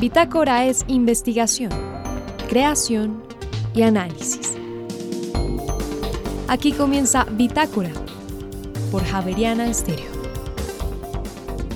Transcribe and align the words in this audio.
Bitácora 0.00 0.64
es 0.64 0.84
investigación, 0.86 1.72
creación 2.48 3.20
y 3.74 3.82
análisis. 3.82 4.56
Aquí 6.46 6.70
comienza 6.70 7.24
Bitácora 7.32 7.90
por 8.92 9.04
Javeriana 9.04 9.68
Estéreo. 9.68 10.18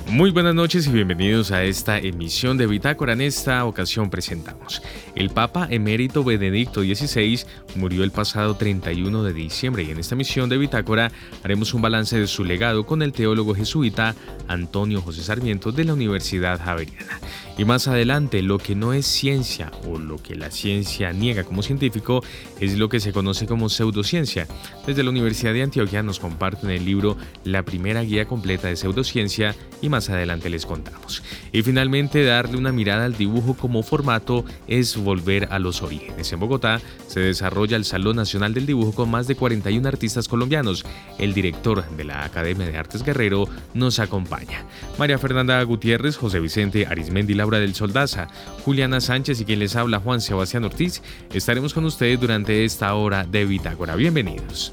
Muy 0.07 0.31
buenas 0.31 0.55
noches 0.55 0.87
y 0.87 0.91
bienvenidos 0.91 1.51
a 1.51 1.63
esta 1.63 1.97
emisión 1.97 2.55
de 2.55 2.67
Bitácora. 2.67 3.11
En 3.11 3.19
esta 3.21 3.65
ocasión 3.65 4.09
presentamos. 4.09 4.81
El 5.15 5.31
Papa 5.31 5.67
emérito 5.69 6.23
Benedicto 6.23 6.81
XVI 6.81 7.41
murió 7.75 8.03
el 8.03 8.11
pasado 8.11 8.55
31 8.55 9.23
de 9.23 9.33
diciembre 9.33 9.83
y 9.83 9.89
en 9.89 9.97
esta 9.97 10.15
emisión 10.15 10.49
de 10.49 10.59
Bitácora 10.59 11.11
haremos 11.43 11.73
un 11.73 11.81
balance 11.81 12.17
de 12.17 12.27
su 12.27 12.45
legado 12.45 12.85
con 12.85 13.01
el 13.01 13.11
teólogo 13.11 13.53
jesuita 13.53 14.15
Antonio 14.47 15.01
José 15.01 15.23
Sarmiento 15.23 15.73
de 15.73 15.83
la 15.83 15.93
Universidad 15.93 16.61
Javeriana. 16.63 17.19
Y 17.57 17.65
más 17.65 17.87
adelante, 17.87 18.41
lo 18.41 18.57
que 18.57 18.73
no 18.73 18.93
es 18.93 19.05
ciencia 19.05 19.71
o 19.87 19.99
lo 19.99 20.17
que 20.17 20.35
la 20.35 20.49
ciencia 20.49 21.13
niega 21.13 21.43
como 21.43 21.61
científico 21.61 22.23
es 22.59 22.79
lo 22.79 22.89
que 22.89 22.99
se 22.99 23.13
conoce 23.13 23.45
como 23.45 23.69
pseudociencia. 23.69 24.47
Desde 24.87 25.03
la 25.03 25.11
Universidad 25.11 25.53
de 25.53 25.61
Antioquia 25.61 26.01
nos 26.01 26.19
comparten 26.19 26.71
el 26.71 26.83
libro 26.83 27.15
La 27.43 27.63
primera 27.63 28.01
guía 28.01 28.25
completa 28.25 28.69
de 28.69 28.75
pseudociencia 28.75 29.55
y 29.83 29.89
más 29.89 30.09
adelante 30.09 30.49
les 30.49 30.65
contamos. 30.65 31.21
Y 31.51 31.61
finalmente, 31.61 32.23
darle 32.23 32.57
una 32.57 32.71
mirada 32.71 33.05
al 33.05 33.17
dibujo 33.17 33.53
como 33.53 33.83
formato 33.83 34.45
es 34.67 34.97
volver 34.97 35.49
a 35.51 35.59
los 35.59 35.83
orígenes. 35.83 36.33
En 36.33 36.39
Bogotá 36.39 36.81
se 37.07 37.19
desarrolla 37.19 37.77
el 37.77 37.85
Salón 37.85 38.15
Nacional 38.15 38.55
del 38.55 38.65
Dibujo 38.65 38.93
con 38.93 39.11
más 39.11 39.27
de 39.27 39.35
41 39.35 39.87
artistas 39.87 40.27
colombianos. 40.27 40.85
El 41.19 41.35
director 41.35 41.87
de 41.89 42.03
la 42.03 42.25
Academia 42.25 42.65
de 42.65 42.77
Artes 42.77 43.03
Guerrero 43.03 43.47
nos 43.75 43.99
acompaña. 43.99 44.65
María 44.97 45.19
Fernanda 45.19 45.61
Gutiérrez, 45.61 46.17
José 46.17 46.39
Vicente 46.39 46.87
Arismendi 46.87 47.35
Laura 47.43 47.59
del 47.59 47.75
Soldaza, 47.75 48.29
Juliana 48.63 49.01
Sánchez 49.01 49.41
y 49.41 49.43
quien 49.43 49.59
les 49.59 49.75
habla 49.75 49.99
Juan 49.99 50.21
Sebastián 50.21 50.63
Ortiz, 50.63 51.01
estaremos 51.33 51.73
con 51.73 51.83
ustedes 51.83 52.17
durante 52.17 52.63
esta 52.63 52.93
hora 52.95 53.25
de 53.25 53.43
Bitácora. 53.43 53.97
Bienvenidos. 53.97 54.71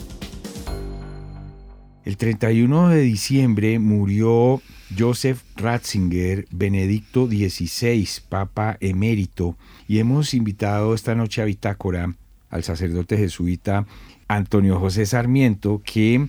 El 2.04 2.16
31 2.16 2.90
de 2.90 3.00
diciembre 3.00 3.80
murió 3.80 4.62
Joseph 4.96 5.42
Ratzinger, 5.56 6.46
Benedicto 6.52 7.26
XVI, 7.26 8.08
Papa 8.28 8.76
emérito, 8.78 9.56
y 9.88 9.98
hemos 9.98 10.32
invitado 10.32 10.94
esta 10.94 11.16
noche 11.16 11.42
a 11.42 11.46
Bitácora 11.46 12.14
al 12.50 12.62
sacerdote 12.62 13.16
jesuita 13.16 13.84
Antonio 14.28 14.78
José 14.78 15.06
Sarmiento, 15.06 15.82
que 15.84 16.28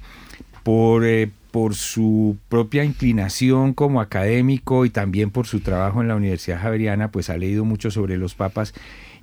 por 0.64 1.05
eh, 1.05 1.30
por 1.52 1.75
su 1.75 2.38
propia 2.49 2.83
inclinación 2.83 3.73
como 3.73 4.02
académico 4.02 4.85
y 4.85 4.89
también 4.89 5.31
por 5.31 5.47
su 5.47 5.59
trabajo 5.59 6.02
en 6.02 6.08
la 6.08 6.16
Universidad 6.16 6.61
Javeriana, 6.61 7.11
pues 7.11 7.30
ha 7.30 7.38
leído 7.38 7.66
mucho 7.66 7.91
sobre 7.91 8.17
los 8.17 8.35
papas 8.35 8.73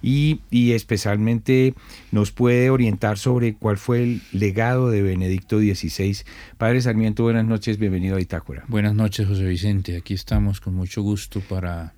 y, 0.03 0.41
especialmente 0.73 1.75
nos 2.13 2.31
puede 2.31 2.71
orientar 2.71 3.19
sobre 3.19 3.55
cuál 3.55 3.79
fue 3.79 4.03
el 4.03 4.23
legado 4.33 4.91
de 4.91 5.03
Benedicto 5.03 5.59
XVI. 5.59 6.19
Padre 6.57 6.81
Sarmiento, 6.81 7.25
buenas 7.25 7.47
noches, 7.47 7.79
bienvenido 7.79 8.17
a 8.17 8.21
Itácora. 8.21 8.65
Buenas 8.69 8.95
noches, 8.95 9.27
José 9.27 9.45
Vicente. 9.45 9.97
Aquí 9.97 10.15
estamos 10.15 10.61
con 10.61 10.75
mucho 10.75 11.03
gusto 11.03 11.41
para 11.41 11.95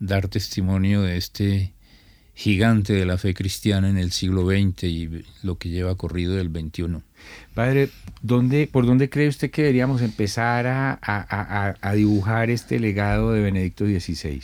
dar 0.00 0.28
testimonio 0.28 1.02
de 1.02 1.16
este 1.16 1.75
gigante 2.36 2.92
de 2.92 3.06
la 3.06 3.16
fe 3.16 3.32
cristiana 3.32 3.88
en 3.88 3.96
el 3.96 4.12
siglo 4.12 4.46
XX 4.46 4.84
y 4.84 5.24
lo 5.42 5.56
que 5.56 5.70
lleva 5.70 5.94
corrido 5.94 6.34
del 6.34 6.50
XXI. 6.50 6.98
Padre, 7.54 7.88
¿dónde, 8.20 8.68
¿por 8.70 8.84
dónde 8.84 9.08
cree 9.08 9.26
usted 9.26 9.50
que 9.50 9.62
deberíamos 9.62 10.02
empezar 10.02 10.66
a, 10.68 11.94
dibujar 11.94 12.50
este 12.50 12.78
legado 12.78 13.32
de 13.32 13.40
Benedicto 13.40 13.86
XVI? 13.86 14.42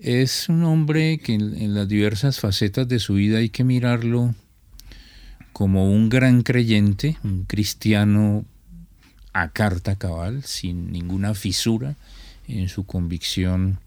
Es 0.00 0.48
un 0.48 0.62
hombre 0.62 1.18
que 1.18 1.34
en, 1.34 1.74
las 1.74 1.88
diversas 1.88 2.38
facetas 2.38 2.86
de 2.86 3.00
su 3.00 3.14
vida 3.14 3.38
hay 3.38 3.48
que 3.48 3.64
mirarlo 3.64 4.32
como 5.52 5.90
un 5.90 6.10
gran 6.10 6.42
creyente, 6.42 7.16
un 7.24 7.42
cristiano 7.42 8.44
a 9.32 9.48
carta 9.48 9.96
cabal, 9.96 10.44
sin 10.44 10.92
ninguna 10.92 11.34
fisura 11.34 11.96
en 12.46 12.68
su 12.68 12.86
convicción 12.86 13.80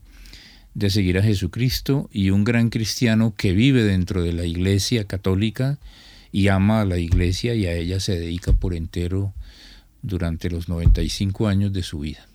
de 0.73 0.89
seguir 0.89 1.17
a 1.17 1.23
Jesucristo 1.23 2.09
y 2.11 2.31
un 2.31 2.43
gran 2.43 2.69
cristiano 2.69 3.33
que 3.37 3.53
vive 3.53 3.83
dentro 3.83 4.23
de 4.23 4.33
la 4.33 4.45
Iglesia 4.45 5.05
católica 5.05 5.77
y 6.31 6.47
ama 6.47 6.81
a 6.81 6.85
la 6.85 6.97
Iglesia 6.97 7.53
y 7.53 7.65
a 7.67 7.73
ella 7.73 7.99
se 7.99 8.19
dedica 8.19 8.53
por 8.53 8.73
entero 8.73 9.33
durante 10.01 10.49
los 10.49 10.69
95 10.69 11.47
años 11.47 11.73
de 11.73 11.83
su 11.83 11.99
vida. 11.99 12.25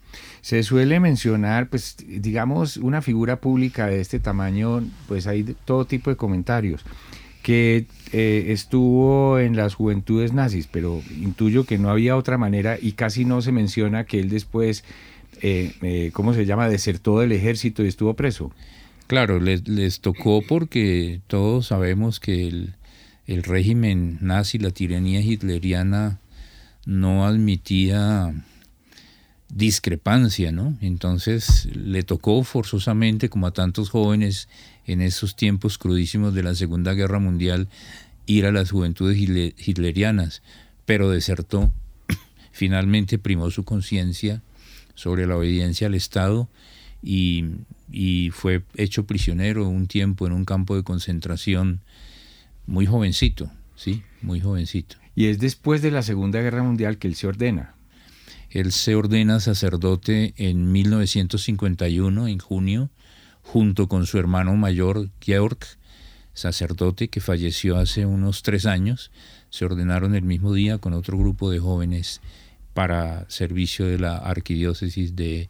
Se 0.40 0.62
suele 0.62 1.00
mencionar, 1.00 1.68
pues 1.68 1.96
digamos, 2.06 2.76
una 2.76 3.02
figura 3.02 3.40
pública 3.40 3.86
de 3.86 4.00
este 4.00 4.20
tamaño, 4.20 4.82
pues 5.06 5.26
hay 5.26 5.56
todo 5.64 5.84
tipo 5.84 6.10
de 6.10 6.16
comentarios 6.16 6.84
que 7.42 7.86
eh, 8.12 8.46
estuvo 8.48 9.38
en 9.38 9.56
las 9.56 9.74
juventudes 9.74 10.32
nazis, 10.32 10.66
pero 10.66 11.02
intuyo 11.20 11.64
que 11.64 11.78
no 11.78 11.90
había 11.90 12.16
otra 12.16 12.38
manera 12.38 12.78
y 12.80 12.92
casi 12.92 13.24
no 13.24 13.42
se 13.42 13.52
menciona 13.52 14.04
que 14.04 14.20
él 14.20 14.28
después 14.28 14.84
eh, 15.42 15.72
eh, 15.82 16.10
¿cómo 16.12 16.34
se 16.34 16.46
llama?, 16.46 16.68
desertó 16.68 17.20
del 17.20 17.32
ejército 17.32 17.84
y 17.84 17.88
estuvo 17.88 18.14
preso. 18.14 18.52
Claro, 19.06 19.40
les, 19.40 20.00
tocó 20.00 20.42
porque 20.46 21.20
todos 21.26 21.68
sabemos 21.68 22.20
que 22.20 22.46
el, 22.46 22.74
el, 23.26 23.42
régimen 23.42 24.18
nazi, 24.20 24.58
la 24.58 24.70
tiranía 24.70 25.20
hitleriana, 25.20 26.20
no 26.84 27.26
admitía 27.26 28.34
discrepancia, 29.48 30.52
¿no? 30.52 30.76
Entonces 30.82 31.68
le 31.74 32.02
tocó 32.02 32.42
forzosamente, 32.44 33.30
como 33.30 33.46
a 33.46 33.52
tantos 33.52 33.88
jóvenes 33.90 34.48
en 34.86 35.00
esos 35.00 35.36
tiempos 35.36 35.78
crudísimos 35.78 36.34
de 36.34 36.42
la 36.42 36.54
Segunda 36.54 36.92
Guerra 36.92 37.18
Mundial, 37.18 37.68
ir 38.26 38.44
a 38.44 38.52
las 38.52 38.70
juventudes 38.70 39.18
hitlerianas, 39.18 40.42
pero 40.84 41.08
desertó. 41.10 41.72
Finalmente 42.52 43.18
primó 43.18 43.50
su 43.50 43.64
conciencia 43.64 44.42
sobre 44.98 45.28
la 45.28 45.36
obediencia 45.36 45.86
al 45.86 45.94
Estado 45.94 46.48
y, 47.00 47.44
fue 48.32 48.64
hecho 48.74 49.06
prisionero 49.06 49.68
un 49.68 49.86
tiempo 49.86 50.26
en 50.26 50.32
un 50.32 50.44
campo 50.44 50.74
de 50.74 50.82
concentración 50.82 51.80
muy 52.66 52.84
jovencito, 52.84 53.48
sí, 53.76 54.02
muy 54.22 54.40
jovencito. 54.40 54.96
Y 55.14 55.26
es 55.26 55.38
después 55.38 55.82
de 55.82 55.92
la 55.92 56.02
Segunda 56.02 56.40
Guerra 56.40 56.64
Mundial 56.64 56.98
que 56.98 57.06
él 57.06 57.14
se 57.14 57.28
ordena. 57.28 57.74
Él 58.50 58.72
se 58.72 58.96
ordena 58.96 59.38
sacerdote 59.38 60.34
en 60.36 60.72
1951, 60.72 62.26
en 62.26 62.38
junio, 62.40 62.90
junto 63.42 63.86
con 63.86 64.04
su 64.04 64.18
hermano 64.18 64.56
mayor, 64.56 65.10
Georg, 65.20 65.58
sacerdote 66.34 67.06
que 67.06 67.20
falleció 67.20 67.76
hace 67.76 68.04
unos 68.04 68.42
tres 68.42 68.66
años. 68.66 69.12
Se 69.50 69.64
ordenaron 69.64 70.16
el 70.16 70.24
mismo 70.24 70.52
día 70.52 70.78
con 70.78 70.92
otro 70.92 71.16
grupo 71.16 71.50
de 71.50 71.60
jóvenes 71.60 72.20
para 72.78 73.28
servicio 73.28 73.86
de 73.86 73.98
la 73.98 74.18
arquidiócesis 74.18 75.16
de, 75.16 75.48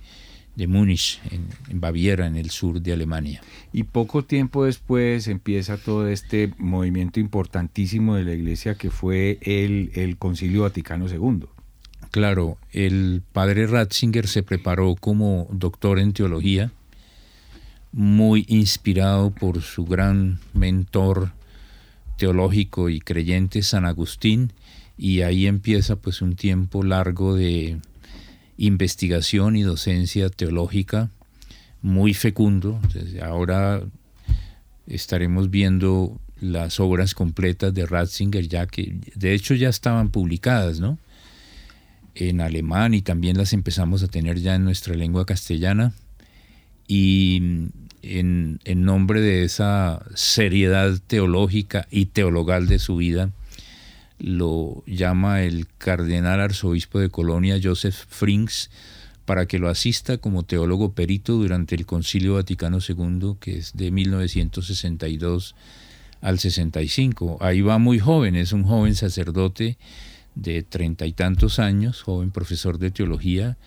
de 0.57 0.67
Múnich, 0.67 1.21
en, 1.31 1.79
Baviera, 1.79 2.27
en 2.27 2.37
el 2.37 2.49
sur 2.49 2.81
de 2.81 2.95
Alemania. 2.95 3.43
Y 3.71 3.83
poco 3.83 4.25
tiempo 4.25 4.65
después 4.65 5.29
empieza 5.29 5.77
todo 5.77 6.09
este 6.09 6.55
movimiento 6.57 7.21
importantísimo 7.21 8.17
de 8.17 8.25
la 8.25 8.33
Iglesia 8.33 8.77
que 8.77 8.89
fue 8.89 9.37
el, 9.43 9.91
el 9.93 10.17
Concilio 10.17 10.63
Vaticano 10.63 11.07
II. 11.07 11.49
Claro, 12.13 12.57
el 12.73 13.21
padre 13.35 13.67
Ratzinger 13.67 14.27
se 14.27 14.43
preparó 14.43 14.95
como 14.95 15.49
doctor 15.51 15.99
en 15.99 16.15
teología, 16.15 16.73
muy 17.93 18.47
inspirado 18.49 19.33
por 19.33 19.61
su 19.61 19.85
gran 19.85 20.39
mentor 20.55 21.33
teológico 22.17 22.89
y 22.89 23.01
creyente 23.01 23.61
San 23.61 23.85
Agustín, 23.85 24.51
y 24.99 25.23
ahí 25.23 25.47
empieza 25.47 25.97
pues 25.97 26.21
un 26.21 26.35
tiempo 26.35 26.83
largo 26.83 27.37
de 27.37 27.79
investigación 28.59 29.55
y 29.55 29.63
docencia 29.63 30.29
teológica 30.29 31.11
muy 31.81 32.13
fecundo. 32.13 32.81
ahora 33.23 33.81
estaremos 34.89 35.51
viendo 35.51 36.19
las 36.41 36.81
obras 36.81 37.15
completas 37.15 37.73
de 37.73 37.87
Ratzinger 37.87 38.49
ya 38.49 38.67
que 38.67 38.97
de 39.15 39.35
hecho 39.35 39.55
ya 39.55 39.69
estaban 39.69 40.11
publicadas, 40.11 40.81
¿no? 40.81 40.99
En 42.17 42.41
alemán 42.41 42.95
y 42.95 43.03
también 43.03 43.37
las 43.39 43.53
empezamos 43.53 44.03
a 44.03 44.09
tener 44.09 44.41
ya 44.41 44.57
en 44.57 44.65
nuestra 44.65 44.95
lengua 44.95 45.25
castellana 45.25 45.93
y 46.89 47.37
en, 48.03 48.61
en 48.65 48.83
nombre 48.85 49.21
de 49.21 49.45
esa 49.45 50.05
seriedad 50.15 50.99
teológica 51.07 51.87
y 51.91 52.07
teologal 52.07 52.67
de 52.67 52.81
su 52.81 52.97
vida, 52.97 53.31
lo 54.19 54.83
llama 54.87 55.43
el 55.43 55.67
cardenal 55.79 56.41
arzobispo 56.41 56.99
de 56.99 57.11
Colonia, 57.11 57.59
Joseph 57.63 58.07
Frings, 58.09 58.71
para 59.25 59.47
que 59.47 59.59
lo 59.59 59.69
asista 59.69 60.19
como 60.19 60.43
teólogo 60.43 60.93
perito 60.93 61.35
durante 61.35 61.75
el 61.75 61.87
Concilio 61.87 62.35
Vaticano 62.35 62.79
II, 62.87 63.35
que 63.41 63.59
es 63.59 63.77
de 63.77 63.91
1962 63.91 65.55
al 66.21 66.39
65. 66.39 67.39
Ahí 67.41 67.61
va 67.61 67.79
muy 67.79 67.99
joven, 67.99 68.37
es 68.37 68.53
un 68.53 68.65
joven 68.65 68.95
sacerdote 68.95 69.77
de 70.35 70.63
treinta 70.63 71.05
y 71.07 71.13
tantos 71.13 71.59
años, 71.59 72.03
joven 72.03 72.31
profesor 72.31 72.79
de 72.79 72.91
teología, 72.91 73.59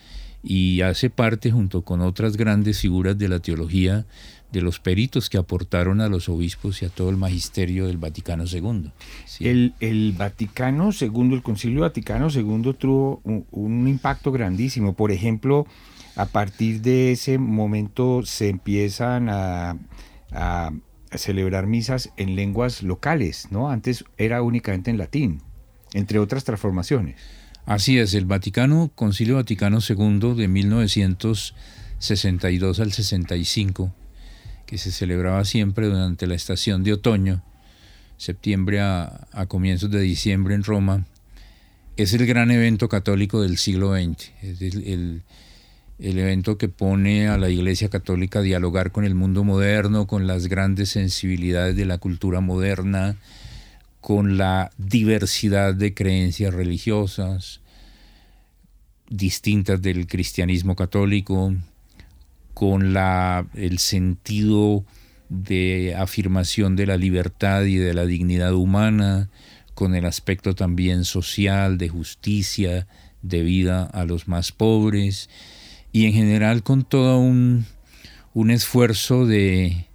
y 0.42 0.80
hace 0.80 1.10
parte 1.10 1.52
junto 1.52 1.82
con 1.82 2.00
otras 2.00 2.36
grandes 2.36 2.80
figuras 2.80 3.16
de 3.16 3.28
la 3.28 3.38
teología 3.38 4.06
de 4.52 4.60
los 4.60 4.78
peritos 4.78 5.30
que 5.30 5.38
aportaron 5.38 6.00
a 6.00 6.08
los 6.08 6.28
obispos 6.28 6.82
y 6.82 6.84
a 6.84 6.88
todo 6.88 7.10
el 7.10 7.16
magisterio 7.16 7.86
del 7.86 7.98
Vaticano 7.98 8.44
II. 8.44 8.92
El, 9.40 9.74
el, 9.80 10.12
Vaticano 10.12 10.90
II, 10.92 11.34
el 11.34 11.42
Concilio 11.42 11.80
Vaticano 11.80 12.28
II 12.30 12.74
tuvo 12.78 13.20
un, 13.24 13.88
impacto 13.88 14.30
grandísimo. 14.30 14.94
Por 14.94 15.10
ejemplo, 15.10 15.66
a 16.16 16.26
partir 16.26 16.82
de 16.82 17.12
ese 17.12 17.38
momento 17.38 18.22
se 18.24 18.50
empiezan 18.50 19.30
a, 19.30 19.78
a 20.32 20.72
celebrar 21.14 21.66
misas 21.66 22.10
en 22.16 22.36
lenguas 22.36 22.82
locales, 22.82 23.48
¿no? 23.50 23.70
Antes 23.70 24.04
era 24.18 24.42
únicamente 24.42 24.90
en 24.90 24.98
latín, 24.98 25.40
entre 25.94 26.18
otras 26.18 26.44
transformaciones. 26.44 27.16
Así 27.64 27.98
es, 27.98 28.12
el 28.14 28.26
Vaticano, 28.26 28.90
Concilio 28.94 29.36
Vaticano 29.36 29.78
II 29.86 30.34
de 30.34 30.48
1962 30.48 32.80
al 32.80 32.92
65, 32.92 33.94
que 34.72 34.78
se 34.78 34.90
celebraba 34.90 35.44
siempre 35.44 35.86
durante 35.86 36.26
la 36.26 36.34
estación 36.34 36.82
de 36.82 36.94
otoño, 36.94 37.42
septiembre 38.16 38.80
a, 38.80 39.28
comienzos 39.46 39.90
de 39.90 40.00
diciembre 40.00 40.54
en 40.54 40.64
Roma, 40.64 41.04
es 41.98 42.14
el 42.14 42.24
gran 42.24 42.50
evento 42.50 42.88
católico 42.88 43.42
del 43.42 43.58
siglo 43.58 43.94
XX. 43.94 44.30
Es 44.40 44.62
el, 44.62 45.22
evento 45.98 46.56
que 46.56 46.70
pone 46.70 47.28
a 47.28 47.36
la 47.36 47.50
Iglesia 47.50 47.90
Católica 47.90 48.38
a 48.38 48.42
dialogar 48.42 48.92
con 48.92 49.04
el 49.04 49.14
mundo 49.14 49.44
moderno, 49.44 50.06
con 50.06 50.26
las 50.26 50.46
grandes 50.46 50.88
sensibilidades 50.88 51.76
de 51.76 51.84
la 51.84 51.98
cultura 51.98 52.40
moderna, 52.40 53.16
con 54.00 54.38
la 54.38 54.70
diversidad 54.78 55.74
de 55.74 55.92
creencias 55.92 56.54
religiosas 56.54 57.60
distintas 59.10 59.82
del 59.82 60.06
cristianismo 60.06 60.76
católico, 60.76 61.54
con 62.54 62.92
la, 62.92 63.46
el 63.54 63.78
sentido 63.78 64.84
de 65.28 65.94
afirmación 65.96 66.76
de 66.76 66.86
la 66.86 66.96
libertad 66.96 67.64
y 67.64 67.76
de 67.76 67.94
la 67.94 68.04
dignidad 68.04 68.52
humana, 68.54 69.30
con 69.74 69.94
el 69.94 70.04
aspecto 70.04 70.54
también 70.54 71.04
social, 71.04 71.78
de 71.78 71.88
justicia, 71.88 72.86
de 73.22 73.42
vida 73.42 73.84
a 73.84 74.04
los 74.04 74.28
más 74.28 74.52
pobres, 74.52 75.30
y 75.90 76.06
en 76.06 76.12
general 76.12 76.62
con 76.62 76.84
todo 76.84 77.18
un, 77.18 77.64
un 78.34 78.50
esfuerzo 78.50 79.26
de 79.26 79.86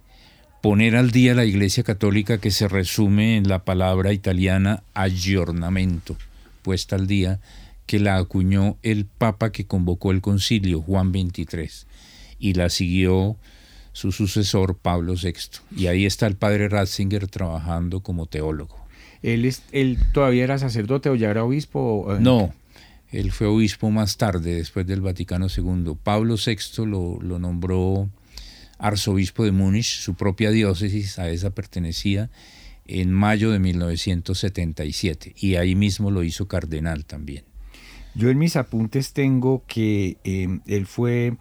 poner 0.60 0.96
al 0.96 1.12
día 1.12 1.34
la 1.34 1.44
Iglesia 1.44 1.84
Católica 1.84 2.38
que 2.38 2.50
se 2.50 2.66
resume 2.66 3.36
en 3.36 3.48
la 3.48 3.64
palabra 3.64 4.12
italiana 4.12 4.82
aggiornamento, 4.94 6.16
puesta 6.62 6.96
al 6.96 7.06
día, 7.06 7.38
que 7.86 8.00
la 8.00 8.16
acuñó 8.16 8.76
el 8.82 9.06
Papa 9.06 9.52
que 9.52 9.66
convocó 9.66 10.10
el 10.10 10.20
concilio, 10.20 10.82
Juan 10.82 11.12
XXIII 11.12 11.86
y 12.38 12.54
la 12.54 12.70
siguió 12.70 13.36
su 13.92 14.12
sucesor 14.12 14.78
Pablo 14.78 15.14
VI. 15.14 15.34
Y 15.76 15.86
ahí 15.86 16.06
está 16.06 16.26
el 16.26 16.36
padre 16.36 16.68
Ratzinger 16.68 17.26
trabajando 17.26 18.00
como 18.00 18.26
teólogo. 18.26 18.76
¿Él, 19.22 19.44
es, 19.44 19.62
él 19.72 19.98
todavía 20.12 20.44
era 20.44 20.58
sacerdote 20.58 21.08
o 21.08 21.16
ya 21.16 21.30
era 21.30 21.42
obispo? 21.42 22.16
No, 22.20 22.54
él 23.10 23.32
fue 23.32 23.46
obispo 23.46 23.90
más 23.90 24.16
tarde, 24.16 24.54
después 24.54 24.86
del 24.86 25.00
Vaticano 25.00 25.46
II. 25.54 25.96
Pablo 26.02 26.36
VI 26.36 26.86
lo, 26.86 27.18
lo 27.20 27.38
nombró 27.38 28.08
arzobispo 28.78 29.44
de 29.44 29.52
Múnich, 29.52 29.98
su 29.98 30.14
propia 30.14 30.50
diócesis, 30.50 31.18
a 31.18 31.28
esa 31.30 31.50
pertenecía, 31.50 32.30
en 32.86 33.12
mayo 33.12 33.50
de 33.50 33.58
1977. 33.58 35.34
Y 35.36 35.56
ahí 35.56 35.74
mismo 35.74 36.10
lo 36.10 36.22
hizo 36.22 36.46
cardenal 36.46 37.04
también. 37.04 37.44
Yo 38.14 38.30
en 38.30 38.38
mis 38.38 38.56
apuntes 38.56 39.12
tengo 39.12 39.64
que 39.66 40.18
eh, 40.24 40.58
él 40.66 40.86
fue 40.86 41.36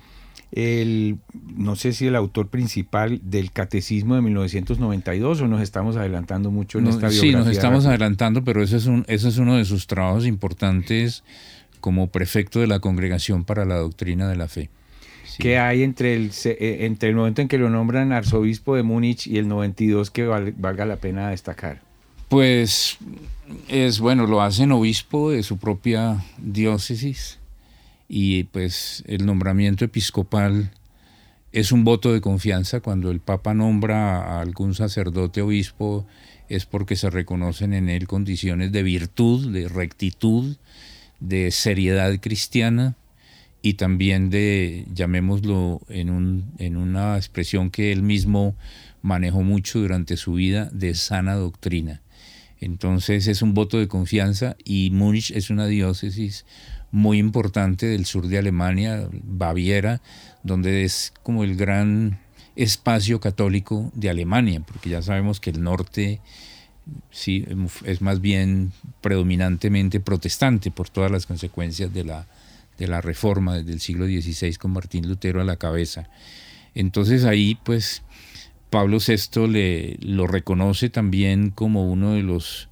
el, 0.51 1.17
no 1.55 1.75
sé 1.75 1.93
si 1.93 2.07
el 2.07 2.15
autor 2.15 2.47
principal 2.47 3.19
del 3.23 3.51
Catecismo 3.51 4.15
de 4.15 4.21
1992 4.21 5.41
o 5.41 5.47
nos 5.47 5.61
estamos 5.61 5.97
adelantando 5.97 6.51
mucho 6.51 6.79
en 6.79 6.87
esta 6.87 7.09
biografía. 7.09 7.21
Sí, 7.21 7.31
nos 7.31 7.47
estamos 7.47 7.85
adelantando, 7.85 8.43
pero 8.43 8.63
ese 8.63 8.77
es, 8.77 8.85
un, 8.85 9.05
ese 9.07 9.27
es 9.27 9.37
uno 9.37 9.57
de 9.57 9.65
sus 9.65 9.87
trabajos 9.87 10.25
importantes 10.25 11.23
como 11.81 12.07
prefecto 12.07 12.59
de 12.59 12.67
la 12.67 12.79
Congregación 12.79 13.43
para 13.43 13.65
la 13.65 13.75
Doctrina 13.75 14.27
de 14.29 14.35
la 14.35 14.47
Fe. 14.47 14.69
¿Qué 15.37 15.59
hay 15.59 15.83
entre 15.83 16.15
el, 16.15 16.31
eh, 16.45 16.77
entre 16.81 17.09
el 17.09 17.15
momento 17.15 17.41
en 17.41 17.47
que 17.47 17.57
lo 17.57 17.69
nombran 17.69 18.11
arzobispo 18.11 18.75
de 18.75 18.83
Múnich 18.83 19.27
y 19.27 19.37
el 19.37 19.47
92 19.47 20.09
que 20.09 20.25
valga 20.25 20.85
la 20.85 20.95
pena 20.95 21.29
destacar? 21.29 21.81
Pues 22.29 22.97
es 23.67 23.99
bueno, 23.99 24.25
lo 24.25 24.41
hacen 24.41 24.71
obispo 24.71 25.31
de 25.31 25.43
su 25.43 25.57
propia 25.57 26.23
diócesis 26.37 27.36
y 28.07 28.45
pues 28.45 29.03
el 29.07 29.25
nombramiento 29.25 29.85
episcopal 29.85 30.71
es 31.51 31.71
un 31.71 31.83
voto 31.83 32.13
de 32.13 32.21
confianza 32.21 32.81
cuando 32.81 33.11
el 33.11 33.19
Papa 33.19 33.53
nombra 33.53 34.21
a 34.21 34.41
algún 34.41 34.75
sacerdote 34.75 35.41
obispo 35.41 36.05
es 36.49 36.65
porque 36.65 36.95
se 36.95 37.09
reconocen 37.09 37.73
en 37.73 37.89
él 37.89 38.07
condiciones 38.07 38.71
de 38.71 38.83
virtud, 38.83 39.51
de 39.51 39.67
rectitud, 39.67 40.57
de 41.19 41.51
seriedad 41.51 42.17
cristiana 42.21 42.95
y 43.61 43.73
también 43.73 44.29
de, 44.29 44.85
llamémoslo 44.93 45.81
en, 45.89 46.45
en 46.57 46.77
una 46.77 47.17
expresión 47.17 47.69
que 47.69 47.91
él 47.91 48.03
mismo 48.03 48.55
manejó 49.01 49.41
mucho 49.41 49.79
durante 49.79 50.15
su 50.15 50.33
vida, 50.33 50.69
de 50.71 50.95
sana 50.95 51.35
doctrina. 51.35 52.01
Entonces 52.59 53.27
es 53.27 53.41
un 53.41 53.53
voto 53.53 53.77
de 53.77 53.87
confianza 53.87 54.55
y 54.63 54.89
Múnich 54.91 55.31
es 55.31 55.49
una 55.49 55.67
diócesis 55.67 56.45
muy 56.91 57.19
importante 57.19 57.85
del 57.85 58.05
sur 58.05 58.27
de 58.27 58.37
Alemania, 58.37 59.07
Baviera, 59.11 60.01
donde 60.43 60.83
es 60.83 61.13
como 61.23 61.43
el 61.43 61.55
gran 61.55 62.19
espacio 62.55 63.19
católico 63.19 63.91
de 63.93 64.09
Alemania, 64.09 64.61
porque 64.65 64.89
ya 64.89 65.01
sabemos 65.01 65.39
que 65.39 65.51
el 65.51 65.61
norte 65.61 66.21
sí 67.11 67.45
es 67.85 68.01
más 68.01 68.21
bien 68.21 68.71
predominantemente 69.01 69.99
protestante 69.99 70.71
por 70.71 70.89
todas 70.89 71.11
las 71.11 71.25
consecuencias 71.25 71.93
de 71.93 72.05
la, 72.05 72.27
de 72.77 72.87
la 72.87 73.01
reforma 73.01 73.55
desde 73.55 73.73
el 73.73 73.79
siglo 73.79 74.05
XVI 74.05 74.55
con 74.55 74.71
Martín 74.71 75.07
Lutero 75.07 75.41
a 75.41 75.43
la 75.43 75.57
cabeza. 75.57 76.09
Entonces 76.73 77.25
ahí 77.25 77.57
pues 77.63 78.03
Pablo 78.69 78.97
VI 78.99 79.47
le, 79.47 79.97
lo 80.01 80.27
reconoce 80.27 80.89
también 80.89 81.51
como 81.51 81.89
uno 81.89 82.13
de 82.13 82.23
los 82.23 82.69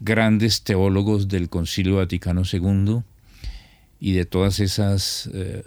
grandes 0.00 0.62
teólogos 0.62 1.28
del 1.28 1.48
Concilio 1.48 1.96
Vaticano 1.96 2.42
II 2.50 3.02
y 4.00 4.12
de 4.12 4.24
todas 4.24 4.60
esas 4.60 5.30
eh, 5.32 5.62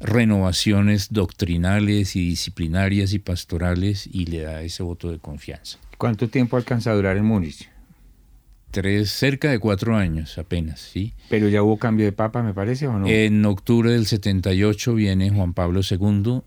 renovaciones 0.00 1.12
doctrinales 1.12 2.16
y 2.16 2.28
disciplinarias 2.30 3.12
y 3.12 3.18
pastorales 3.18 4.08
y 4.10 4.26
le 4.26 4.40
da 4.40 4.62
ese 4.62 4.82
voto 4.82 5.10
de 5.10 5.18
confianza. 5.18 5.78
¿Cuánto 5.98 6.28
tiempo 6.28 6.56
alcanza 6.56 6.90
a 6.90 6.94
durar 6.94 7.16
en 7.18 7.24
Múnich? 7.26 7.68
Tres, 8.70 9.10
cerca 9.10 9.50
de 9.50 9.58
cuatro 9.58 9.96
años 9.96 10.38
apenas, 10.38 10.80
¿sí? 10.80 11.12
Pero 11.28 11.48
ya 11.48 11.62
hubo 11.62 11.76
cambio 11.76 12.06
de 12.06 12.12
papa, 12.12 12.42
me 12.42 12.54
parece, 12.54 12.86
¿o 12.86 12.98
no? 12.98 13.06
En 13.08 13.44
octubre 13.44 13.90
del 13.90 14.06
78 14.06 14.94
viene 14.94 15.30
Juan 15.30 15.54
Pablo 15.54 15.80
II 15.88 16.42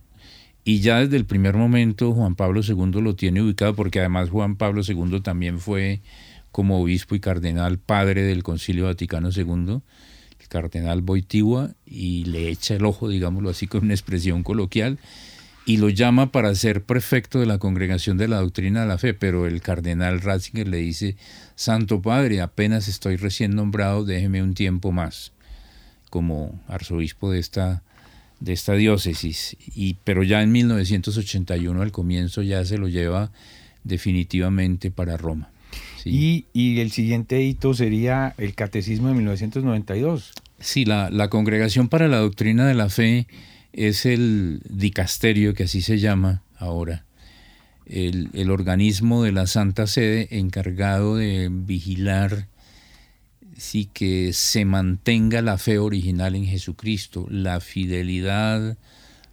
y 0.63 0.79
ya 0.79 0.99
desde 0.99 1.17
el 1.17 1.25
primer 1.25 1.55
momento 1.55 2.13
Juan 2.13 2.35
Pablo 2.35 2.61
II 2.67 3.01
lo 3.01 3.15
tiene 3.15 3.41
ubicado 3.41 3.75
porque 3.75 3.99
además 3.99 4.29
Juan 4.29 4.55
Pablo 4.55 4.81
II 4.87 5.21
también 5.21 5.59
fue 5.59 6.01
como 6.51 6.81
obispo 6.81 7.15
y 7.15 7.19
cardenal 7.19 7.79
padre 7.79 8.23
del 8.23 8.43
Concilio 8.43 8.85
Vaticano 8.85 9.29
II 9.35 9.81
cardenal 10.53 11.01
Boitigua 11.01 11.71
y 11.83 12.25
le 12.25 12.49
echa 12.49 12.75
el 12.75 12.85
ojo, 12.85 13.09
digámoslo 13.09 13.49
así, 13.49 13.65
con 13.65 13.83
una 13.85 13.93
expresión 13.93 14.43
coloquial, 14.43 14.99
y 15.65 15.77
lo 15.77 15.89
llama 15.89 16.31
para 16.31 16.53
ser 16.53 16.83
prefecto 16.83 17.39
de 17.39 17.47
la 17.47 17.57
Congregación 17.57 18.17
de 18.17 18.27
la 18.27 18.41
Doctrina 18.41 18.81
de 18.81 18.87
la 18.87 18.99
Fe, 18.99 19.13
pero 19.15 19.47
el 19.47 19.61
cardenal 19.61 20.21
Ratzinger 20.21 20.67
le 20.67 20.77
dice, 20.77 21.15
Santo 21.55 22.01
Padre, 22.01 22.41
apenas 22.41 22.87
estoy 22.87 23.15
recién 23.15 23.55
nombrado, 23.55 24.05
déjeme 24.05 24.43
un 24.43 24.53
tiempo 24.53 24.91
más 24.91 25.31
como 26.11 26.61
arzobispo 26.67 27.31
de 27.31 27.39
esta, 27.39 27.81
de 28.43 28.51
esta 28.51 28.73
diócesis. 28.73 29.55
Y, 29.73 29.95
pero 30.03 30.21
ya 30.21 30.43
en 30.43 30.51
1981, 30.51 31.81
al 31.81 31.91
comienzo, 31.91 32.41
ya 32.41 32.63
se 32.65 32.77
lo 32.77 32.89
lleva 32.89 33.31
definitivamente 33.85 34.91
para 34.91 35.15
Roma. 35.15 35.49
Y, 36.05 36.45
y, 36.51 36.81
el 36.81 36.91
siguiente 36.91 37.41
hito 37.41 37.73
sería 37.73 38.35
el 38.37 38.53
Catecismo 38.53 39.07
de 39.07 39.13
1992. 39.13 40.33
Sí, 40.59 40.83
la, 40.83 41.29
Congregación 41.29 41.87
para 41.87 42.09
la 42.09 42.17
Doctrina 42.17 42.67
de 42.67 42.73
la 42.73 42.89
Fe 42.89 43.27
es 43.71 44.05
el 44.05 44.61
dicasterio, 44.69 45.53
que 45.53 45.63
así 45.63 45.81
se 45.81 45.99
llama 45.99 46.43
ahora, 46.57 47.05
el, 47.85 48.51
organismo 48.51 49.23
de 49.23 49.31
la 49.31 49.47
Santa 49.47 49.87
Sede 49.87 50.27
encargado 50.31 51.15
de 51.15 51.49
vigilar 51.49 52.47
sí, 53.57 53.89
que 53.91 54.33
se 54.33 54.65
mantenga 54.65 55.41
la 55.41 55.57
fe 55.57 55.77
original 55.77 56.35
en 56.35 56.45
Jesucristo, 56.45 57.27
la 57.29 57.59
fidelidad 57.59 58.77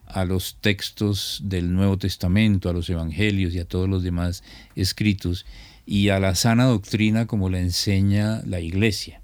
a 0.06 0.24
los 0.24 0.56
textos 0.60 1.40
del 1.44 1.72
Nuevo 1.72 1.98
Testamento, 1.98 2.68
a 2.68 2.72
los 2.72 2.90
Evangelios 2.90 3.54
y 3.54 3.60
a 3.60 3.64
todos 3.64 3.88
los 3.88 4.02
demás 4.02 4.42
escritos, 4.76 5.46
y 5.86 6.08
a 6.08 6.20
la 6.20 6.34
sana 6.34 6.64
doctrina 6.64 7.26
como 7.26 7.48
la 7.48 7.60
enseña 7.60 8.42
la 8.44 8.60
Iglesia. 8.60 9.20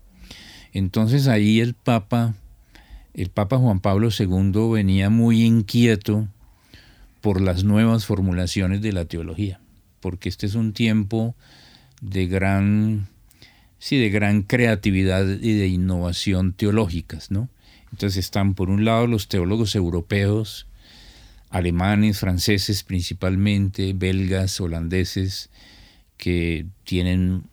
Entonces 0.73 1.29
ahí 1.29 1.61
el 1.61 1.75
Papa 1.75 2.35
el 3.17 3.31
Papa 3.31 3.57
Juan 3.57 3.81
Pablo 3.81 4.11
II 4.17 4.73
venía 4.75 5.09
muy 5.09 5.43
inquieto 5.43 6.29
por 7.23 7.41
las 7.41 7.65
nuevas 7.65 8.05
formulaciones 8.05 8.83
de 8.83 8.93
la 8.93 9.07
teología, 9.07 9.59
porque 10.00 10.29
este 10.29 10.45
es 10.45 10.55
un 10.55 10.75
tiempo 10.75 11.35
de 12.03 12.26
gran, 12.26 13.09
sí, 13.78 13.99
de 13.99 14.11
gran 14.11 14.42
creatividad 14.42 15.26
y 15.26 15.54
de 15.54 15.68
innovación 15.68 16.52
teológicas, 16.52 17.30
¿no? 17.30 17.49
Entonces 17.92 18.18
están 18.18 18.54
por 18.54 18.71
un 18.71 18.85
lado 18.85 19.06
los 19.06 19.28
teólogos 19.28 19.75
europeos, 19.75 20.66
alemanes, 21.50 22.18
franceses 22.18 22.83
principalmente, 22.83 23.92
belgas, 23.95 24.61
holandeses, 24.61 25.50
que 26.16 26.66
tienen 26.85 27.45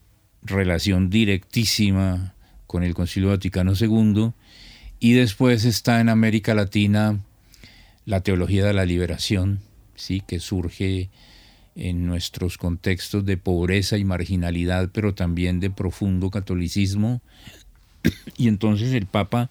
relación 0.42 1.10
directísima 1.10 2.34
con 2.68 2.84
el 2.84 2.94
Concilio 2.94 3.30
Vaticano 3.30 3.74
II, 3.80 4.32
y 5.00 5.14
después 5.14 5.66
está 5.66 6.00
en 6.00 6.10
América 6.10 6.56
Latina 6.56 7.20
la 8.06 8.22
teología 8.22 8.66
de 8.66 8.74
la 8.74 8.86
liberación, 8.86 9.60
¿sí? 9.96 10.22
que 10.26 10.40
surge 10.40 11.10
en 11.76 12.06
nuestros 12.06 12.58
contextos 12.58 13.26
de 13.26 13.38
pobreza 13.38 13.98
y 13.98 14.04
marginalidad, 14.04 14.90
pero 14.94 15.14
también 15.14 15.60
de 15.60 15.70
profundo 15.70 16.30
catolicismo. 16.30 17.22
Y 18.38 18.48
entonces 18.48 18.94
el 18.94 19.06
Papa 19.06 19.50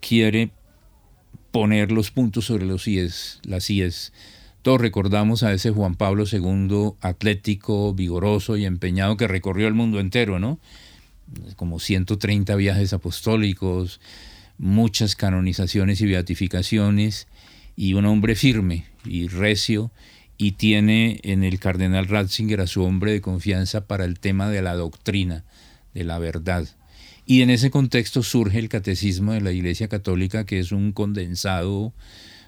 quiere 0.00 0.50
poner 1.52 1.92
los 1.92 2.10
puntos 2.10 2.46
sobre 2.46 2.66
los 2.66 2.86
IES, 2.86 3.40
las 3.44 3.68
IES. 3.70 4.12
Todos 4.62 4.80
recordamos 4.80 5.42
a 5.42 5.52
ese 5.52 5.70
Juan 5.70 5.94
Pablo 5.94 6.24
II 6.30 6.92
atlético, 7.00 7.94
vigoroso 7.94 8.56
y 8.56 8.64
empeñado 8.64 9.16
que 9.16 9.26
recorrió 9.26 9.68
el 9.68 9.74
mundo 9.74 10.00
entero, 10.00 10.38
¿no? 10.38 10.58
Como 11.56 11.80
130 11.80 12.54
viajes 12.56 12.92
apostólicos, 12.92 14.00
muchas 14.58 15.16
canonizaciones 15.16 16.00
y 16.00 16.06
beatificaciones, 16.06 17.26
y 17.76 17.94
un 17.94 18.06
hombre 18.06 18.34
firme 18.34 18.84
y 19.04 19.28
recio, 19.28 19.90
y 20.38 20.52
tiene 20.52 21.20
en 21.22 21.44
el 21.44 21.58
cardenal 21.58 22.08
Ratzinger 22.08 22.60
a 22.60 22.66
su 22.66 22.82
hombre 22.82 23.12
de 23.12 23.20
confianza 23.20 23.86
para 23.86 24.04
el 24.04 24.18
tema 24.18 24.48
de 24.48 24.62
la 24.62 24.74
doctrina, 24.74 25.44
de 25.94 26.04
la 26.04 26.18
verdad. 26.18 26.66
Y 27.24 27.42
en 27.42 27.50
ese 27.50 27.70
contexto 27.70 28.22
surge 28.22 28.58
el 28.58 28.68
catecismo 28.68 29.32
de 29.32 29.40
la 29.40 29.52
Iglesia 29.52 29.88
Católica, 29.88 30.44
que 30.44 30.58
es 30.58 30.72
un 30.72 30.92
condensado 30.92 31.92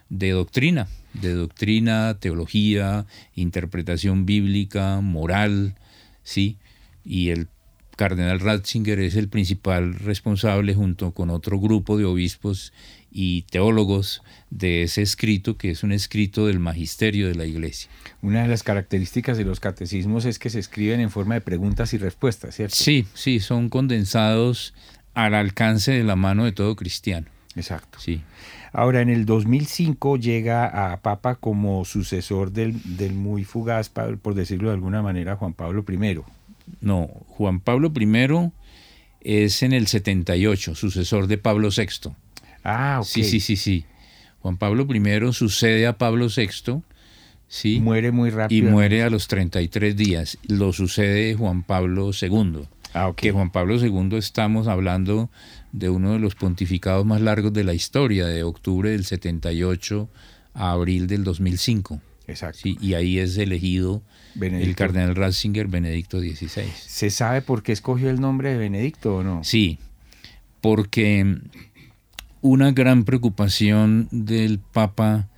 de 0.09 0.31
doctrina, 0.31 0.89
de 1.15 1.33
doctrina, 1.33 2.19
teología, 2.19 3.07
interpretación 3.35 4.27
bíblica, 4.27 5.01
moral, 5.01 5.77
¿sí? 6.25 6.57
Y 7.05 7.31
el 7.31 7.49
cardenal 7.97 8.41
Ratzinger 8.41 8.99
es 8.99 9.15
el 9.15 9.29
principal 9.29 9.95
responsable 9.95 10.75
junto 10.75 11.13
con 11.13 11.31
otro 11.31 11.61
grupo 11.61 11.97
de 11.97 12.05
obispos 12.05 12.73
y 13.17 13.43
teólogos 13.43 14.23
de 14.51 14.83
ese 14.83 15.01
escrito, 15.01 15.57
que 15.57 15.71
es 15.71 15.85
un 15.85 15.93
escrito 15.93 16.49
del 16.49 16.59
magisterio 16.59 17.29
de 17.29 17.37
la 17.37 17.47
Iglesia. 17.47 17.89
Una 18.21 18.43
de 18.43 18.49
las 18.49 18.65
características 18.65 19.39
de 19.39 19.45
los 19.45 19.61
catecismos 19.61 20.25
es 20.25 20.41
que 20.41 20.51
se 20.51 20.59
escriben 20.59 21.01
en 21.01 21.11
forma 21.11 21.35
de 21.35 21.41
preguntas 21.41 21.95
y 21.95 21.99
respuestas, 21.99 22.57
¿cierto? 22.57 22.75
Sí, 22.75 23.07
sí, 23.15 23.39
son 23.39 23.69
condensados 23.69 24.75
al 25.15 25.35
alcance 25.35 25.93
de 25.93 26.03
la 26.03 26.17
mano 26.17 26.45
de 26.45 26.53
todo 26.53 26.75
cristiano. 26.75 27.29
Exacto. 27.55 28.01
Sí. 28.01 28.21
Ahora, 28.73 29.01
en 29.01 29.09
el 29.09 29.27
2005 29.27 30.17
llega 30.17 30.93
a 30.93 31.01
Papa 31.01 31.37
como 31.37 31.85
sucesor 31.85 32.51
del, 32.51 32.97
del 32.97 33.15
muy 33.15 33.45
fugaz, 33.45 33.91
por 33.91 34.35
decirlo 34.35 34.71
de 34.71 34.75
alguna 34.75 35.03
manera, 35.03 35.37
Juan 35.37 35.53
Pablo 35.53 35.85
I. 35.89 36.19
No, 36.81 37.07
Juan 37.29 37.61
Pablo 37.61 37.93
I 37.97 38.51
es 39.21 39.63
en 39.63 39.73
el 39.73 39.87
78, 39.87 40.75
sucesor 40.75 41.29
de 41.29 41.39
Pablo 41.39 41.69
VI. 41.71 42.11
Ah, 42.65 42.99
ok. 43.01 43.07
Sí, 43.07 43.23
sí, 43.25 43.41
sí, 43.41 43.57
sí. 43.57 43.85
Juan 44.41 44.57
Pablo 44.57 44.87
I 44.93 45.33
sucede 45.33 45.87
a 45.87 45.97
Pablo 45.97 46.27
VI. 46.35 46.83
¿sí? 47.47 47.81
Muere 47.81 48.11
muy 48.11 48.31
rápido. 48.31 48.69
Y 48.69 48.71
muere 48.71 49.03
a 49.03 49.11
los 49.11 49.29
33 49.29 49.97
días. 49.97 50.39
Lo 50.49 50.73
sucede 50.73 51.35
Juan 51.35 51.63
Pablo 51.63 52.11
II. 52.21 52.63
Ah, 52.95 53.09
ok. 53.09 53.17
Que 53.17 53.33
Juan 53.33 53.51
Pablo 53.51 53.77
II 53.77 54.17
estamos 54.17 54.67
hablando 54.67 55.31
de 55.73 55.89
uno 55.89 56.13
de 56.13 56.19
los 56.19 56.35
pontificados 56.35 57.05
más 57.05 57.21
largos 57.21 57.53
de 57.53 57.65
la 57.65 57.75
historia, 57.75 58.27
de 58.27 58.43
octubre 58.43 58.91
del 58.91 59.05
78 59.05 60.09
a 60.55 60.71
abril 60.73 61.07
del 61.07 61.25
2005. 61.25 62.01
Exacto. 62.27 62.61
Sí, 62.63 62.79
y 62.81 62.95
ahí 62.95 63.19
es 63.19 63.37
elegido 63.37 64.03
Benedicto. 64.35 64.71
el 64.71 64.77
cardenal 64.77 65.15
Ratzinger 65.15 65.67
Benedicto 65.67 66.21
XVI. 66.21 66.65
¿Se 66.87 67.11
sabe 67.11 67.43
por 67.43 67.63
qué 67.63 67.73
escogió 67.73 68.09
el 68.09 68.21
nombre 68.21 68.51
de 68.51 68.57
Benedicto 68.57 69.17
o 69.17 69.23
no? 69.23 69.45
Sí, 69.45 69.79
porque 70.61 71.37
una 72.45 72.73
gran 72.73 73.05
preocupación 73.05 74.07
del 74.11 74.59
Papa 74.59 75.31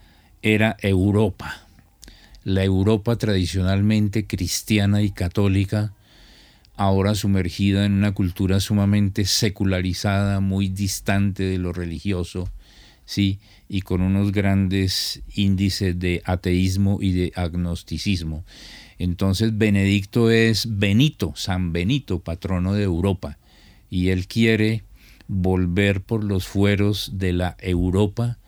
era 0.43 0.77
Europa. 0.81 1.65
La 2.43 2.65
Europa 2.65 3.15
tradicionalmente 3.15 4.27
cristiana 4.27 5.03
y 5.03 5.13
católica, 5.13 5.95
ahora 6.75 7.15
sumergida 7.15 7.85
en 7.85 7.93
una 7.93 8.13
cultura 8.13 8.59
sumamente 8.59 9.25
secularizada, 9.25 10.41
muy 10.41 10.69
distante 10.69 11.45
de 11.45 11.59
lo 11.59 11.73
religioso, 11.73 12.51
sí, 13.05 13.39
y 13.69 13.83
con 13.83 14.03
unos 14.03 14.33
grandes 14.33 15.23
índices 15.33 15.97
de 16.01 16.23
ateísmo 16.25 16.99
y 17.01 17.13
de 17.13 17.33
agnosticismo. 17.37 18.45
Entonces 18.99 19.57
Benedicto 19.57 20.33
es 20.33 20.77
Benito, 20.77 21.35
San 21.37 21.73
Benito, 21.73 22.19
patrono 22.19 22.75
de 22.75 22.83
Europa, 22.83 23.39
y 23.91 24.09
él 24.09 24.27
quiere 24.27 24.83
volver 25.29 26.03
por 26.03 26.25
los 26.25 26.47
fueros 26.47 27.13
de 27.15 27.33
la 27.33 27.57
Europa 27.61 28.39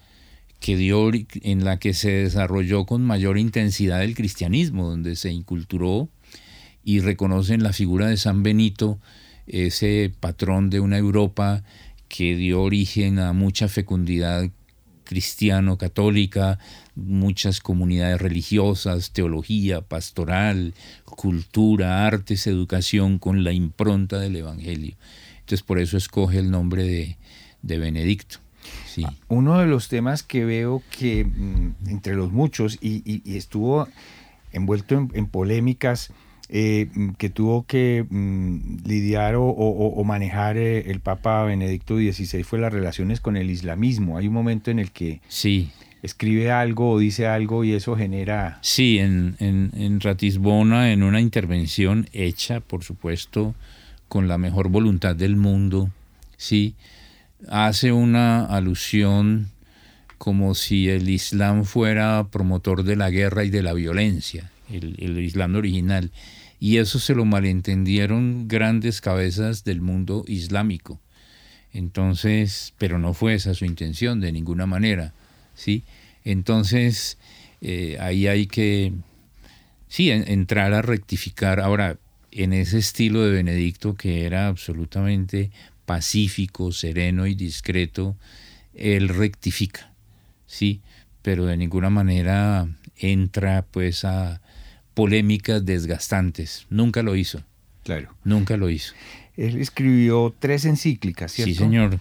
que 0.61 0.77
dio, 0.77 1.11
en 1.13 1.65
la 1.65 1.79
que 1.79 1.95
se 1.95 2.11
desarrolló 2.11 2.85
con 2.85 3.05
mayor 3.05 3.39
intensidad 3.39 4.03
el 4.03 4.15
cristianismo, 4.15 4.89
donde 4.89 5.17
se 5.17 5.31
inculturó 5.31 6.09
y 6.85 7.01
reconoce 7.01 7.55
en 7.55 7.63
la 7.63 7.73
figura 7.73 8.09
de 8.09 8.17
San 8.17 8.43
Benito 8.43 8.99
ese 9.47 10.13
patrón 10.21 10.71
de 10.71 10.81
una 10.81 10.99
Europa 10.99 11.63
que 12.09 12.37
dio 12.37 12.63
origen 12.63 13.19
a 13.19 13.33
mucha 13.33 13.69
fecundidad 13.69 14.51
cristiano-católica, 15.05 16.59
muchas 16.95 17.61
comunidades 17.61 18.21
religiosas, 18.21 19.13
teología, 19.13 19.81
pastoral, 19.81 20.75
cultura, 21.05 22.07
artes, 22.07 22.47
educación, 22.47 23.19
con 23.19 23.43
la 23.43 23.53
impronta 23.53 24.19
del 24.19 24.37
Evangelio. 24.37 24.97
Entonces 25.49 25.63
por 25.63 25.79
eso 25.79 25.97
escoge 25.97 26.39
el 26.41 26.51
nombre 26.51 26.83
de, 26.85 27.17
de 27.63 27.79
Benedicto. 27.79 28.37
Sí. 28.87 29.07
Uno 29.29 29.59
de 29.59 29.65
los 29.67 29.89
temas 29.89 30.23
que 30.23 30.45
veo 30.45 30.83
que 30.99 31.25
mm, 31.25 31.89
entre 31.89 32.15
los 32.17 32.31
muchos 32.33 32.77
y, 32.83 32.97
y- 33.11 33.23
y 33.25 33.39
estuvo 33.39 33.89
envuelto 34.53 34.95
en, 34.99 35.11
en 35.15 35.25
polémicas 35.27 36.13
eh, 36.51 36.89
mm, 36.93 37.11
que 37.13 37.31
tuvo 37.31 37.65
que 37.65 38.05
mm, 38.11 38.85
lidiar 38.85 39.37
o, 39.37 39.45
o- 39.47 39.95
o 39.95 40.05
manejar 40.05 40.59
eh, 40.59 40.91
el 40.91 41.01
Papa 41.01 41.43
Benedicto 41.45 41.97
XVI 41.97 42.43
fue 42.45 42.59
las 42.59 42.71
relaciones 42.71 43.21
con 43.23 43.39
el 43.39 43.49
islamismo. 43.51 44.19
Hay 44.19 44.29
un 44.29 44.35
momento 44.35 44.71
en 44.71 44.79
el 44.81 44.91
que 44.91 45.23
Sí, 45.29 45.71
escribe 46.03 46.51
algo 46.51 46.91
o 46.91 46.99
dice 46.99 47.27
algo 47.27 47.65
y 47.65 47.73
eso 47.73 47.97
genera... 47.97 48.59
Sí, 48.61 48.99
en, 48.99 49.37
en, 49.39 49.71
en 49.75 50.01
Ratisbona, 50.01 50.93
en 50.93 51.03
una 51.03 51.23
intervención 51.23 52.07
hecha, 52.13 52.61
por 52.61 52.85
supuesto, 52.85 53.55
con 54.09 54.29
la 54.29 54.39
mejor 54.39 54.69
voluntad 54.69 55.15
del 55.15 55.37
mundo, 55.37 55.91
sí, 56.37 56.75
hace 57.49 57.93
una 57.93 58.45
alusión 58.45 59.49
como 60.17 60.55
si 60.55 60.89
el 60.89 61.09
Islam 61.09 61.65
fuera 61.65 62.27
promotor 62.31 62.83
de 62.83 62.97
la 62.97 63.11
guerra 63.11 63.45
y 63.45 63.51
de 63.51 63.63
la 63.63 63.73
violencia, 63.73 64.51
el, 64.71 64.97
el 64.99 65.19
Islam 65.21 65.55
original. 65.55 66.11
Y 66.61 66.79
eso 66.79 66.99
se 66.99 67.15
lo 67.15 67.25
malentendieron 67.25 68.49
grandes 68.49 69.01
cabezas 69.01 69.63
del 69.63 69.81
mundo 69.81 70.25
islámico. 70.27 71.01
Entonces, 71.73 72.75
pero 72.79 72.99
no 72.99 73.15
fue 73.15 73.35
esa 73.35 73.55
su 73.55 73.65
intención 73.65 74.21
de 74.21 74.33
ninguna 74.33 74.67
manera, 74.67 75.13
¿sí? 75.55 75.85
Entonces, 76.25 77.17
eh, 77.61 77.97
ahí 78.01 78.27
hay 78.27 78.47
que, 78.47 78.93
sí, 79.89 80.11
en- 80.11 80.29
entrar 80.29 80.73
a 80.75 80.83
rectificar. 80.83 81.61
Ahora, 81.61 81.97
en 82.31 82.53
ese 82.53 82.79
estilo 82.79 83.25
de 83.25 83.33
Benedicto 83.33 83.95
que 83.95 84.25
era 84.25 84.49
absolutamente 84.49 85.51
pacífico, 85.87 86.73
sereno 86.73 87.27
y 87.27 87.35
discreto, 87.35 88.17
él 88.75 89.09
rectifica, 89.09 89.93
sí, 90.47 90.81
pero 91.23 91.47
de 91.47 91.57
ninguna 91.57 91.91
manera 91.91 92.69
entra 92.97 93.65
pues 93.71 94.05
a 94.05 94.41
polémicas 94.95 95.65
desgastantes. 95.65 96.67
Nunca 96.71 97.03
lo 97.03 97.17
hizo, 97.17 97.43
Claro. 97.85 98.15
nunca 98.25 98.57
lo 98.57 98.69
hizo. 98.71 98.93
Él 99.37 99.57
escribió 99.61 100.35
tres 100.39 100.65
encíclicas, 100.65 101.33
¿cierto? 101.33 101.53
Sí, 101.55 101.59
señor. 101.59 101.99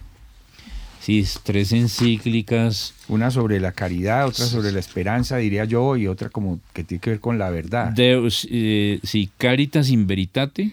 Sí, 1.00 1.24
tres 1.42 1.72
encíclicas. 1.72 2.94
Una 3.08 3.30
sobre 3.30 3.60
la 3.60 3.72
caridad, 3.72 4.26
otra 4.26 4.46
sobre 4.46 4.72
la 4.72 4.80
esperanza, 4.80 5.38
diría 5.38 5.64
yo, 5.64 5.96
y 5.96 6.06
otra 6.06 6.28
como 6.28 6.60
que 6.72 6.84
tiene 6.84 7.00
que 7.00 7.10
ver 7.10 7.20
con 7.20 7.38
la 7.38 7.50
verdad. 7.50 7.92
Deus, 7.92 8.46
eh, 8.50 9.00
sí, 9.02 9.30
Caritas 9.38 9.90
in 9.90 10.06
Veritate, 10.06 10.72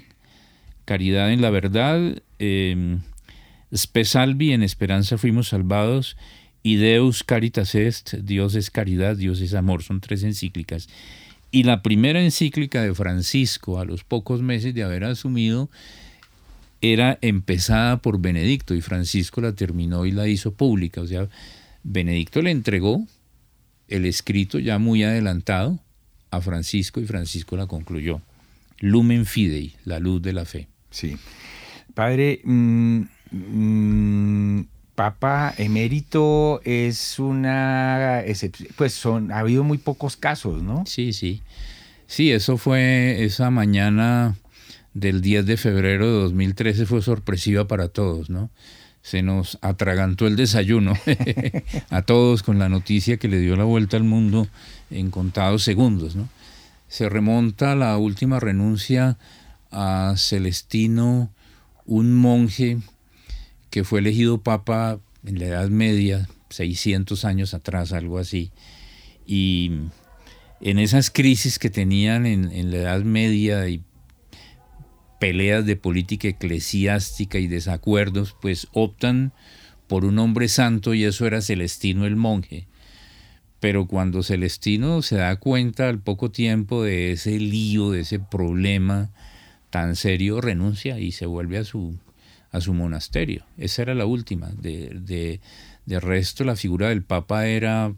Caridad 0.85 1.31
en 1.31 1.41
la 1.41 1.49
Verdad, 1.49 2.21
eh, 2.39 2.97
Spesalvi, 3.75 4.51
en 4.51 4.63
esperanza 4.63 5.17
fuimos 5.17 5.49
salvados, 5.49 6.17
y 6.63 6.77
Deus 6.77 7.23
Caritas 7.23 7.75
Est, 7.75 8.15
Dios 8.15 8.55
es 8.55 8.71
caridad, 8.71 9.15
Dios 9.15 9.39
es 9.41 9.53
amor, 9.53 9.83
son 9.83 10.01
tres 10.01 10.23
encíclicas. 10.23 10.89
Y 11.51 11.63
la 11.63 11.83
primera 11.83 12.21
encíclica 12.21 12.81
de 12.81 12.93
Francisco, 12.93 13.79
a 13.79 13.85
los 13.85 14.03
pocos 14.03 14.41
meses 14.41 14.73
de 14.73 14.83
haber 14.83 15.03
asumido, 15.03 15.69
era 16.81 17.17
empezada 17.21 17.97
por 17.97 18.19
Benedicto 18.19 18.75
y 18.75 18.81
Francisco 18.81 19.41
la 19.41 19.53
terminó 19.53 20.05
y 20.05 20.11
la 20.11 20.27
hizo 20.27 20.53
pública. 20.53 21.01
O 21.01 21.07
sea, 21.07 21.27
Benedicto 21.83 22.41
le 22.41 22.51
entregó 22.51 23.05
el 23.87 24.05
escrito 24.05 24.59
ya 24.59 24.79
muy 24.79 25.03
adelantado 25.03 25.79
a 26.31 26.41
Francisco 26.41 26.99
y 26.99 27.05
Francisco 27.05 27.55
la 27.55 27.67
concluyó. 27.67 28.21
Lumen 28.79 29.25
Fidei, 29.25 29.75
la 29.85 29.99
luz 29.99 30.21
de 30.21 30.33
la 30.33 30.45
fe. 30.45 30.67
Sí. 30.89 31.17
Padre, 31.93 32.41
mm, 32.43 33.01
mm, 33.31 34.65
Papa 34.95 35.53
emérito 35.57 36.61
es 36.63 37.19
una 37.19 38.21
excepción, 38.21 38.69
pues 38.77 38.93
son, 38.93 39.31
ha 39.31 39.39
habido 39.39 39.63
muy 39.63 39.77
pocos 39.77 40.15
casos, 40.15 40.63
¿no? 40.63 40.85
Sí, 40.85 41.11
sí. 41.11 41.41
Sí, 42.07 42.31
eso 42.31 42.57
fue 42.57 43.23
esa 43.23 43.49
mañana 43.49 44.35
del 44.95 45.21
10 45.21 45.45
de 45.45 45.57
febrero 45.57 46.07
de 46.07 46.23
2013 46.23 46.85
fue 46.87 47.01
sorpresiva 47.03 47.67
para 47.67 47.89
todos, 47.89 48.31
¿no? 48.31 48.49
Se 49.01 49.21
nos 49.21 49.59
atragantó 49.61 50.25
el 50.25 50.35
desayuno 50.35 50.93
a 51.91 52.01
todos 52.01 52.41
con 52.41 52.57
la 52.57 52.69
noticia 52.69 53.17
que 53.17 53.27
le 53.27 53.39
dio 53.39 53.55
la 53.55 53.65
vuelta 53.65 53.97
al 53.97 54.05
mundo 54.05 54.47
en 54.89 55.11
contados 55.11 55.63
segundos, 55.63 56.15
¿no? 56.15 56.29
Se 56.87 57.09
remonta 57.09 57.73
a 57.73 57.75
la 57.75 57.97
última 57.97 58.39
renuncia 58.39 59.17
a 59.69 60.15
Celestino, 60.17 61.29
un 61.85 62.15
monje 62.15 62.77
que 63.69 63.83
fue 63.83 63.99
elegido 63.99 64.41
papa 64.41 64.99
en 65.25 65.39
la 65.39 65.47
Edad 65.47 65.69
Media, 65.69 66.29
600 66.49 67.25
años 67.25 67.53
atrás, 67.53 67.91
algo 67.91 68.17
así, 68.17 68.51
y 69.27 69.71
en 70.61 70.79
esas 70.79 71.11
crisis 71.11 71.59
que 71.59 71.69
tenían 71.69 72.25
en, 72.25 72.49
en 72.49 72.71
la 72.71 72.77
Edad 72.77 73.01
Media 73.01 73.67
y 73.67 73.81
peleas 75.19 75.65
de 75.65 75.75
política 75.75 76.27
eclesiástica 76.27 77.39
y 77.39 77.47
desacuerdos, 77.47 78.35
pues 78.41 78.67
optan 78.73 79.33
por 79.87 80.05
un 80.05 80.19
hombre 80.19 80.47
santo 80.47 80.93
y 80.93 81.03
eso 81.03 81.25
era 81.25 81.41
Celestino 81.41 82.05
el 82.05 82.15
monje. 82.15 82.67
Pero 83.59 83.87
cuando 83.87 84.23
Celestino 84.23 85.01
se 85.01 85.15
da 85.15 85.35
cuenta 85.37 85.89
al 85.89 85.99
poco 85.99 86.31
tiempo 86.31 86.83
de 86.83 87.13
ese 87.13 87.39
lío, 87.39 87.91
de 87.91 88.01
ese 88.01 88.19
problema 88.19 89.11
tan 89.69 89.95
serio, 89.95 90.41
renuncia 90.41 90.99
y 90.99 91.11
se 91.11 91.25
vuelve 91.25 91.57
a 91.57 91.63
su, 91.63 91.97
a 92.51 92.61
su 92.61 92.73
monasterio. 92.73 93.45
Esa 93.57 93.81
era 93.81 93.95
la 93.95 94.05
última. 94.05 94.49
De, 94.49 95.39
de, 95.85 95.99
resto, 95.99 96.43
la 96.43 96.55
figura 96.55 96.89
del 96.89 97.03
Papa 97.03 97.47
era 97.47 97.93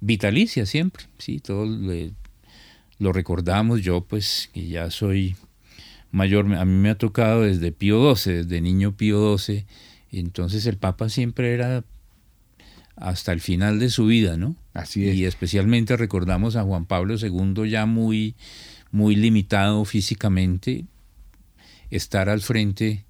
vitalicia 0.00 0.66
siempre. 0.66 1.04
Sí, 1.18 1.40
todos 1.40 1.68
lo 2.98 3.12
recordamos. 3.12 3.82
Yo, 3.82 4.02
pues, 4.02 4.50
que 4.52 4.66
ya 4.66 4.90
soy 4.90 5.36
mayor, 6.10 6.52
a 6.54 6.64
mí 6.64 6.72
me 6.72 6.90
ha 6.90 6.98
tocado 6.98 7.42
desde 7.42 7.72
Pío 7.72 8.14
XII, 8.14 8.34
desde 8.34 8.60
niño 8.60 8.96
Pío 8.96 9.36
XII, 9.36 9.64
entonces 10.12 10.66
el 10.66 10.76
Papa 10.76 11.08
siempre 11.08 11.54
era 11.54 11.84
hasta 12.96 13.32
el 13.32 13.40
final 13.40 13.78
de 13.78 13.88
su 13.88 14.06
vida, 14.06 14.36
¿no? 14.36 14.56
Así 14.74 15.08
es. 15.08 15.16
Y 15.16 15.24
especialmente 15.24 15.96
recordamos 15.96 16.56
a 16.56 16.62
Juan 16.62 16.84
Pablo 16.84 17.16
II 17.16 17.68
ya 17.68 17.86
muy, 17.86 18.34
muy 18.90 19.16
limitado 19.16 19.84
físicamente, 19.84 20.84
estar 21.90 22.28
al 22.28 22.40
frente 22.40 23.04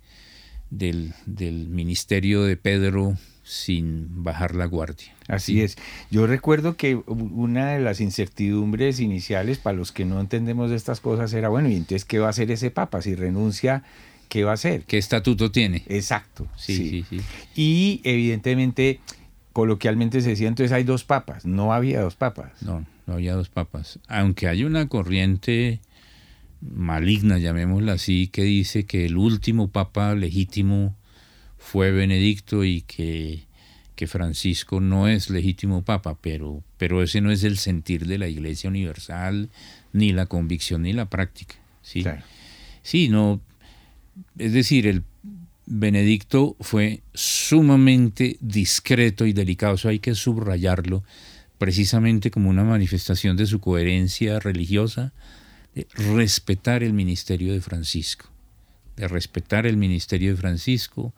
del, 0.71 1.13
del 1.27 1.69
ministerio 1.69 2.45
de 2.45 2.57
Pedro 2.57 3.19
sin 3.43 4.23
bajar 4.23 4.55
la 4.55 4.67
guardia. 4.67 5.13
Así 5.31 5.63
es. 5.63 5.77
Yo 6.11 6.27
recuerdo 6.27 6.77
que 6.77 6.97
una 7.07 7.73
de 7.73 7.81
las 7.81 8.01
incertidumbres 8.01 8.99
iniciales 9.01 9.59
para 9.59 9.77
los 9.77 9.93
que 9.93 10.05
no 10.05 10.21
entendemos 10.21 10.73
estas 10.73 11.01
cosas 11.01 11.33
era, 11.33 11.49
bueno, 11.49 11.69
¿y 11.69 11.77
entonces 11.77 12.05
qué 12.05 12.19
va 12.19 12.27
a 12.27 12.31
hacer 12.31 12.51
ese 12.51 12.71
papa? 12.71 13.01
Si 13.01 13.15
renuncia, 13.15 13.85
¿qué 14.29 14.45
va 14.45 14.53
a 14.53 14.55
hacer? 14.55 14.85
¿Qué 14.85 14.99
estatuto 14.99 15.51
tiene? 15.53 15.85
Exacto. 15.89 16.49
Sí, 16.57 16.77
sí, 16.77 17.05
sí. 17.09 17.21
Y 17.55 18.01
evidentemente, 18.05 19.01
coloquialmente 19.53 20.21
se 20.21 20.31
decía, 20.31 20.49
entonces 20.49 20.73
hay 20.73 20.85
dos 20.85 21.05
papas. 21.05 21.45
No 21.45 21.73
había 21.73 22.01
dos 22.01 22.17
papas. 22.17 22.63
No, 22.63 22.85
no 23.07 23.15
había 23.15 23.35
dos 23.35 23.49
papas. 23.49 23.99
Aunque 24.09 24.49
hay 24.49 24.65
una 24.65 24.89
corriente 24.89 25.81
maligna, 26.61 27.39
llamémosla 27.39 27.93
así, 27.93 28.29
que 28.29 28.43
dice 28.43 28.85
que 28.85 29.07
el 29.07 29.17
último 29.17 29.69
papa 29.69 30.15
legítimo 30.15 30.97
fue 31.57 31.91
Benedicto 31.91 32.65
y 32.65 32.83
que, 32.83 33.45
que, 33.95 34.07
Francisco 34.07 34.81
no 34.81 35.09
es 35.09 35.31
legítimo 35.31 35.83
papa, 35.83 36.17
pero, 36.21 36.63
pero 36.79 37.03
ese 37.03 37.21
no 37.21 37.31
es 37.31 37.45
el 37.45 37.59
sentir 37.59 38.07
de 38.07 38.19
la 38.19 38.29
Iglesia 38.29 38.71
Universal, 38.71 39.51
ni 39.93 40.13
la 40.13 40.27
convicción, 40.27 40.83
ni 40.83 40.93
la 40.93 41.09
práctica. 41.09 41.57
Sí, 41.83 42.05
sí 42.83 43.09
no, 43.09 43.41
es 44.39 44.53
decir, 44.53 44.87
el 44.87 45.05
Benedicto 45.67 46.57
fue 46.61 47.03
sumamente 47.15 48.37
discreto 48.41 49.27
y 49.27 49.33
delicado, 49.33 49.75
eso 49.75 49.89
hay 49.89 49.99
que 49.99 50.15
subrayarlo, 50.15 51.05
precisamente 51.59 52.31
como 52.31 52.51
una 52.51 52.65
manifestación 52.65 53.37
de 53.37 53.47
su 53.47 53.61
coherencia 53.61 54.41
religiosa, 54.41 55.13
de 55.75 55.87
respetar 55.95 56.83
el 56.83 56.93
ministerio 56.93 57.53
de 57.53 57.61
Francisco, 57.61 58.31
de 58.97 59.07
respetar 59.09 59.67
el 59.67 59.77
ministerio 59.77 60.31
de 60.31 60.37
Francisco, 60.37 61.13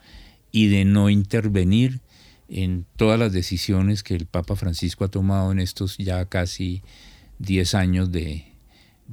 y 0.53 0.69
de 0.69 0.85
no 0.85 1.09
intervenir 1.09 2.01
en 2.49 2.87
todas 2.97 3.19
las 3.19 3.33
decisiones 3.33 4.03
que 4.03 4.15
el 4.15 4.27
Papa 4.27 4.57
Francisco 4.57 5.05
ha 5.05 5.09
tomado 5.09 5.53
en 5.53 5.59
estos 5.59 5.97
ya 5.99 6.25
casi 6.27 6.83
10 7.39 7.75
años 7.75 8.13
de, 8.13 8.45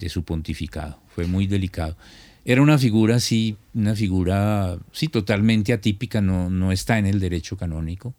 su 0.08 0.24
pontificado. 0.24 1.00
Fue 1.10 1.26
muy 1.26 1.48
delicado. 1.48 1.98
Era 2.46 2.62
una 2.62 2.78
figura, 2.78 3.20
sí, 3.20 3.58
una 3.74 3.96
figura, 3.96 4.78
sí, 4.92 5.08
totalmente 5.08 5.74
atípica, 5.74 6.22
no, 6.22 6.50
no 6.50 6.72
está 6.72 6.98
en 6.98 7.06
el 7.06 7.20
derecho 7.20 7.58
canónico, 7.58 8.14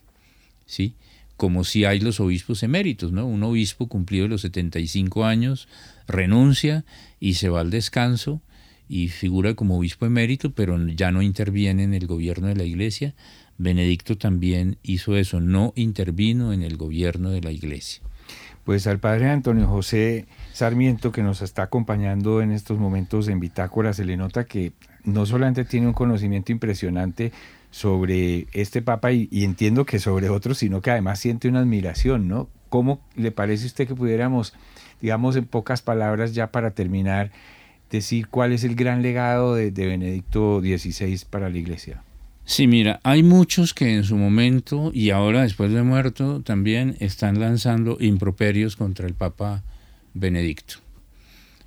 ¿sí? 0.66 0.94
Como 1.36 1.64
si 1.64 1.84
hay 1.84 2.00
los 2.00 2.20
obispos 2.20 2.62
eméritos, 2.62 3.12
¿no? 3.12 3.26
Un 3.26 3.42
obispo 3.42 3.88
cumplido 3.88 4.28
los 4.28 4.42
75 4.42 5.24
años 5.24 5.68
renuncia 6.06 6.84
y 7.18 7.34
se 7.34 7.48
va 7.48 7.60
al 7.60 7.70
descanso 7.70 8.42
y 8.88 9.08
figura 9.08 9.54
como 9.54 9.78
obispo 9.78 10.04
emérito, 10.04 10.50
pero 10.50 10.76
ya 10.88 11.12
no 11.12 11.22
interviene 11.22 11.84
en 11.84 11.94
el 11.94 12.08
gobierno 12.08 12.48
de 12.48 12.56
la 12.56 12.64
iglesia. 12.64 13.14
Benedicto 13.60 14.16
también 14.16 14.78
hizo 14.82 15.16
eso, 15.16 15.40
no 15.40 15.74
intervino 15.76 16.54
en 16.54 16.62
el 16.62 16.78
gobierno 16.78 17.30
de 17.30 17.42
la 17.42 17.52
iglesia. 17.52 18.02
Pues 18.64 18.86
al 18.86 19.00
padre 19.00 19.28
Antonio 19.28 19.66
José 19.66 20.26
Sarmiento, 20.52 21.12
que 21.12 21.22
nos 21.22 21.42
está 21.42 21.64
acompañando 21.64 22.40
en 22.40 22.52
estos 22.52 22.78
momentos 22.78 23.28
en 23.28 23.38
Bitácora, 23.38 23.92
se 23.92 24.06
le 24.06 24.16
nota 24.16 24.44
que 24.44 24.72
no 25.04 25.26
solamente 25.26 25.66
tiene 25.66 25.88
un 25.88 25.92
conocimiento 25.92 26.52
impresionante 26.52 27.32
sobre 27.70 28.46
este 28.52 28.80
papa 28.80 29.12
y, 29.12 29.28
entiendo 29.44 29.84
que 29.84 29.98
sobre 29.98 30.30
otros, 30.30 30.58
sino 30.58 30.80
que 30.80 30.90
además 30.90 31.18
siente 31.18 31.48
una 31.48 31.60
admiración, 31.60 32.28
¿no? 32.28 32.48
¿Cómo 32.70 33.00
le 33.14 33.30
parece 33.30 33.64
a 33.64 33.66
usted 33.66 33.86
que 33.86 33.94
pudiéramos, 33.94 34.54
digamos 35.02 35.36
en 35.36 35.44
pocas 35.44 35.82
palabras 35.82 36.34
ya 36.34 36.50
para 36.50 36.70
terminar, 36.70 37.30
decir 37.90 38.28
cuál 38.28 38.52
es 38.52 38.64
el 38.64 38.74
gran 38.74 39.02
legado 39.02 39.54
de, 39.54 39.70
Benedicto 39.70 40.60
XVI 40.60 41.26
para 41.28 41.50
la 41.50 41.58
iglesia. 41.58 42.02
Sí, 42.50 42.66
mira, 42.66 42.98
hay 43.04 43.22
muchos 43.22 43.74
que 43.74 43.94
en 43.94 44.02
su 44.02 44.16
momento 44.16 44.90
y 44.92 45.10
ahora 45.10 45.42
después 45.42 45.72
de 45.72 45.84
muerto 45.84 46.42
también 46.42 46.96
están 46.98 47.38
lanzando 47.38 47.96
improperios 48.00 48.74
contra 48.74 49.06
el 49.06 49.14
Papa 49.14 49.62
Benedicto. 50.14 50.78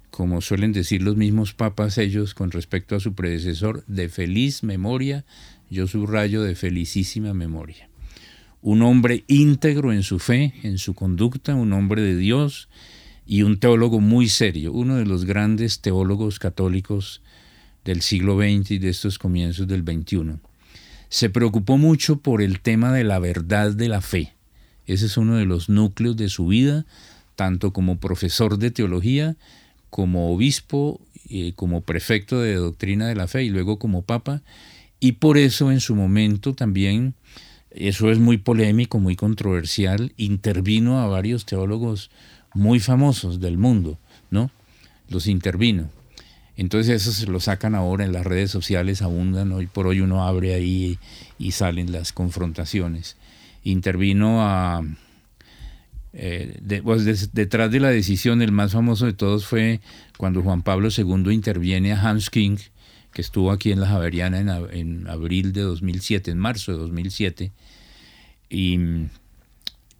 Como 0.09 0.41
suelen 0.41 0.73
decir 0.73 1.01
los 1.01 1.15
mismos 1.15 1.53
papas 1.53 1.97
ellos 1.97 2.33
con 2.33 2.51
respecto 2.51 2.97
a 2.97 2.99
su 2.99 3.13
predecesor, 3.13 3.85
de 3.87 4.09
feliz 4.09 4.61
memoria, 4.61 5.23
yo 5.69 5.87
subrayo 5.87 6.43
de 6.43 6.53
felicísima 6.53 7.33
memoria. 7.33 7.87
Un 8.61 8.81
hombre 8.81 9.23
íntegro 9.27 9.93
en 9.93 10.03
su 10.03 10.19
fe, 10.19 10.53
en 10.63 10.77
su 10.79 10.95
conducta, 10.95 11.55
un 11.55 11.71
hombre 11.71 12.01
de 12.01 12.17
Dios, 12.17 12.67
y 13.25 13.43
un 13.43 13.57
teólogo 13.57 14.01
muy 14.01 14.27
serio, 14.27 14.73
uno 14.73 14.97
de 14.97 15.05
los 15.05 15.23
grandes 15.23 15.79
teólogos 15.79 16.39
católicos 16.39 17.21
del 17.85 18.01
siglo 18.01 18.37
XX 18.37 18.71
y 18.71 18.79
de 18.79 18.89
estos 18.89 19.17
comienzos 19.17 19.65
del 19.65 19.83
XXI. 19.83 20.41
Se 21.13 21.29
preocupó 21.29 21.77
mucho 21.77 22.17
por 22.17 22.41
el 22.41 22.59
tema 22.59 22.91
de 22.91 23.03
la 23.03 23.19
verdad 23.19 23.71
de 23.71 23.87
la 23.87 24.01
fe. 24.01 24.33
Ese 24.87 25.05
es 25.05 25.15
uno 25.15 25.35
de 25.35 25.45
los 25.45 25.69
núcleos 25.69 26.17
de 26.17 26.27
su 26.27 26.47
vida, 26.47 26.87
tanto 27.35 27.71
como 27.71 27.99
profesor 27.99 28.57
de 28.57 28.71
teología, 28.71 29.35
como 29.91 30.33
obispo, 30.33 30.99
eh, 31.29 31.53
como 31.55 31.81
prefecto 31.81 32.41
de 32.41 32.55
doctrina 32.55 33.07
de 33.07 33.13
la 33.13 33.27
fe 33.27 33.43
y 33.43 33.49
luego 33.49 33.77
como 33.77 34.01
papa. 34.01 34.41
Y 34.99 35.11
por 35.11 35.37
eso 35.37 35.71
en 35.71 35.81
su 35.81 35.93
momento 35.93 36.55
también, 36.55 37.13
eso 37.69 38.09
es 38.09 38.17
muy 38.17 38.37
polémico, 38.37 38.97
muy 38.97 39.15
controversial, 39.15 40.13
intervino 40.17 40.99
a 40.99 41.05
varios 41.05 41.45
teólogos 41.45 42.09
muy 42.55 42.79
famosos 42.79 43.39
del 43.39 43.59
mundo, 43.59 43.99
¿no? 44.31 44.49
Los 45.09 45.27
intervino. 45.27 45.91
Entonces 46.55 47.01
eso 47.01 47.11
se 47.11 47.25
lo 47.27 47.39
sacan 47.39 47.73
ahora 47.73 48.05
en 48.05 48.13
las 48.13 48.25
redes 48.25 48.51
sociales, 48.51 49.01
abundan, 49.01 49.51
hoy 49.51 49.67
por 49.67 49.87
hoy 49.87 50.01
uno 50.01 50.23
abre 50.27 50.53
ahí 50.53 50.99
y 51.39 51.51
salen 51.51 51.91
las 51.91 52.13
confrontaciones. 52.13 53.17
Intervino 53.63 54.43
a... 54.43 54.83
Eh, 56.15 56.81
pues, 56.83 57.33
detrás 57.33 57.71
de 57.71 57.79
la 57.79 57.89
decisión, 57.89 58.43
el 58.43 58.51
más 58.51 58.73
famoso 58.73 59.07
de 59.07 59.13
todos 59.13 59.47
fue 59.47 59.81
cuando 60.17 60.43
Juan 60.43 60.61
Pablo 60.61 60.89
II 60.95 61.33
interviene 61.33 61.91
a 61.91 62.01
Hans 62.01 62.29
King, 62.29 62.57
que 63.11 63.21
estuvo 63.21 63.51
aquí 63.51 63.71
en 63.71 63.79
la 63.79 63.87
Javeriana 63.87 64.39
en, 64.71 65.07
abril 65.07 65.53
de 65.53 65.61
2007, 65.61 66.29
en 66.29 66.37
marzo 66.37 66.71
de 66.71 66.77
2007, 66.77 67.51
y 68.49 68.79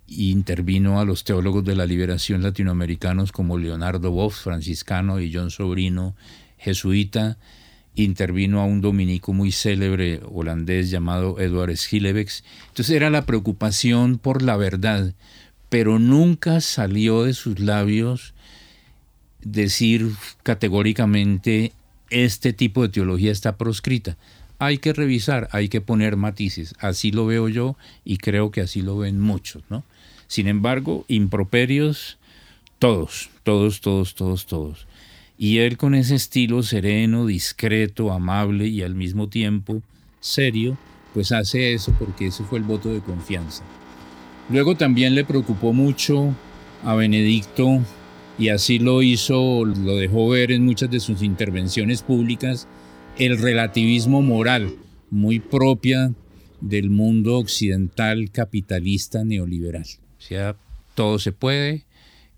intervino 0.07 0.99
a 0.99 1.05
los 1.05 1.23
teólogos 1.23 1.65
de 1.65 1.75
la 1.75 1.87
liberación 1.87 2.43
latinoamericanos 2.43 3.31
como 3.31 3.57
Leonardo 3.57 4.11
Boff, 4.11 4.35
franciscano, 4.35 5.19
y 5.19 5.33
John 5.33 5.49
Sobrino, 5.49 6.15
jesuita. 6.63 7.38
Intervino 7.95 8.60
a 8.60 8.65
un 8.65 8.82
dominico 8.82 9.34
muy 9.34 9.52
célebre 9.52 10.19
holandés 10.32 10.89
llamado 10.89 11.39
Edward 11.39 11.76
Schillebeck. 11.76 12.30
Entonces 12.69 12.95
era 12.95 13.10
la 13.10 13.26
preocupación 13.26 14.17
por 14.17 14.41
la 14.41 14.58
verdad, 14.58 15.13
pero 15.69 15.99
nunca 15.99 16.60
salió 16.62 17.23
de 17.23 17.34
sus 17.34 17.60
labios 17.60 18.34
decir 19.41 20.10
categóricamente 20.41 21.73
este 22.10 22.54
tipo 22.54 22.82
de 22.82 22.89
teología 22.89 23.32
está 23.32 23.58
proscrita 23.58 24.17
hay 24.65 24.78
que 24.78 24.93
revisar, 24.93 25.49
hay 25.52 25.69
que 25.69 25.82
poner 25.82 26.15
matices. 26.15 26.73
Así 26.80 27.12
lo 27.12 27.26
veo 27.26 27.49
yo 27.49 27.76
y 28.06 28.17
creo 28.17 28.52
que 28.52 28.62
así 28.62 28.82
lo 28.82 28.97
ven 28.97 29.19
muchos, 29.19 29.63
¿no? 29.69 29.84
Sin 30.28 30.47
embargo, 30.47 31.06
improperios, 31.08 32.17
todos, 32.80 33.30
todos, 33.43 33.82
todos, 33.82 34.15
todos, 34.15 34.45
todos. 34.45 34.88
Y 35.43 35.58
él 35.58 35.75
con 35.75 35.93
ese 35.93 36.15
estilo 36.15 36.63
sereno, 36.63 37.25
discreto, 37.25 38.13
amable 38.13 38.65
y 38.69 38.82
al 38.82 38.95
mismo 38.95 39.27
tiempo 39.27 39.82
serio, 40.21 40.77
pues 41.13 41.34
hace 41.34 41.73
eso 41.73 41.93
porque 41.99 42.27
ese 42.27 42.45
fue 42.45 42.60
el 42.60 42.63
voto 42.63 42.93
de 42.93 43.01
confianza. 43.01 43.62
Luego 44.49 44.77
también 44.77 45.15
le 45.15 45.25
preocupó 45.25 45.73
mucho 45.73 46.34
a 46.86 46.95
Benedicto 46.95 47.82
y 48.39 48.47
así 48.47 48.79
lo 48.79 49.01
hizo, 49.01 49.65
lo 49.65 49.97
dejó 49.97 50.29
ver 50.29 50.53
en 50.53 50.63
muchas 50.63 50.89
de 50.89 51.01
sus 51.01 51.21
intervenciones 51.21 52.03
públicas, 52.03 52.69
el 53.17 53.38
relativismo 53.38 54.21
moral, 54.21 54.73
muy 55.10 55.39
propia 55.39 56.13
del 56.62 56.89
mundo 56.89 57.38
occidental 57.38 58.32
capitalista 58.32 59.25
neoliberal. 59.25 59.84
O 60.19 60.21
sea, 60.21 60.56
todo 60.95 61.19
se 61.19 61.34
puede 61.34 61.84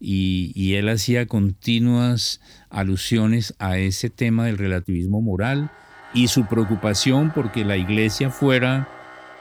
y, 0.08 0.76
él 0.76 0.89
hacía 0.89 1.26
continuas 1.26 2.39
alusiones 2.70 3.56
a 3.58 3.78
ese 3.78 4.10
tema 4.10 4.46
del 4.46 4.58
relativismo 4.58 5.22
moral 5.22 5.72
y 6.13 6.28
su 6.28 6.46
preocupación 6.46 7.32
porque 7.34 7.65
la 7.65 7.78
iglesia 7.78 8.30
fuera 8.30 8.88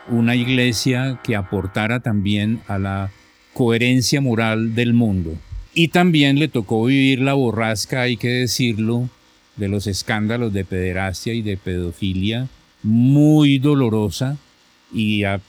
una 0.08 0.36
iglesia 0.36 1.20
que 1.22 1.36
aportara 1.36 2.00
también 2.00 2.60
a 2.66 2.78
la 2.78 3.10
coherencia 3.52 4.20
moral 4.20 4.74
del 4.74 4.94
mundo. 4.94 5.36
Y 5.74 5.88
también 5.88 6.38
le 6.38 6.48
tocó 6.48 6.84
vivir 6.84 7.20
la 7.20 7.34
borrasca, 7.34 8.02
hay 8.02 8.16
que 8.16 8.28
decirlo, 8.28 9.08
de 9.56 9.68
los 9.68 9.86
escándalos 9.86 10.52
de 10.52 10.64
pederastia 10.64 11.34
y 11.34 11.42
de 11.42 11.56
pedofilia 11.56 12.48
muy 12.82 13.58
dolorosa 13.58 14.36
y 14.92 15.24
a, 15.24 15.40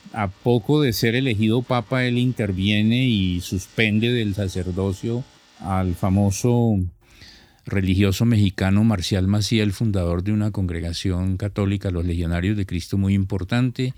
poco 0.44 0.82
de 0.82 0.94
ser 0.94 1.16
elegido 1.16 1.62
papa 1.62 2.06
él 2.06 2.18
interviene 2.18 3.08
y 3.08 3.42
suspende 3.42 4.12
del 4.12 4.34
sacerdocio 4.34 5.24
al 5.60 5.96
famoso 5.96 6.78
religioso 7.66 8.26
mexicano 8.26 8.84
Marcial 8.84 9.28
Maciel, 9.28 9.74
fundador 9.74 10.24
de 10.24 10.32
una 10.32 10.52
congregación 10.52 11.38
católica, 11.38 11.90
los 11.90 12.06
Legionarios 12.06 12.56
de 12.58 12.66
Cristo, 12.68 12.98
muy 12.98 13.16
importante, 13.16 13.94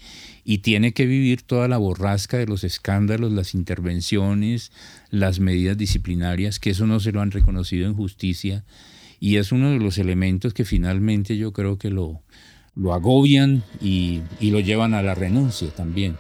y 0.46 0.60
tiene 0.60 0.94
que 0.94 1.06
vivir 1.06 1.42
toda 1.42 1.68
la 1.68 1.78
borrasca 1.78 2.38
de 2.38 2.46
los 2.46 2.64
escándalos, 2.64 3.34
las 3.34 3.54
intervenciones, 3.54 4.72
las 5.10 5.40
medidas 5.40 5.78
disciplinarias, 5.78 6.60
que 6.60 6.70
eso 6.70 6.88
no 6.88 7.02
se 7.02 7.12
lo 7.12 7.22
han 7.22 7.32
reconocido 7.32 7.88
en 7.88 7.94
justicia 7.94 8.64
y 9.20 9.38
es 9.38 9.52
uno 9.52 9.72
de 9.72 9.80
los 9.80 9.98
elementos 9.98 10.54
que 10.54 10.66
finalmente 10.66 11.38
yo 11.38 11.52
creo 11.54 11.78
que 11.78 11.90
lo, 11.90 12.22
lo 12.80 12.94
agobian 12.94 13.64
y, 13.82 14.22
lo 14.42 14.60
llevan 14.60 14.94
a 14.94 15.02
la 15.02 15.16
renuncia 15.16 15.70
también. 15.76 16.18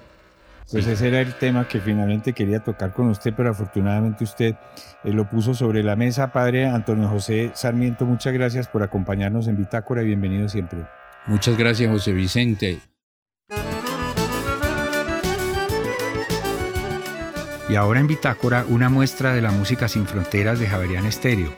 Pues 0.69 0.85
ese 0.85 1.07
era 1.07 1.21
el 1.21 1.33
tema 1.35 1.67
que 1.67 1.79
finalmente 1.79 2.33
quería 2.33 2.59
tocar 2.59 2.93
con 2.93 3.07
usted, 3.07 3.33
pero 3.35 3.51
afortunadamente 3.51 4.25
usted 4.25 4.55
eh, 5.05 5.13
lo 5.13 5.29
puso 5.29 5.53
sobre 5.53 5.81
la 5.81 5.95
mesa. 5.95 6.33
Padre 6.33 6.67
Antonio 6.67 7.07
José 7.07 7.51
Sarmiento, 7.53 8.05
muchas 8.05 8.33
gracias 8.33 8.67
por 8.67 8.83
acompañarnos 8.83 9.47
en 9.47 9.55
Bitácora 9.55 10.01
y 10.03 10.07
bienvenido 10.07 10.49
siempre. 10.49 10.79
Muchas 11.25 11.57
gracias, 11.57 11.89
José 11.89 12.11
Vicente. 12.11 12.79
Y 17.69 17.75
ahora 17.75 17.99
en 17.99 18.07
Bitácora, 18.07 18.65
una 18.67 18.89
muestra 18.89 19.33
de 19.33 19.41
la 19.41 19.51
música 19.51 19.87
sin 19.87 20.05
fronteras 20.05 20.59
de 20.59 20.67
Javerian 20.67 21.05
Estéreo. 21.05 21.53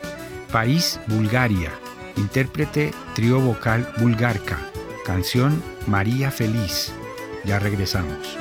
País 0.52 1.00
Bulgaria. 1.08 1.72
Intérprete 2.16 2.92
trío 3.16 3.40
vocal 3.40 3.88
Bulgarca. 4.00 4.58
Canción 5.10 5.64
María 5.88 6.30
Feliz. 6.30 6.94
Ya 7.44 7.58
regresamos. 7.58 8.38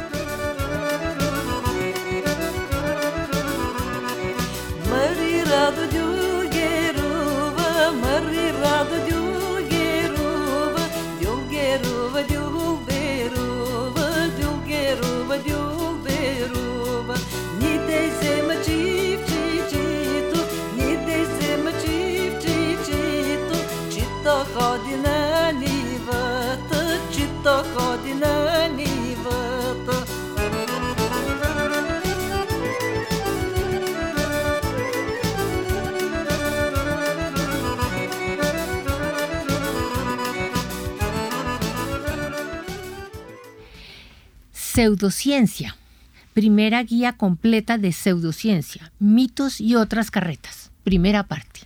Pseudociencia. 44.78 45.76
Primera 46.34 46.80
guía 46.84 47.14
completa 47.14 47.78
de 47.78 47.90
pseudociencia, 47.90 48.92
mitos 49.00 49.60
y 49.60 49.74
otras 49.74 50.12
carretas. 50.12 50.70
Primera 50.84 51.24
parte. 51.24 51.62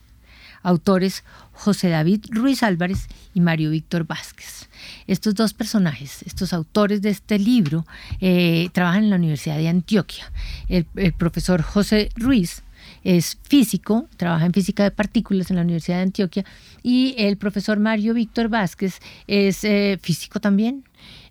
Autores 0.63 1.23
José 1.53 1.91
David 1.91 2.25
Ruiz 2.31 2.63
Álvarez 2.63 3.09
y 3.35 3.43
Mario 3.43 3.69
Víctor 3.69 4.07
Vázquez. 4.07 4.71
Estos 5.07 5.35
dos 5.35 5.53
personajes, 5.53 6.23
estos 6.23 6.55
autores 6.55 7.03
de 7.03 7.11
este 7.11 7.39
libro, 7.39 7.85
eh, 8.23 8.71
trabajan 8.73 9.05
en 9.05 9.11
la 9.11 9.17
Universidad 9.17 9.59
de 9.59 9.69
Antioquia. 9.69 10.33
El, 10.71 10.87
profesor 11.13 11.61
José 11.61 12.09
Ruiz 12.17 12.63
es 13.05 13.37
físico, 13.43 14.09
trabaja 14.17 14.47
en 14.47 14.55
física 14.55 14.85
de 14.85 14.91
partículas 14.91 15.51
en 15.51 15.57
la 15.57 15.63
Universidad 15.63 15.99
de 15.99 16.05
Antioquia, 16.05 16.47
y 16.83 17.15
el 17.19 17.37
profesor 17.37 17.79
Mario 17.79 18.15
Víctor 18.15 18.49
Vázquez 18.49 19.01
es 19.27 19.65
eh, 19.65 19.99
físico 20.01 20.41
también, 20.41 20.85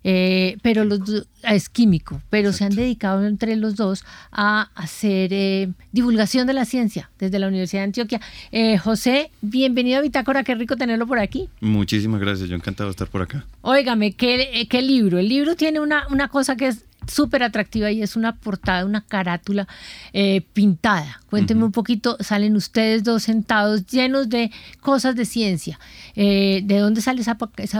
eh, 0.04 0.56
pero 0.62 0.84
los 0.84 1.00
es 1.42 1.68
químico, 1.68 2.20
pero 2.30 2.52
se 2.52 2.64
han 2.64 2.74
dedicado 2.74 3.26
entre 3.26 3.56
los 3.56 3.76
dos 3.76 4.04
a 4.30 4.70
hacer 4.74 5.32
eh, 5.32 5.68
divulgación 5.92 6.46
de 6.46 6.52
la 6.52 6.64
ciencia 6.64 7.10
desde 7.18 7.38
la 7.38 7.48
Universidad 7.48 7.82
de 7.82 7.86
Antioquia. 7.86 8.20
Eh, 8.52 8.78
José, 8.78 9.30
bienvenido 9.40 9.98
a 9.98 10.02
Bitácora, 10.02 10.44
qué 10.44 10.54
rico 10.54 10.76
tenerlo 10.76 11.06
por 11.06 11.18
aquí. 11.18 11.48
Muchísimas 11.60 12.20
gracias, 12.20 12.48
yo 12.48 12.56
encantado 12.56 12.88
de 12.88 12.92
estar 12.92 13.08
por 13.08 13.22
acá. 13.22 13.44
Óigame, 13.62 14.12
¿qué, 14.12 14.66
qué 14.68 14.82
libro? 14.82 15.18
El 15.18 15.28
libro 15.28 15.56
tiene 15.56 15.80
una, 15.80 16.06
una 16.08 16.28
cosa 16.28 16.56
que 16.56 16.68
es 16.68 16.84
súper 17.06 17.42
atractiva 17.42 17.90
y 17.90 18.02
es 18.02 18.16
una 18.16 18.36
portada, 18.36 18.84
una 18.84 19.02
carátula 19.02 19.68
eh, 20.12 20.42
pintada. 20.52 21.20
Cuénteme 21.30 21.64
un 21.64 21.72
poquito, 21.72 22.16
salen 22.20 22.56
ustedes 22.56 23.04
dos 23.04 23.22
sentados 23.22 23.86
llenos 23.86 24.28
de 24.28 24.50
cosas 24.80 25.16
de 25.16 25.24
ciencia. 25.24 25.78
Eh, 26.14 26.62
¿De 26.64 26.78
dónde 26.78 27.00
sale 27.00 27.22
esa, 27.22 27.38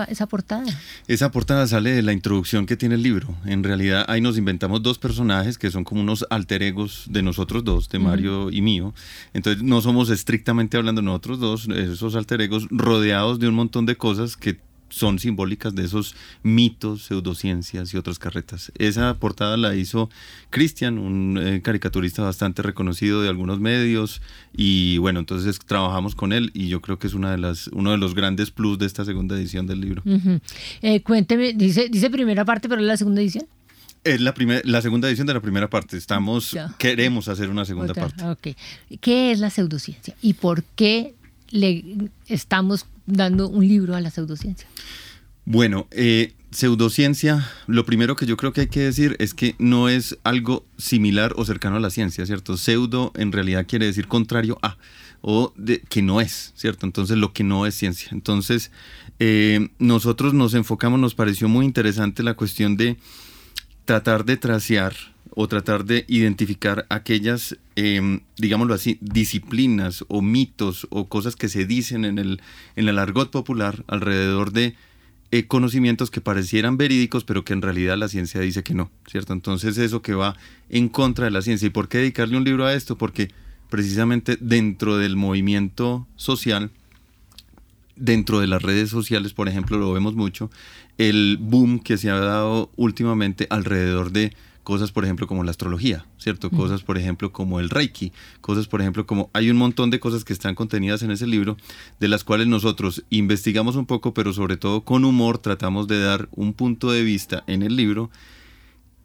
esa, 0.09 0.27
portada? 0.27 0.65
Esa 1.07 1.31
portada 1.31 1.67
sale 1.67 1.91
de 1.93 2.03
la 2.03 2.13
introducción 2.13 2.67
que 2.67 2.77
tiene 2.77 2.95
el 2.95 3.03
libro. 3.03 3.35
En 3.45 3.63
realidad 3.63 4.05
ahí 4.09 4.21
nos 4.21 4.39
inventamos 4.39 4.83
dos 4.83 4.99
personajes 4.99 5.59
que 5.59 5.71
son 5.71 5.85
como 5.85 6.01
unos 6.01 6.27
alter 6.31 6.63
egos 6.63 7.07
de 7.11 7.23
nosotros 7.23 7.63
dos, 7.65 7.89
de 7.89 7.99
Mario 7.99 8.51
y 8.51 8.63
mío. 8.63 8.95
Entonces 9.35 9.63
no 9.63 9.81
somos 9.83 10.11
estrictamente 10.11 10.77
hablando 10.77 11.03
nosotros 11.03 11.39
dos, 11.39 11.69
esos 11.69 12.15
alter 12.15 12.41
egos 12.41 12.67
rodeados 12.71 13.39
de 13.39 13.49
un 13.49 13.55
montón 13.55 13.87
de 13.87 13.97
cosas 13.97 14.37
que 14.37 14.59
son 14.93 15.19
simbólicas 15.19 15.75
de 15.75 15.85
esos 15.85 16.15
mitos, 16.43 17.05
pseudociencias 17.05 17.93
y 17.93 17.97
otras 17.97 18.19
carretas. 18.19 18.71
Esa 18.77 19.15
portada 19.15 19.57
la 19.57 19.75
hizo 19.75 20.11
Cristian, 20.51 20.99
un 20.99 21.39
eh, 21.43 21.63
caricaturista 21.63 22.23
bastante 22.23 22.63
reconocido 22.63 23.23
de 23.23 23.29
algunos 23.29 23.59
medios 23.59 24.21
y 24.55 24.99
bueno, 24.99 25.21
entonces 25.21 25.59
trabajamos 25.59 26.15
con 26.15 26.33
él 26.33 26.51
y 26.53 26.69
yo 26.69 26.83
creo 26.83 26.99
que 26.99 27.07
es 27.07 27.15
una 27.15 27.31
de 27.31 27.39
las, 27.39 27.69
uno 27.69 27.91
de 27.93 27.99
los 27.99 28.15
grandes 28.15 28.51
plus 28.51 28.79
de 28.79 28.87
esta 28.87 29.05
segunda 29.05 29.35
edición 29.37 29.67
del 29.67 29.81
libro. 29.81 30.03
Eh, 30.83 31.03
cuénteme, 31.03 31.55
dice, 31.55 31.89
dice 31.89 32.11
primera 32.11 32.45
parte, 32.45 32.69
pero 32.69 32.81
es 32.81 32.87
la 32.87 32.97
segunda 32.99 33.23
edición. 33.23 33.47
Es 34.05 34.21
la, 34.21 34.35
primera, 34.35 34.61
la 34.65 34.83
segunda 34.83 35.09
edición 35.09 35.27
de 35.29 35.35
la 35.35 35.41
primera 35.41 35.71
parte. 35.71 35.97
Estamos, 35.97 36.57
queremos 36.77 37.29
hacer 37.29 37.49
una 37.49 37.65
segunda 37.65 37.95
parte. 37.95 38.25
Okay. 38.25 38.57
¿Qué 39.01 39.31
es 39.31 39.39
la 39.39 39.49
pseudociencia 39.49 40.15
y 40.21 40.35
por 40.35 40.65
qué 40.65 41.15
le 41.53 42.11
estamos 42.27 42.87
dando 43.07 43.49
un 43.49 43.69
libro 43.69 43.95
a 43.95 44.01
la 44.01 44.11
pseudociencia? 44.11 44.67
Bueno, 45.45 45.87
eh, 45.91 46.35
pseudociencia, 46.51 47.49
lo 47.67 47.85
primero 47.85 48.17
que 48.17 48.27
yo 48.27 48.37
creo 48.37 48.53
que 48.53 48.63
hay 48.63 48.67
que 48.69 48.81
decir 48.81 49.17
es 49.19 49.35
que 49.35 49.55
no 49.59 49.89
es 49.89 50.19
algo 50.25 50.65
similar 50.77 51.35
o 51.37 51.45
cercano 51.45 51.77
a 51.77 51.81
la 51.81 51.91
ciencia, 51.91 52.27
¿cierto? 52.27 52.57
Pseudo 52.57 53.13
en 53.17 53.33
realidad 53.33 53.67
quiere 53.69 53.87
decir 53.87 54.09
contrario 54.09 54.59
a 54.63 54.77
o 55.21 55.53
de, 55.57 55.81
que 55.81 56.03
no 56.03 56.21
es, 56.21 56.53
¿cierto? 56.57 56.85
Entonces 56.85 57.17
lo 57.17 57.33
que 57.33 57.45
no 57.45 57.67
es 57.67 57.75
ciencia. 57.75 58.09
Entonces 58.13 58.71
eh, 59.19 59.69
nosotros 59.79 60.35
nos 60.35 60.55
enfocamos, 60.55 60.99
nos 60.99 61.15
pareció 61.15 61.49
muy 61.49 61.65
interesante 61.65 62.23
la 62.23 62.35
cuestión 62.35 62.77
de 62.77 62.97
tratar 63.85 64.25
de 64.25 64.37
tracear 64.37 64.95
o 65.35 65.49
tratar 65.49 65.85
de 65.85 66.05
identificar 66.09 66.87
aquellas, 66.91 67.57
em, 67.75 68.21
digámoslo 68.37 68.75
así, 68.75 68.99
disciplinas 69.01 70.05
o 70.09 70.21
mitos 70.21 70.87
o 70.91 71.09
cosas 71.09 71.37
que 71.37 71.49
se 71.49 71.65
dicen 71.65 72.05
en 72.05 72.19
el, 72.19 72.41
en 72.77 72.89
argot 72.99 73.31
popular 73.31 73.85
alrededor 73.87 74.53
de 74.53 74.75
eh, 75.31 75.47
conocimientos 75.47 76.11
que 76.11 76.21
parecieran 76.21 76.77
verídicos, 76.77 77.25
pero 77.25 77.45
que 77.45 77.55
en 77.55 77.63
realidad 77.63 77.97
la 77.97 78.09
ciencia 78.09 78.41
dice 78.43 78.63
que 78.63 78.75
no, 78.75 78.91
¿cierto? 79.07 79.33
Entonces 79.33 79.79
eso 79.79 80.03
que 80.03 80.13
va 80.13 80.37
en 80.69 80.91
contra 80.91 81.25
de 81.25 81.31
la 81.31 81.41
ciencia. 81.41 81.67
¿Y 81.67 81.71
por 81.71 81.89
qué 81.89 81.99
dedicarle 81.99 82.37
un 82.37 82.45
libro 82.45 82.67
a 82.67 82.75
esto? 82.75 82.99
Porque 82.99 83.31
precisamente 83.71 84.37
dentro 84.39 84.99
del 84.99 85.17
movimiento 85.17 86.07
social, 86.17 86.71
dentro 87.97 88.41
de 88.41 88.47
las 88.47 88.61
redes 88.61 88.91
sociales, 88.91 89.33
por 89.33 89.49
ejemplo, 89.49 89.79
lo 89.79 89.91
vemos 89.95 90.15
mucho, 90.15 90.51
el 90.99 91.39
boom 91.41 91.79
que 91.79 91.97
se 91.97 92.11
ha 92.11 92.17
dado 92.17 92.71
últimamente 92.77 93.47
alrededor 93.49 94.13
de 94.13 94.35
cosas, 94.63 94.93
por 94.93 95.05
ejemplo, 95.05 95.27
como 95.27 95.45
la 95.45 95.51
astrología, 95.51 96.07
¿cierto? 96.19 96.51
Cosas, 96.51 96.83
por 96.83 96.99
ejemplo, 96.99 97.33
como 97.33 97.61
el 97.61 97.71
Reiki, 97.71 98.13
cosas, 98.41 98.69
por 98.69 98.81
ejemplo, 98.81 99.07
como 99.07 99.31
hay 99.33 99.51
un 99.51 99.57
montón 99.57 99.91
de 99.91 100.01
cosas 100.01 100.25
que 100.25 100.33
están 100.33 100.55
contenidas 100.55 101.03
en 101.03 101.11
ese 101.11 101.27
libro, 101.27 101.57
de 102.01 102.09
las 102.09 102.25
cuales 102.25 102.47
nosotros 102.47 103.05
investigamos 103.11 103.77
un 103.77 103.87
poco, 103.87 104.15
pero 104.15 104.33
sobre 104.33 104.57
todo 104.57 104.83
con 104.83 105.05
humor 105.05 105.39
tratamos 105.39 105.89
de 105.89 106.01
dar 106.01 106.29
un 106.33 106.53
punto 106.53 106.93
de 106.93 107.03
vista 107.03 107.45
en 107.47 107.63
el 107.63 107.77
libro 107.77 108.11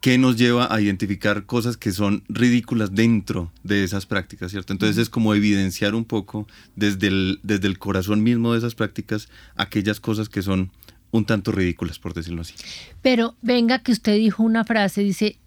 que 0.00 0.16
nos 0.16 0.36
lleva 0.36 0.72
a 0.72 0.80
identificar 0.80 1.44
cosas 1.44 1.76
que 1.76 1.90
son 1.90 2.22
ridículas 2.28 2.94
dentro 2.94 3.50
de 3.64 3.82
esas 3.82 4.06
prácticas, 4.06 4.52
¿cierto? 4.52 4.72
Entonces 4.72 4.96
es 4.96 5.10
como 5.10 5.34
evidenciar 5.34 5.94
un 5.94 6.04
poco 6.04 6.46
desde 6.76 7.08
el, 7.08 7.40
desde 7.42 7.66
el 7.66 7.78
corazón 7.78 8.22
mismo 8.22 8.52
de 8.52 8.58
esas 8.58 8.76
prácticas 8.76 9.28
aquellas 9.56 9.98
cosas 9.98 10.28
que 10.28 10.42
son 10.42 10.70
un 11.10 11.24
tanto 11.24 11.52
ridículas, 11.52 11.98
por 11.98 12.14
decirlo 12.14 12.42
así. 12.42 12.54
Pero 13.02 13.34
venga 13.42 13.80
que 13.80 13.92
usted 13.92 14.16
dijo 14.16 14.42
una 14.42 14.64
frase, 14.64 15.02
dice, 15.02 15.38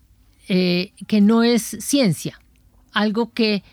eh, 0.48 0.94
que 1.08 1.22
no 1.22 1.44
es 1.44 1.64
ciencia, 1.80 2.40
algo 2.92 3.32
que 3.34 3.64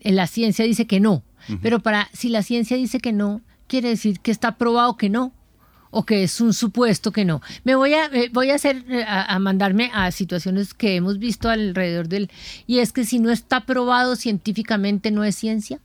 la 0.00 0.26
ciencia 0.26 0.64
dice 0.64 0.86
que 0.86 1.00
no. 1.00 1.22
Pero 1.62 1.78
para 1.78 2.08
si 2.12 2.28
la 2.28 2.42
ciencia 2.42 2.76
dice 2.76 2.98
que 2.98 3.12
no, 3.12 3.40
quiere 3.68 3.90
decir 3.90 4.18
que 4.20 4.32
está 4.32 4.58
probado 4.58 4.96
que 4.96 5.08
no 5.08 5.32
o 5.90 6.04
que 6.04 6.24
es 6.24 6.40
un 6.40 6.52
supuesto 6.52 7.12
que 7.12 7.24
no. 7.24 7.40
Me 7.64 7.74
voy 7.74 7.94
a 7.94 8.06
eh, 8.06 8.28
voy 8.32 8.50
a 8.50 8.56
hacer 8.56 8.84
eh, 8.88 9.04
a, 9.06 9.38
mandarme 9.38 9.90
a 9.94 10.10
situaciones 10.10 10.74
que 10.74 10.96
hemos 10.96 11.18
visto 11.18 11.48
alrededor 11.48 12.08
del 12.08 12.30
y 12.66 12.80
es 12.80 12.92
que 12.92 13.04
si 13.04 13.18
no 13.18 13.30
está 13.30 13.64
probado 13.64 14.16
científicamente 14.16 15.10
no 15.10 15.24
es 15.24 15.36
ciencia. 15.36 15.80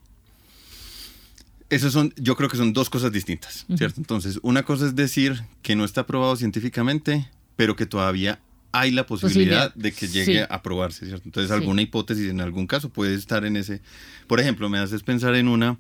Esas 1.70 1.94
son, 1.94 2.14
yo 2.18 2.36
creo 2.36 2.50
que 2.50 2.58
son 2.58 2.74
dos 2.74 2.90
cosas 2.90 3.14
distintas, 3.14 3.66
¿cierto? 3.78 4.02
Entonces, 4.02 4.40
una 4.42 4.64
cosa 4.64 4.88
es 4.88 4.96
decir 4.96 5.46
que 5.62 5.78
no 5.78 5.86
está 5.86 6.06
probado 6.06 6.36
científicamente, 6.36 7.30
pero 7.56 7.78
que 7.78 7.86
todavía 7.86 8.42
hay 8.72 8.92
la 8.92 9.06
posibilidad, 9.06 9.74
de 9.76 9.92
que 9.92 10.08
llegue 10.08 10.46
a 10.50 10.62
probarse, 10.62 11.06
¿cierto? 11.06 11.24
Entonces, 11.26 11.52
alguna 11.52 11.82
hipótesis 11.82 12.30
en 12.30 12.42
algún 12.42 12.68
caso 12.68 12.90
puede 12.90 13.16
estar 13.16 13.46
en 13.46 13.58
ese. 13.58 13.82
Por 14.28 14.40
ejemplo, 14.40 14.70
me 14.70 14.80
haces 14.80 15.04
pensar 15.04 15.36
en 15.36 15.48
una 15.48 15.78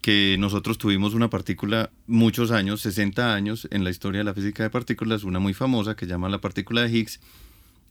que 0.00 0.36
nosotros 0.38 0.78
tuvimos 0.78 1.12
una 1.12 1.28
partícula 1.28 1.90
muchos 2.06 2.50
años, 2.50 2.80
60 2.80 3.34
años, 3.34 3.68
en 3.70 3.84
la 3.84 3.90
historia 3.90 4.18
de 4.18 4.24
la 4.24 4.34
física 4.34 4.62
de 4.62 4.70
partículas, 4.70 5.24
una 5.24 5.38
muy 5.38 5.52
famosa 5.52 5.94
que 5.94 6.06
llama 6.06 6.28
la 6.28 6.40
partícula 6.40 6.82
de 6.82 6.90
Higgs, 6.90 7.20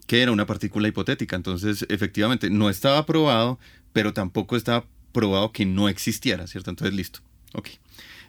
que 0.07 0.21
era 0.21 0.31
una 0.31 0.47
partícula 0.47 0.87
hipotética. 0.87 1.35
Entonces, 1.35 1.85
efectivamente, 1.89 2.49
no 2.49 2.69
estaba 2.69 3.05
probado, 3.05 3.59
pero 3.93 4.13
tampoco 4.13 4.55
estaba 4.55 4.85
probado 5.11 5.51
que 5.51 5.65
no 5.65 5.89
existiera, 5.89 6.47
¿cierto? 6.47 6.71
Entonces, 6.71 6.95
listo. 6.95 7.19
Ok. 7.53 7.69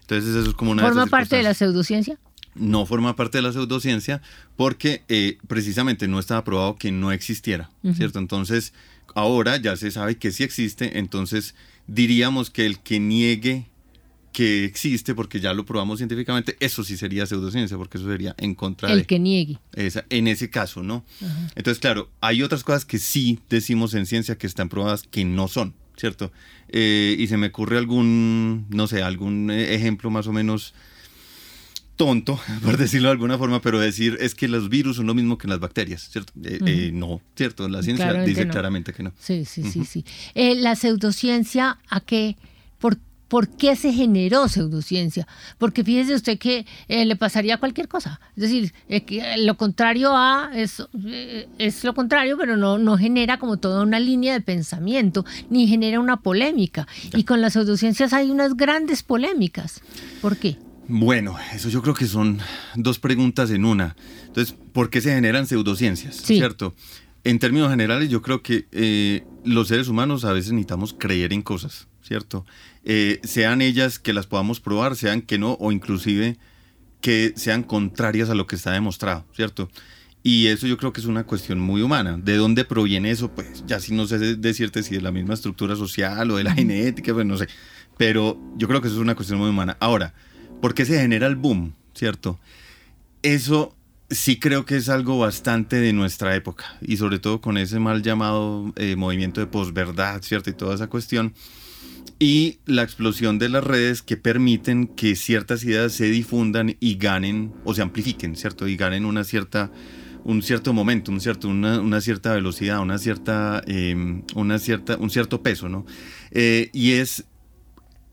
Entonces 0.03 0.35
eso 0.35 0.51
es 0.51 0.55
como 0.57 0.73
una... 0.73 0.83
¿Forma 0.83 1.07
parte 1.07 1.37
de 1.37 1.45
la 1.45 1.55
pseudociencia? 1.55 2.19
No 2.55 2.85
forma 2.87 3.17
parte 3.17 3.39
de 3.39 3.43
la 3.43 3.53
pseudociencia 3.53 4.23
porque 4.57 5.03
eh, 5.09 5.39
precisamente 5.47 6.09
no 6.09 6.19
estaba 6.19 6.45
probado 6.45 6.77
que 6.77 6.91
no 6.91 7.13
existiera, 7.13 7.71
¿cierto? 7.95 8.19
Entonces 8.19 8.73
ahora 9.15 9.57
ya 9.57 9.77
se 9.77 9.91
sabe 9.91 10.17
que 10.17 10.33
sí 10.33 10.43
existe, 10.43 10.99
entonces 10.99 11.55
diríamos 11.87 12.51
que 12.51 12.67
el 12.67 12.79
que 12.81 13.01
niegue 13.01 13.67
que 14.33 14.65
existe, 14.65 15.15
porque 15.15 15.41
ya 15.41 15.53
lo 15.55 15.67
probamos 15.67 15.99
científicamente, 15.99 16.57
eso 16.61 16.85
sí 16.85 16.97
sería 16.97 17.27
pseudociencia, 17.27 17.77
porque 17.77 17.99
eso 17.99 18.09
sería 18.09 18.35
en 18.39 18.55
contra 18.55 18.93
el 18.93 19.05
que 19.07 19.19
niegue. 19.19 19.59
Esa, 19.75 20.05
en 20.09 20.29
ese 20.29 20.51
caso, 20.51 20.85
¿no? 20.85 21.05
Entonces, 21.57 21.81
claro, 21.81 22.11
hay 22.21 22.43
otras 22.43 22.63
cosas 22.63 22.85
que 22.85 22.99
sí 22.99 23.41
decimos 23.49 23.93
en 23.95 24.07
ciencia 24.07 24.39
que 24.39 24.47
están 24.47 24.69
probadas 24.69 25.03
que 25.03 25.25
no 25.25 25.49
son. 25.49 25.75
¿cierto? 26.01 26.33
Eh, 26.71 27.15
y 27.19 27.27
se 27.27 27.37
me 27.37 27.49
ocurre 27.49 27.77
algún, 27.77 28.67
no 28.71 28.87
sé, 28.87 29.03
algún 29.03 29.51
eh, 29.51 29.75
ejemplo 29.75 30.11
más 30.11 30.27
o 30.27 30.33
menos 30.33 30.73
tonto, 32.01 32.41
por 32.65 32.79
decirlo 32.79 33.09
de 33.09 33.13
alguna 33.13 33.37
forma, 33.37 33.61
pero 33.61 33.79
decir 33.79 34.17
es 34.21 34.35
que 34.35 34.49
los 34.49 34.71
virus 34.71 34.97
son 34.97 35.07
lo 35.07 35.13
mismo 35.13 35.37
que 35.37 35.47
las 35.47 35.61
bacterias, 35.61 36.09
¿cierto? 36.11 36.33
Eh, 36.43 36.91
no, 36.95 37.21
¿cierto? 37.37 37.69
La 37.69 37.83
ciencia 37.83 38.11
dice 38.25 38.49
claramente 38.49 38.95
que 38.95 39.03
no. 39.03 39.13
Sí, 39.19 39.45
sí, 39.45 39.63
sí, 39.65 39.85
sí. 39.85 40.05
la 40.35 40.77
pseudociencia, 40.77 41.79
¿a 41.91 42.01
qué? 42.01 42.39
¿Por 42.79 42.97
¿Por 43.31 43.47
qué 43.47 43.77
se 43.77 43.93
generó 43.93 44.49
pseudociencia? 44.49 45.29
Porque 45.57 45.85
fíjese 45.85 46.17
usted 46.17 46.37
que 46.37 46.67
eh, 46.89 47.05
le 47.05 47.15
pasaría 47.15 47.59
cualquier 47.59 47.87
cosa. 47.87 48.21
Es 48.35 48.43
decir, 48.43 48.75
eh, 48.89 49.03
que 49.03 49.37
lo 49.39 49.57
contrario 49.57 50.17
a 50.17 50.51
es, 50.53 50.83
eh, 51.07 51.47
es 51.59 51.85
lo 51.85 51.95
contrario, 51.95 52.37
pero 52.37 52.57
no, 52.57 52.77
no 52.79 52.99
genera 52.99 53.39
como 53.39 53.59
toda 53.59 53.85
una 53.85 54.01
línea 54.01 54.33
de 54.33 54.41
pensamiento, 54.41 55.25
ni 55.49 55.69
genera 55.69 56.01
una 56.01 56.23
polémica. 56.23 56.89
Y 57.15 57.23
con 57.23 57.41
las 57.41 57.53
pseudociencias 57.53 58.13
hay 58.13 58.33
unas 58.33 58.57
grandes 58.57 59.05
polémicas. 59.05 59.81
¿Por 60.21 60.37
qué? 60.37 60.57
Bueno, 60.93 61.37
eso 61.55 61.69
yo 61.69 61.83
creo 61.83 61.95
que 61.95 62.07
son 62.07 62.41
dos 62.75 62.99
preguntas 62.99 63.51
en 63.53 63.65
una. 63.65 63.95
Entonces, 64.27 64.57
¿por 64.73 64.91
qué 64.91 65.01
se 65.01 65.15
generan 65.15 65.47
pseudociencias? 65.47 66.17
¿Cierto? 66.17 66.75
En 67.23 67.39
términos 67.39 67.71
generales, 67.71 68.09
yo 68.09 68.23
creo 68.23 68.43
que 68.43 69.23
los 69.45 69.69
seres 69.69 69.87
humanos 69.87 70.25
a 70.25 70.33
veces 70.33 70.51
necesitamos 70.51 70.93
creer 70.93 71.33
en 71.33 71.43
cosas, 71.43 71.87
¿cierto? 72.03 72.45
Eh, 72.83 73.21
sean 73.23 73.63
ellas 73.63 74.01
que 74.01 74.13
las 74.13 74.27
podamos 74.27 74.59
probar, 74.59 74.97
sean 74.97 75.23
que 75.23 75.39
no, 75.39 75.53
o 75.61 75.71
inclusive 75.71 76.39
que 77.01 77.35
sean 77.37 77.63
contrarias 77.63 78.29
a 78.29 78.35
lo 78.35 78.49
que 78.49 78.57
está 78.57 78.73
demostrado, 78.73 79.25
¿cierto? 79.33 79.71
Y 80.25 80.49
eso 80.49 80.67
yo 80.67 80.77
creo 80.77 80.93
que 80.93 81.01
es 81.01 81.07
una 81.07 81.25
cuestión 81.25 81.61
muy 81.61 81.83
humana. 81.83 82.19
¿De 82.21 82.37
dónde 82.37 82.65
proviene 82.65 83.13
eso? 83.13 83.31
Pues 83.31 83.65
ya 83.65 83.79
si 83.79 83.95
no 83.95 84.09
sé 84.09 84.19
decirte 84.19 84.83
si 84.83 84.97
de 84.97 85.03
la 85.03 85.13
misma 85.13 85.35
estructura 85.35 85.77
social 85.77 86.31
o 86.33 86.37
de 86.37 86.45
la 86.45 86.53
genética, 86.53 87.15
pues 87.15 87.25
no 87.27 87.37
sé. 87.37 87.49
Pero 87.97 88.41
yo 88.57 88.67
creo 88.67 88.81
que 88.81 88.89
eso 88.89 88.97
es 88.97 89.03
una 89.03 89.15
cuestión 89.15 89.39
muy 89.39 89.51
humana. 89.51 89.77
Ahora, 89.79 90.15
¿por 90.61 90.75
qué 90.75 90.85
se 90.85 90.99
genera 90.99 91.27
el 91.27 91.37
boom? 91.37 91.75
¿Cierto? 91.95 92.39
Eso 93.23 93.75
sí 94.09 94.39
creo 94.39 94.65
que 94.65 94.77
es 94.77 94.89
algo 94.89 95.19
bastante 95.19 95.77
de 95.77 95.93
nuestra 95.93 96.35
época. 96.35 96.77
Y 96.81 96.97
sobre 96.97 97.19
todo 97.19 97.41
con 97.41 97.59
ese 97.59 97.79
mal 97.79 98.03
llamado 98.03 98.73
eh, 98.77 98.97
movimiento 98.97 99.41
de 99.41 99.47
posverdad, 99.47 100.23
¿cierto? 100.23 100.51
Y 100.51 100.55
toda 100.55 100.75
esa 100.75 100.89
cuestión 100.89 101.35
y 102.21 102.59
la 102.67 102.83
explosión 102.83 103.39
de 103.39 103.49
las 103.49 103.65
redes 103.65 104.03
que 104.03 104.19
permiten 104.19 104.87
que 104.89 105.17
ciertas 105.17 105.65
ideas 105.65 105.93
se 105.93 106.05
difundan 106.05 106.77
y 106.79 106.97
ganen 106.97 107.53
o 107.65 107.75
se 107.75 107.81
amplifiquen, 107.81 108.37
¿cierto? 108.37 108.69
Y 108.69 108.77
ganen 108.77 109.07
una 109.07 109.25
cierta, 109.25 109.73
un 110.25 110.43
cierto 110.43 110.75
momento, 110.75 111.11
un 111.11 111.21
cierto, 111.23 111.49
una, 111.49 112.01
cierta 112.03 112.35
velocidad, 112.35 112.81
una 112.81 112.99
cierta, 112.99 113.63
em, 113.67 114.23
una 114.35 114.59
cierta, 114.59 114.99
un 114.99 115.09
cierto 115.09 115.43
peso, 115.43 115.71
¿no? 115.71 115.87
Eh, 116.31 116.69
y 116.75 116.93
es, 116.93 117.25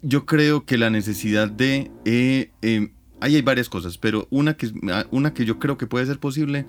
yo 0.07 0.25
creo 0.25 0.63
que 0.63 0.77
la 0.77 0.89
necesidad 0.89 1.49
de, 1.51 1.91
eh, 2.05 2.49
em, 2.61 2.91
ahí 3.19 3.35
hay 3.35 3.41
varias 3.41 3.67
cosas, 3.67 3.97
pero 3.97 4.25
una 4.29 4.55
que, 4.55 4.71
una 5.11 5.33
que 5.33 5.43
yo 5.43 5.59
creo 5.59 5.77
que 5.77 5.85
puede 5.85 6.05
ser 6.05 6.17
posible 6.17 6.65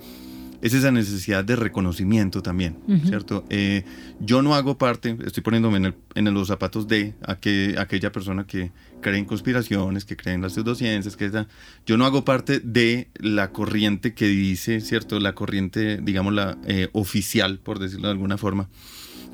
es 0.61 0.74
esa 0.74 0.90
necesidad 0.90 1.44
de 1.44 1.55
reconocimiento 1.55 2.42
también, 2.42 2.79
¿cierto? 3.05 3.44
Eh, 3.48 3.85
yo 4.18 4.42
no 4.42 4.57
hago 4.57 4.77
parte, 4.77 5.16
estoy 5.24 5.44
poniéndome 5.44 5.94
en, 6.16 6.35
los 6.35 6.48
zapatos 6.48 6.88
de 6.88 7.14
aquella 7.22 8.11
persona 8.11 8.44
que 8.44 8.72
cree 9.01 9.18
en 9.18 9.24
conspiraciones, 9.24 10.05
que 10.05 10.16
cree 10.16 10.35
en 10.35 10.42
las 10.42 10.55
pseudociencias, 10.55 11.16
que 11.16 11.27
está, 11.27 11.46
yo 11.87 11.96
no 11.96 12.07
hago 12.07 12.24
parte 12.24 12.59
de 12.59 13.07
la 13.20 13.53
corriente 13.53 14.14
que 14.14 14.27
dice, 14.27 14.81
¿cierto? 14.81 15.20
La 15.20 15.37
corriente, 15.37 16.01
digamos, 16.03 16.35
la 16.35 16.59
eh, 16.66 16.88
oficial, 16.92 17.61
por 17.61 17.79
decirlo 17.79 18.09
de 18.09 18.12
alguna 18.14 18.37
forma, 18.37 18.68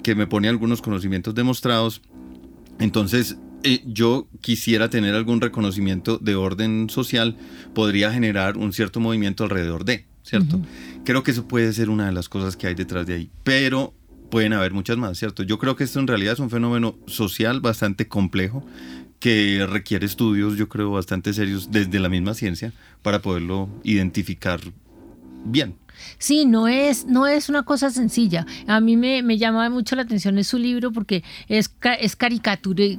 que 0.03 0.15
me 0.15 0.27
pone 0.27 0.51
algunos 0.51 0.83
conocimientos 0.83 1.35
demostrados. 1.35 2.03
Entonces, 2.79 3.39
eh, 3.65 3.83
yo 3.87 4.29
quisiera 4.43 4.91
tener 4.91 5.15
algún 5.15 5.41
reconocimiento 5.41 6.19
de 6.19 6.35
orden 6.35 6.91
social, 6.91 7.37
podría 7.75 8.13
generar 8.13 8.59
un 8.59 8.73
cierto 8.75 9.01
movimiento 9.01 9.43
alrededor 9.45 9.87
de, 9.87 10.05
¿cierto? 10.23 10.61
Creo 11.05 11.23
que 11.23 11.31
eso 11.31 11.49
puede 11.49 11.73
ser 11.73 11.89
una 11.89 12.07
de 12.07 12.13
las 12.13 12.29
cosas 12.29 12.57
que 12.57 12.67
hay 12.67 12.75
detrás 12.75 13.07
de 13.07 13.15
ahí, 13.15 13.31
pero 13.43 13.95
pueden 14.31 14.53
haber 14.53 14.73
muchas 14.73 14.99
más, 14.99 15.19
¿cierto? 15.19 15.43
Yo 15.43 15.59
creo 15.59 15.77
que 15.77 15.85
esto 15.85 15.99
en 15.99 16.07
realidad 16.07 16.35
es 16.35 16.41
un 16.41 16.51
fenómeno 16.51 16.97
social 17.07 17.61
bastante 17.61 18.07
complejo 18.07 18.65
que 19.19 19.67
requiere 19.67 20.05
estudios, 20.05 20.59
yo 20.59 20.69
creo, 20.69 20.91
bastante 20.91 21.33
serios 21.33 21.71
desde 21.71 21.99
la 22.01 22.11
misma 22.11 22.35
ciencia 22.35 22.75
para 23.01 23.23
poderlo 23.23 23.71
identificar 23.83 24.61
bien. 25.47 25.77
Sí, 26.19 26.45
no 26.45 26.69
es, 26.69 27.07
no 27.07 27.27
es 27.27 27.49
una 27.49 27.65
cosa 27.65 27.91
sencilla. 27.91 28.47
A 28.67 28.81
mí 28.81 28.97
me, 28.97 29.23
me 29.23 29.39
llama 29.39 29.69
mucho 29.71 29.97
la 29.97 30.03
atención 30.03 30.39
su 30.45 30.59
libro 30.59 30.93
porque 30.93 31.25
es, 31.49 31.71
es 32.01 32.17
caricature, 32.17 32.99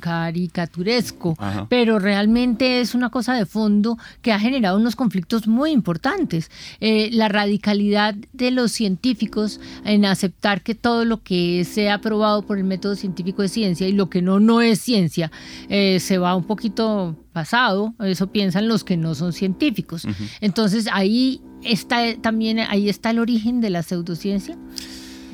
caricaturesco, 0.00 1.36
pero 1.68 1.98
realmente 1.98 2.80
es 2.80 2.94
una 2.94 3.10
cosa 3.10 3.34
de 3.34 3.46
fondo 3.46 3.98
que 4.22 4.32
ha 4.32 4.38
generado 4.38 4.78
unos 4.78 4.96
conflictos 4.96 5.48
muy 5.48 5.70
importantes. 5.70 6.50
Eh, 6.80 7.10
la 7.12 7.28
radicalidad 7.28 8.14
de 8.32 8.50
los 8.50 8.72
científicos 8.72 9.60
en 9.84 10.04
aceptar 10.04 10.62
que 10.62 10.74
todo 10.74 11.04
lo 11.04 11.22
que 11.22 11.64
sea 11.64 11.94
aprobado 11.94 12.42
por 12.42 12.58
el 12.58 12.64
método 12.64 12.94
científico 12.94 13.42
es 13.42 13.52
ciencia 13.52 13.88
y 13.88 13.92
lo 13.92 14.10
que 14.10 14.22
no, 14.22 14.38
no 14.38 14.60
es 14.60 14.80
ciencia, 14.80 15.30
eh, 15.68 15.98
se 16.00 16.18
va 16.18 16.36
un 16.36 16.44
poquito 16.44 17.16
pasado, 17.36 17.94
eso 18.00 18.28
piensan 18.28 18.66
los 18.66 18.82
que 18.82 18.96
no 18.96 19.14
son 19.14 19.34
científicos. 19.34 20.08
Entonces 20.40 20.88
ahí 20.90 21.42
está 21.62 22.16
también, 22.22 22.60
ahí 22.60 22.88
está 22.88 23.10
el 23.10 23.18
origen 23.18 23.60
de 23.60 23.68
la 23.68 23.82
pseudociencia, 23.82 24.56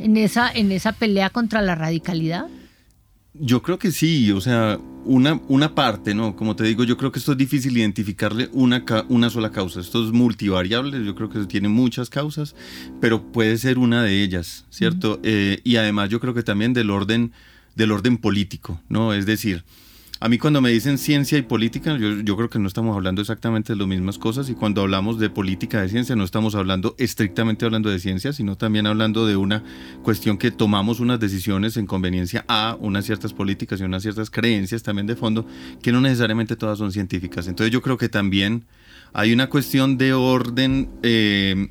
en 0.01 0.17
esa, 0.17 0.51
en 0.51 0.73
esa 0.73 0.91
pelea 0.91 1.31
contra 1.31 1.63
la 1.63 1.77
radicalidad. 1.77 2.49
Yo 3.35 3.63
creo 3.63 3.79
que 3.79 3.93
sí, 3.93 4.33
o 4.33 4.41
sea, 4.41 4.81
una, 5.05 5.41
una 5.47 5.77
parte, 5.77 6.13
¿no? 6.13 6.35
Como 6.35 6.57
te 6.57 6.65
digo, 6.65 6.83
yo 6.83 6.97
creo 6.97 7.13
que 7.13 7.21
esto 7.21 7.33
es 7.33 7.39
difícil 7.39 7.79
identificarle 7.79 8.51
una, 8.53 8.85
una 9.09 9.31
sola 9.31 9.53
causa. 9.53 9.79
Esto 9.79 10.05
es 10.05 10.11
multivariable, 10.11 11.05
yo 11.05 11.15
creo 11.15 11.29
que 11.29 11.45
tiene 11.47 11.69
muchas 11.69 12.11
causas, 12.11 12.57
pero 13.01 13.31
puede 13.31 13.59
ser 13.59 13.79
una 13.79 14.03
de 14.03 14.25
ellas, 14.25 14.67
¿cierto? 14.71 15.21
Eh, 15.23 15.61
y 15.63 15.77
además 15.77 16.11
yo 16.11 16.19
creo 16.19 16.35
que 16.35 16.43
también 16.43 16.73
del 16.73 16.91
orden, 16.91 17.31
del 17.77 17.93
orden 17.93 18.19
político, 18.19 18.81
¿no? 18.89 19.15
Es 19.15 19.25
decir, 19.25 19.63
a 20.23 20.29
mí 20.29 20.39
cuando 20.39 20.61
me 20.61 20.71
dicen 20.71 20.99
ciencia 20.99 21.37
y 21.37 21.43
política, 21.43 21.97
yo, 21.99 22.37
creo 22.37 22.49
que 22.49 22.61
no 22.61 22.69
estamos 22.69 22.95
hablando 22.95 23.21
exactamente 23.21 23.73
de 23.73 23.77
las 23.77 23.89
mismas 23.89 24.19
cosas 24.19 24.49
y 24.49 24.55
cuando 24.55 24.81
hablamos 24.81 25.19
de 25.19 25.29
política 25.31 25.83
de 25.83 25.89
ciencia 25.89 26.15
no 26.15 26.23
estamos 26.23 26.55
hablando 26.55 26.95
estrictamente 26.97 27.65
hablando 27.65 27.91
de 27.91 27.99
ciencia, 27.99 28.33
sino 28.33 28.57
también 28.57 28.87
hablando 28.87 29.27
de 29.27 29.35
una 29.35 29.65
cuestión 30.05 30.39
que 30.39 30.53
tomamos 30.53 31.01
unas 31.01 31.19
decisiones 31.19 31.77
en 31.77 31.89
conveniencia 31.89 32.45
a 32.47 32.77
unas 32.79 33.05
ciertas 33.05 33.33
políticas 33.33 33.81
y 33.81 33.83
unas 33.83 34.03
ciertas 34.03 34.31
creencias 34.31 34.85
también 34.85 35.09
de 35.09 35.17
fondo 35.17 35.45
que 35.83 35.91
no 35.91 36.01
necesariamente 36.01 36.55
todas 36.55 36.79
son 36.79 36.93
científicas. 36.93 37.49
Entonces 37.49 37.73
yo 37.73 37.83
creo 37.83 37.97
que 37.99 38.09
también 38.09 38.63
hay 39.13 39.33
una 39.33 39.49
cuestión 39.49 39.99
de 39.99 40.13
orden... 40.13 40.89
Eh, 41.03 41.69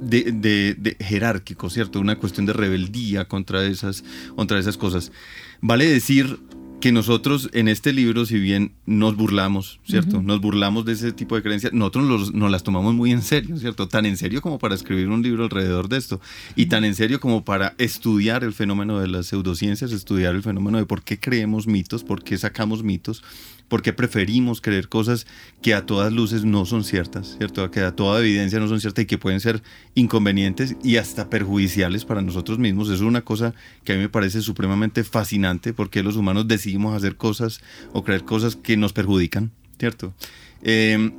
de, 0.00 0.96
jerárquico, 1.00 1.70
¿cierto? 1.70 2.00
Una 2.00 2.16
cuestión 2.16 2.44
de 2.44 2.52
rebeldía 2.52 3.26
contra 3.26 3.64
esas, 3.64 4.04
contra 4.36 4.58
esas 4.58 4.76
cosas. 4.76 5.12
Vale 5.60 5.86
decir 5.86 6.40
que 6.84 6.92
nosotros 6.92 7.48
en 7.54 7.68
este 7.68 7.94
libro, 7.94 8.26
si 8.26 8.38
bien 8.38 8.74
nos 8.84 9.16
burlamos, 9.16 9.80
¿cierto? 9.86 10.20
Nos 10.20 10.42
burlamos 10.42 10.84
de 10.84 10.92
ese 10.92 11.12
tipo 11.12 11.34
de 11.34 11.42
creencias, 11.42 11.72
nosotros 11.72 12.34
nos 12.34 12.50
las 12.50 12.62
tomamos 12.62 12.92
muy 12.92 13.10
en 13.10 13.22
serio, 13.22 13.56
¿cierto? 13.56 13.88
Tan 13.88 14.04
en 14.04 14.18
serio 14.18 14.42
como 14.42 14.58
para 14.58 14.74
escribir 14.74 15.08
un 15.08 15.22
libro 15.22 15.44
alrededor 15.44 15.88
de 15.88 15.96
esto 15.96 16.20
y 16.56 16.66
tan 16.66 16.84
en 16.84 16.94
serio 16.94 17.20
como 17.20 17.42
para 17.42 17.74
estudiar 17.78 18.44
el 18.44 18.52
fenómeno 18.52 19.00
de 19.00 19.08
las 19.08 19.28
pseudociencias, 19.28 19.92
estudiar 19.92 20.34
el 20.34 20.42
fenómeno 20.42 20.76
de 20.76 20.84
por 20.84 21.00
qué 21.00 21.18
creemos 21.18 21.66
mitos, 21.66 22.04
por 22.04 22.22
qué 22.22 22.36
sacamos 22.36 22.82
mitos, 22.82 23.24
por 23.74 23.82
qué 23.82 23.92
preferimos 23.92 24.60
creer 24.60 24.88
cosas 24.88 25.26
que 25.60 25.74
a 25.74 25.84
todas 25.84 26.12
luces 26.12 26.44
no 26.44 26.64
son 26.64 26.84
ciertas, 26.84 27.34
¿cierto? 27.38 27.68
Que 27.72 27.80
a 27.80 27.90
toda 27.90 28.20
evidencia 28.20 28.60
no 28.60 28.68
son 28.68 28.80
ciertas 28.80 29.02
y 29.02 29.06
que 29.08 29.18
pueden 29.18 29.40
ser 29.40 29.64
inconvenientes 29.96 30.76
y 30.84 30.94
hasta 30.94 31.28
perjudiciales 31.28 32.04
para 32.04 32.22
nosotros 32.22 32.60
mismos. 32.60 32.88
Es 32.88 33.00
una 33.00 33.22
cosa 33.22 33.52
que 33.82 33.92
a 33.92 33.96
mí 33.96 34.02
me 34.02 34.08
parece 34.08 34.42
supremamente 34.42 35.02
fascinante 35.02 35.72
porque 35.72 36.04
los 36.04 36.14
humanos 36.14 36.46
decidimos 36.46 36.96
hacer 36.96 37.16
cosas 37.16 37.62
o 37.92 38.04
creer 38.04 38.22
cosas 38.22 38.54
que 38.54 38.76
nos 38.76 38.92
perjudican, 38.92 39.50
¿cierto? 39.76 40.14
Em, 40.62 41.10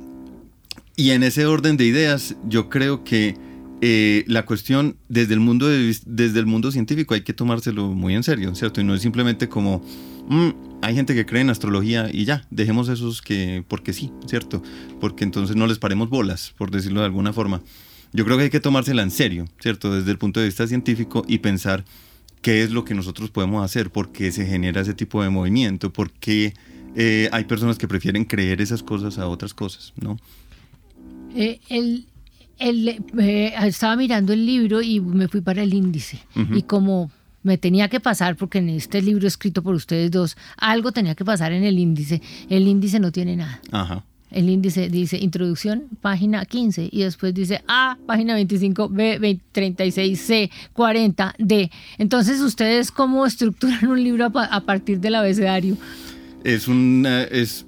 y 0.96 1.10
en 1.10 1.24
ese 1.24 1.44
orden 1.44 1.76
de 1.76 1.84
ideas, 1.84 2.36
yo 2.48 2.70
creo 2.70 3.04
que 3.04 3.36
eh, 3.82 4.24
la 4.28 4.46
cuestión 4.46 4.96
desde 5.10 5.34
el, 5.34 5.40
mundo 5.40 5.68
desde 5.68 6.38
el 6.38 6.46
mundo 6.46 6.72
científico 6.72 7.12
hay 7.12 7.20
que 7.20 7.34
tomárselo 7.34 7.88
muy 7.88 8.14
en 8.14 8.22
serio, 8.22 8.54
¿cierto? 8.54 8.80
Y 8.80 8.84
no 8.84 8.94
es 8.94 9.02
simplemente 9.02 9.46
como 9.46 9.82
Mm, 10.28 10.50
hay 10.82 10.94
gente 10.94 11.14
que 11.14 11.26
cree 11.26 11.42
en 11.42 11.50
astrología 11.50 12.08
y 12.12 12.24
ya, 12.24 12.46
dejemos 12.50 12.88
esos 12.88 13.22
que, 13.22 13.64
porque 13.66 13.92
sí, 13.92 14.12
¿cierto? 14.26 14.62
Porque 15.00 15.24
entonces 15.24 15.56
no 15.56 15.66
les 15.66 15.78
paremos 15.78 16.08
bolas, 16.08 16.54
por 16.56 16.70
decirlo 16.70 17.00
de 17.00 17.06
alguna 17.06 17.32
forma. 17.32 17.62
Yo 18.12 18.24
creo 18.24 18.36
que 18.36 18.44
hay 18.44 18.50
que 18.50 18.60
tomársela 18.60 19.02
en 19.02 19.10
serio, 19.10 19.46
¿cierto? 19.60 19.92
Desde 19.92 20.10
el 20.10 20.18
punto 20.18 20.40
de 20.40 20.46
vista 20.46 20.66
científico 20.66 21.24
y 21.26 21.38
pensar 21.38 21.84
qué 22.40 22.62
es 22.62 22.70
lo 22.70 22.84
que 22.84 22.94
nosotros 22.94 23.30
podemos 23.30 23.64
hacer, 23.64 23.90
por 23.90 24.12
qué 24.12 24.30
se 24.32 24.46
genera 24.46 24.80
ese 24.80 24.94
tipo 24.94 25.22
de 25.22 25.30
movimiento, 25.30 25.92
por 25.92 26.12
qué 26.12 26.54
eh, 26.94 27.28
hay 27.32 27.44
personas 27.44 27.76
que 27.78 27.88
prefieren 27.88 28.24
creer 28.24 28.60
esas 28.60 28.82
cosas 28.82 29.18
a 29.18 29.28
otras 29.28 29.52
cosas, 29.52 29.92
¿no? 30.00 30.18
Eh, 31.34 31.60
el, 31.68 32.06
eh, 32.58 33.54
estaba 33.62 33.96
mirando 33.96 34.32
el 34.32 34.46
libro 34.46 34.80
y 34.80 35.00
me 35.00 35.28
fui 35.28 35.40
para 35.40 35.62
el 35.62 35.74
índice. 35.74 36.18
Y 36.54 36.62
como 36.62 37.10
me 37.46 37.56
tenía 37.58 37.88
que 37.88 38.00
pasar, 38.00 38.36
porque 38.36 38.58
en 38.58 38.68
este 38.68 39.00
libro 39.00 39.26
escrito 39.26 39.62
por 39.62 39.74
ustedes 39.74 40.10
dos, 40.10 40.36
algo 40.56 40.92
tenía 40.92 41.14
que 41.14 41.24
pasar 41.24 41.52
en 41.52 41.62
el 41.62 41.78
índice. 41.78 42.20
El 42.50 42.66
índice 42.66 42.98
no 43.00 43.12
tiene 43.12 43.36
nada. 43.36 43.60
Ajá. 43.70 44.04
El 44.32 44.50
índice 44.50 44.90
dice 44.90 45.16
introducción, 45.18 45.84
página 46.00 46.44
15, 46.44 46.88
y 46.90 47.02
después 47.02 47.32
dice 47.32 47.62
A, 47.68 47.96
página 48.06 48.34
25, 48.34 48.88
B, 48.88 49.40
36, 49.52 50.20
C, 50.20 50.50
40, 50.72 51.36
D. 51.38 51.70
Entonces, 51.98 52.40
¿ustedes 52.40 52.90
cómo 52.90 53.24
estructuran 53.24 53.86
un 53.86 54.02
libro 54.02 54.26
a, 54.34 54.60
partir 54.62 54.98
del 54.98 55.14
abecedario? 55.14 55.76
Es, 56.42 56.66
una, 56.66 57.22
es 57.22 57.64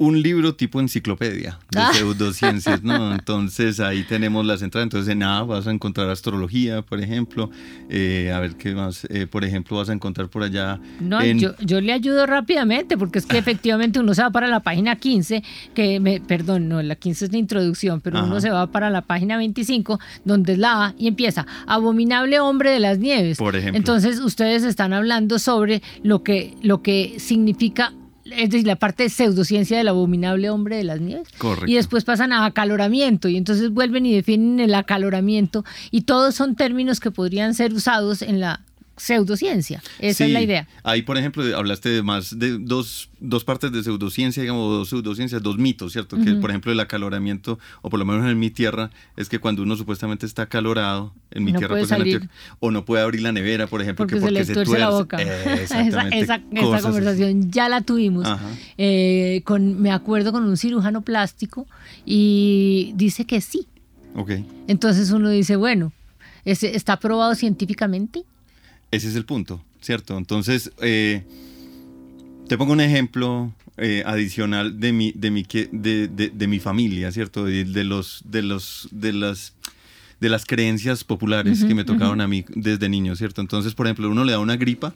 un 0.00 0.22
libro 0.22 0.54
tipo 0.54 0.80
enciclopedia 0.80 1.58
de 1.70 1.78
ah. 1.78 1.90
pseudociencias, 1.92 2.82
¿no? 2.82 3.12
Entonces 3.14 3.80
ahí 3.80 4.02
tenemos 4.02 4.46
las 4.46 4.62
entradas. 4.62 4.86
Entonces 4.86 5.12
en 5.12 5.22
A 5.22 5.42
vas 5.42 5.66
a 5.66 5.70
encontrar 5.70 6.08
astrología, 6.08 6.80
por 6.80 7.00
ejemplo. 7.02 7.50
Eh, 7.90 8.32
a 8.34 8.40
ver 8.40 8.56
qué 8.56 8.74
más. 8.74 9.06
Eh, 9.10 9.26
por 9.26 9.44
ejemplo, 9.44 9.76
vas 9.76 9.90
a 9.90 9.92
encontrar 9.92 10.28
por 10.28 10.42
allá. 10.42 10.80
No, 11.00 11.22
yo, 11.22 11.54
yo, 11.58 11.82
le 11.82 11.92
ayudo 11.92 12.24
rápidamente 12.24 12.96
porque 12.96 13.18
es 13.18 13.26
que 13.26 13.36
efectivamente 13.44 14.00
uno 14.00 14.14
se 14.14 14.22
va 14.22 14.30
para 14.30 14.48
la 14.48 14.60
página 14.60 14.96
15, 14.96 15.42
que 15.74 16.00
me, 16.00 16.18
perdón, 16.18 16.70
no, 16.70 16.80
la 16.80 16.96
15 16.96 17.26
es 17.26 17.30
de 17.30 17.36
introducción, 17.36 18.00
pero 18.00 18.24
uno 18.24 18.40
se 18.40 18.48
va 18.48 18.68
para 18.68 18.88
la 18.88 19.02
página 19.02 19.36
25, 19.36 20.00
donde 20.24 20.54
es 20.54 20.58
la 20.58 20.86
A 20.86 20.94
y 20.96 21.08
empieza 21.08 21.46
Abominable 21.66 22.40
hombre 22.40 22.70
de 22.70 22.80
las 22.80 22.98
nieves. 22.98 23.36
Por 23.36 23.54
ejemplo. 23.54 23.76
Entonces 23.76 24.18
ustedes 24.18 24.64
están 24.64 24.94
hablando 24.94 25.38
sobre 25.38 25.82
lo 26.02 26.22
que, 26.22 26.54
lo 26.62 26.80
que 26.80 27.16
significa 27.18 27.92
es 28.32 28.50
decir, 28.50 28.66
la 28.66 28.76
parte 28.76 29.04
de 29.04 29.08
pseudociencia 29.08 29.78
del 29.78 29.88
abominable 29.88 30.50
hombre 30.50 30.76
de 30.76 30.84
las 30.84 31.00
nieves. 31.00 31.28
Correcto. 31.38 31.70
Y 31.70 31.74
después 31.74 32.04
pasan 32.04 32.32
a 32.32 32.44
acaloramiento 32.44 33.28
y 33.28 33.36
entonces 33.36 33.70
vuelven 33.70 34.06
y 34.06 34.14
definen 34.14 34.60
el 34.60 34.74
acaloramiento 34.74 35.64
y 35.90 36.02
todos 36.02 36.34
son 36.34 36.56
términos 36.56 37.00
que 37.00 37.10
podrían 37.10 37.54
ser 37.54 37.72
usados 37.72 38.22
en 38.22 38.40
la 38.40 38.60
pseudociencia. 39.00 39.82
Esa 39.98 40.26
es 40.26 40.30
la 40.30 40.42
idea. 40.42 40.68
Ahí, 40.82 41.02
por 41.02 41.16
ejemplo, 41.16 41.42
hablaste 41.56 41.88
de 41.88 42.02
más 42.02 42.38
de 42.38 42.58
dos, 42.58 43.08
dos 43.18 43.44
partes 43.44 43.72
de 43.72 43.82
pseudociencia, 43.82 44.42
digamos, 44.42 44.70
dos 44.70 44.88
pseudociencias, 44.90 45.42
dos 45.42 45.56
mitos, 45.56 45.92
¿cierto? 45.92 46.18
Que, 46.18 46.34
por 46.34 46.50
ejemplo, 46.50 46.70
el 46.70 46.80
acaloramiento, 46.80 47.58
o 47.80 47.88
por 47.88 47.98
lo 47.98 48.04
menos 48.04 48.30
en 48.30 48.38
mi 48.38 48.50
tierra, 48.50 48.90
es 49.16 49.28
que 49.28 49.38
cuando 49.38 49.62
uno 49.62 49.74
supuestamente 49.76 50.26
está 50.26 50.42
acalorado, 50.42 51.14
en 51.30 51.44
mi 51.44 51.52
tierra, 51.52 51.76
pues, 51.76 51.90
o 52.58 52.70
no 52.70 52.84
puede 52.84 53.02
abrir 53.02 53.22
la 53.22 53.32
nevera, 53.32 53.66
por 53.66 53.80
ejemplo, 53.80 54.06
porque, 54.06 54.20
se 54.20 54.30
le 54.30 54.44
tuerce 54.44 54.78
la 54.78 54.90
boca. 54.90 55.16
esa, 55.20 56.08
esa, 56.08 56.40
conversación 56.82 57.50
ya 57.50 57.68
la 57.68 57.80
tuvimos. 57.80 58.28
Eh, 58.76 59.40
con, 59.44 59.80
me 59.80 59.92
acuerdo 59.92 60.32
con 60.32 60.44
un 60.44 60.56
cirujano 60.56 61.02
plástico 61.02 61.66
y 62.04 62.92
dice 62.96 63.24
que 63.24 63.40
sí. 63.40 63.66
Okay. 64.14 64.44
Entonces 64.66 65.10
uno 65.10 65.30
dice, 65.30 65.56
bueno, 65.56 65.92
¿está 66.44 66.98
probado 66.98 67.34
científicamente? 67.34 68.24
Ese 68.90 69.08
es 69.08 69.16
el 69.16 69.24
punto, 69.24 69.62
¿cierto? 69.80 70.18
Entonces, 70.18 70.72
eh, 70.80 71.24
te 72.48 72.58
pongo 72.58 72.72
un 72.72 72.80
ejemplo 72.80 73.52
eh, 73.76 74.02
adicional 74.04 74.80
de 74.80 74.92
mi, 74.92 75.12
de 75.12 75.30
mi, 75.30 75.44
de, 75.44 76.08
de, 76.08 76.46
mi 76.48 76.58
familia, 76.58 77.12
¿cierto? 77.12 77.44
De, 77.44 77.64
los, 77.84 78.22
de, 78.24 78.42
los, 78.42 78.88
de, 78.90 79.12
las, 79.12 79.54
de 80.20 80.28
las 80.28 80.44
creencias 80.44 81.04
populares 81.04 81.64
que 81.64 81.74
me 81.74 81.84
tocaban 81.84 82.20
a 82.20 82.26
mí 82.26 82.44
desde 82.48 82.88
niño, 82.88 83.14
¿cierto? 83.14 83.40
Entonces, 83.40 83.74
por 83.74 83.86
ejemplo, 83.86 84.10
uno 84.10 84.24
le 84.24 84.32
da 84.32 84.40
una 84.40 84.56
gripa 84.56 84.94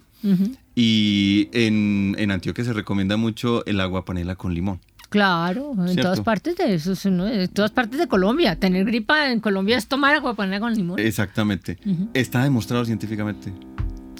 y 0.74 1.48
en, 1.52 2.16
en 2.18 2.30
Antioquia 2.30 2.64
se 2.64 2.72
recomienda 2.72 3.16
mucho 3.16 3.64
el 3.66 3.80
agua 3.80 4.04
panela 4.04 4.34
con 4.34 4.52
limón. 4.52 4.80
Claro, 5.14 5.74
en 5.78 5.88
¿Cierto? 5.90 6.02
todas 6.02 6.20
partes 6.22 6.56
de 6.56 6.74
eso, 6.74 6.94
en 7.08 7.48
todas 7.48 7.70
partes 7.70 8.00
de 8.00 8.08
Colombia. 8.08 8.56
Tener 8.56 8.84
gripa 8.84 9.30
en 9.30 9.38
Colombia 9.38 9.76
es 9.76 9.86
tomar 9.86 10.16
agua 10.16 10.34
panela 10.34 10.58
con 10.58 10.74
limón. 10.74 10.98
Exactamente. 10.98 11.78
Está 12.14 12.42
demostrado 12.42 12.84
científicamente, 12.84 13.52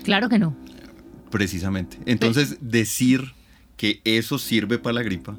Claro 0.04 0.28
que 0.28 0.38
no. 0.38 0.54
precisamente. 1.30 1.98
Entonces, 2.06 2.58
decir 2.60 3.32
que 3.76 4.00
eso 4.04 4.38
sirve 4.38 4.78
para 4.78 4.94
la 4.94 5.02
gripa, 5.02 5.36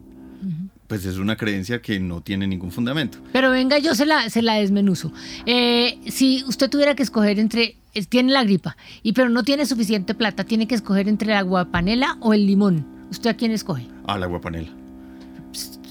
pues 0.87 1.05
es 1.05 1.17
una 1.17 1.35
creencia 1.37 1.81
que 1.81 1.99
no 1.99 2.21
tiene 2.21 2.45
ningún 2.47 2.71
fundamento. 2.71 3.17
Pero 3.31 3.49
venga, 3.49 3.79
yo 3.79 3.95
se 3.95 4.05
la, 4.05 4.29
se 4.29 4.41
la 4.41 4.55
desmenuzo. 4.55 5.11
Eh, 5.45 5.97
si 6.07 6.43
usted 6.47 6.69
tuviera 6.69 6.95
que 6.95 7.01
escoger 7.03 7.39
entre, 7.39 7.77
tiene 8.09 8.33
la 8.33 8.43
gripa, 8.43 8.75
y 9.01 9.13
pero 9.13 9.29
no 9.29 9.43
tiene 9.43 9.65
suficiente 9.65 10.13
plata, 10.13 10.43
tiene 10.43 10.67
que 10.67 10.75
escoger 10.75 11.07
entre 11.07 11.31
el 11.31 11.37
agua 11.37 11.71
panela 11.71 12.17
o 12.19 12.33
el 12.33 12.45
limón. 12.45 12.85
¿Usted 13.09 13.29
a 13.29 13.33
quién 13.35 13.51
escoge? 13.51 13.87
Al 14.05 14.21
agua 14.21 14.41
panela. 14.41 14.69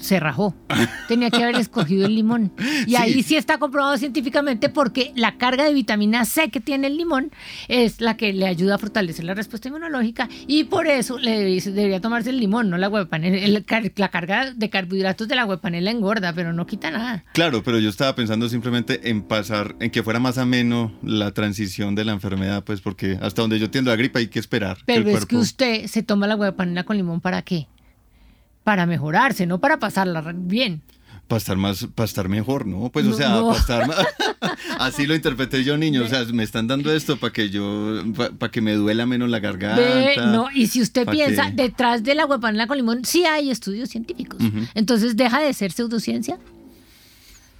Se 0.05 0.19
rajó. 0.19 0.55
Tenía 1.07 1.31
que 1.31 1.41
haber 1.43 1.55
escogido 1.55 2.05
el 2.05 2.13
limón. 2.15 2.51
Y 2.85 2.91
Sí. 2.91 2.95
ahí 2.95 3.23
sí 3.23 3.35
está 3.37 3.57
comprobado 3.57 3.97
científicamente 3.97 4.69
porque 4.69 5.11
la 5.15 5.37
carga 5.37 5.63
de 5.63 5.73
vitamina 5.73 6.25
C 6.25 6.49
que 6.51 6.59
tiene 6.59 6.87
el 6.87 6.97
limón 6.97 7.31
es 7.67 8.01
la 8.01 8.15
que 8.17 8.31
le 8.33 8.45
ayuda 8.45 8.75
a 8.75 8.77
fortalecer 8.77 9.25
la 9.25 9.33
respuesta 9.33 9.67
inmunológica 9.67 10.29
y 10.47 10.65
por 10.65 10.85
eso 10.87 11.17
le 11.17 11.39
debería, 11.63 12.01
tomarse 12.01 12.29
el 12.29 12.39
limón, 12.39 12.69
no 12.69 12.77
la 12.77 12.85
agua 12.85 12.99
de 12.99 13.05
panela. 13.07 13.37
El 13.37 13.65
car- 13.65 13.91
la 13.95 14.09
carga 14.09 14.51
de 14.51 14.69
carbohidratos 14.69 15.27
de 15.27 15.35
la 15.35 15.41
agua 15.41 15.55
de 15.55 15.61
panela 15.63 15.89
engorda, 15.89 16.33
pero 16.33 16.53
no 16.53 16.67
quita 16.67 16.91
nada. 16.91 17.23
Claro, 17.33 17.63
pero 17.63 17.79
yo 17.79 17.89
estaba 17.89 18.13
pensando 18.15 18.47
simplemente 18.47 19.09
en 19.09 19.23
pasar, 19.23 19.75
en 19.79 19.89
que 19.89 20.03
fuera 20.03 20.19
más 20.19 20.37
ameno 20.37 20.91
la 21.01 21.31
transición 21.31 21.95
de 21.95 22.05
la 22.05 22.11
enfermedad, 22.11 22.63
pues 22.63 22.81
porque 22.81 23.17
hasta 23.21 23.41
donde 23.41 23.57
yo 23.59 23.71
tiendo 23.71 23.89
la 23.89 23.97
gripa 23.97 24.19
hay 24.19 24.27
que 24.27 24.37
esperar. 24.39 24.77
Pero 24.85 25.01
es 25.01 25.11
cuerpo... 25.11 25.27
que 25.27 25.37
usted 25.37 25.87
se 25.87 26.03
toma 26.03 26.27
la 26.27 26.33
agua 26.33 26.45
de 26.45 26.51
panela 26.51 26.83
con 26.83 26.95
limón 26.97 27.21
para 27.21 27.41
qué? 27.41 27.67
Para 28.65 28.85
mejorarse, 28.87 29.45
no 29.45 29.59
para 29.59 29.77
pasarla 29.79 30.33
bien. 30.35 30.81
Para 31.27 31.37
estar 31.37 31.55
más, 31.55 31.87
para 31.95 32.05
estar 32.05 32.29
mejor, 32.29 32.65
¿no? 32.65 32.89
Pues 32.89 33.05
o 33.05 33.13
sea, 33.13 33.29
no. 33.29 33.47
para 33.47 33.59
estar 33.59 33.87
más... 33.87 33.97
Así 34.79 35.05
lo 35.07 35.15
interpreté 35.15 35.63
yo, 35.63 35.77
niño. 35.77 36.03
O 36.03 36.07
sea, 36.07 36.25
me 36.25 36.43
están 36.43 36.67
dando 36.67 36.91
esto 36.91 37.17
para 37.17 37.31
que 37.31 37.49
yo, 37.49 38.03
para 38.37 38.51
que 38.51 38.61
me 38.61 38.73
duela 38.73 39.05
menos 39.05 39.29
la 39.29 39.39
garganta. 39.39 40.25
No, 40.25 40.47
y 40.53 40.67
si 40.67 40.81
usted 40.81 41.07
piensa, 41.07 41.51
que- 41.51 41.63
detrás 41.63 42.03
de 42.03 42.15
panela 42.41 42.67
con 42.67 42.77
limón 42.77 43.05
sí 43.05 43.23
hay 43.23 43.51
estudios 43.51 43.89
científicos. 43.89 44.39
Entonces 44.73 45.15
deja 45.15 45.39
de 45.41 45.53
ser 45.53 45.71
pseudociencia. 45.71 46.37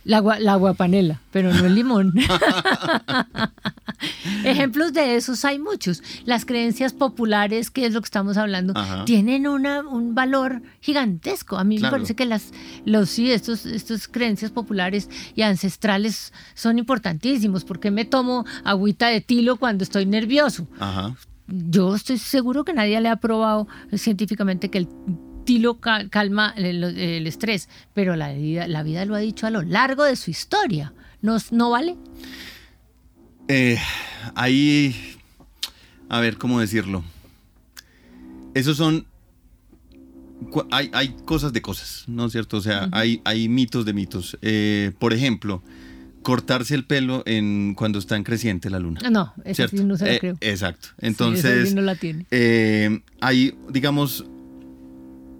La, 0.05 0.17
agua- 0.17 0.39
la 0.39 0.53
aguapanela, 0.53 1.19
pero 1.31 1.53
no 1.53 1.65
el 1.65 1.75
limón. 1.75 2.13
Ejemplos 4.43 4.93
de 4.93 5.15
esos 5.15 5.43
hay 5.45 5.59
muchos. 5.59 6.01
Las 6.25 6.45
creencias 6.45 6.93
populares, 6.93 7.71
que 7.71 7.85
es 7.85 7.93
lo 7.93 8.01
que 8.01 8.05
estamos 8.05 8.37
hablando, 8.37 8.73
Ajá. 8.75 9.05
tienen 9.05 9.47
una, 9.47 9.81
un 9.81 10.15
valor 10.15 10.61
gigantesco. 10.81 11.57
A 11.57 11.63
mí 11.63 11.77
Claro. 11.77 11.93
me 11.93 11.97
parece 11.99 12.15
que 12.15 12.25
las, 12.25 12.51
los, 12.85 13.09
sí, 13.09 13.31
estos, 13.31 13.65
estos 13.65 14.07
creencias 14.07 14.51
populares 14.51 15.09
y 15.35 15.41
ancestrales 15.41 16.33
son 16.53 16.77
importantísimos. 16.77 17.63
porque 17.65 17.91
me 17.91 18.05
tomo 18.05 18.45
agüita 18.63 19.07
de 19.07 19.21
tilo 19.21 19.57
cuando 19.57 19.83
estoy 19.83 20.05
nervioso? 20.05 20.67
Ajá. 20.79 21.15
Yo 21.47 21.95
estoy 21.95 22.17
seguro 22.17 22.63
que 22.63 22.73
nadie 22.73 22.99
le 23.01 23.09
ha 23.09 23.17
probado 23.17 23.67
científicamente 23.93 24.69
que 24.69 24.79
el 24.79 24.87
tilo 25.45 25.79
ca- 25.79 26.09
calma 26.09 26.53
el, 26.57 26.83
el 26.83 27.25
estrés, 27.27 27.69
pero 27.93 28.15
la 28.15 28.33
vida, 28.33 28.67
la 28.67 28.83
vida 28.83 29.05
lo 29.05 29.15
ha 29.15 29.19
dicho 29.19 29.47
a 29.47 29.49
lo 29.51 29.61
largo 29.61 30.03
de 30.03 30.15
su 30.15 30.31
historia. 30.31 30.93
¿No, 31.21 31.37
no 31.51 31.69
vale? 31.71 31.95
Eh, 33.47 33.77
ahí, 34.35 34.95
a 36.09 36.19
ver, 36.19 36.37
¿cómo 36.37 36.59
decirlo? 36.59 37.03
Esos 38.53 38.77
son, 38.77 39.05
hay, 40.71 40.89
hay 40.93 41.15
cosas 41.25 41.51
de 41.53 41.61
cosas, 41.61 42.03
¿no 42.07 42.25
es 42.25 42.31
cierto? 42.31 42.57
O 42.57 42.61
sea, 42.61 42.89
hay, 42.91 43.21
hay 43.25 43.49
mitos 43.49 43.85
de 43.85 43.93
mitos. 43.93 44.37
Eh, 44.41 44.91
por 44.99 45.13
ejemplo, 45.13 45.61
cortarse 46.21 46.73
el 46.75 46.85
pelo 46.85 47.21
en 47.25 47.73
cuando 47.75 47.99
está 47.99 48.15
en 48.15 48.23
creciente 48.23 48.69
la 48.69 48.79
luna. 48.79 49.01
No, 49.11 49.33
eso 49.43 49.67
sí 49.67 49.83
no 49.83 49.97
se 49.97 50.05
lo 50.05 50.11
Eh, 50.11 50.19
creo. 50.19 50.37
Exacto. 50.41 50.89
Entonces, 50.99 51.69
sí 51.69 51.75
no 51.75 51.81
la 51.81 51.95
tiene. 51.95 52.25
eh, 52.31 53.01
hay, 53.21 53.55
digamos, 53.69 54.25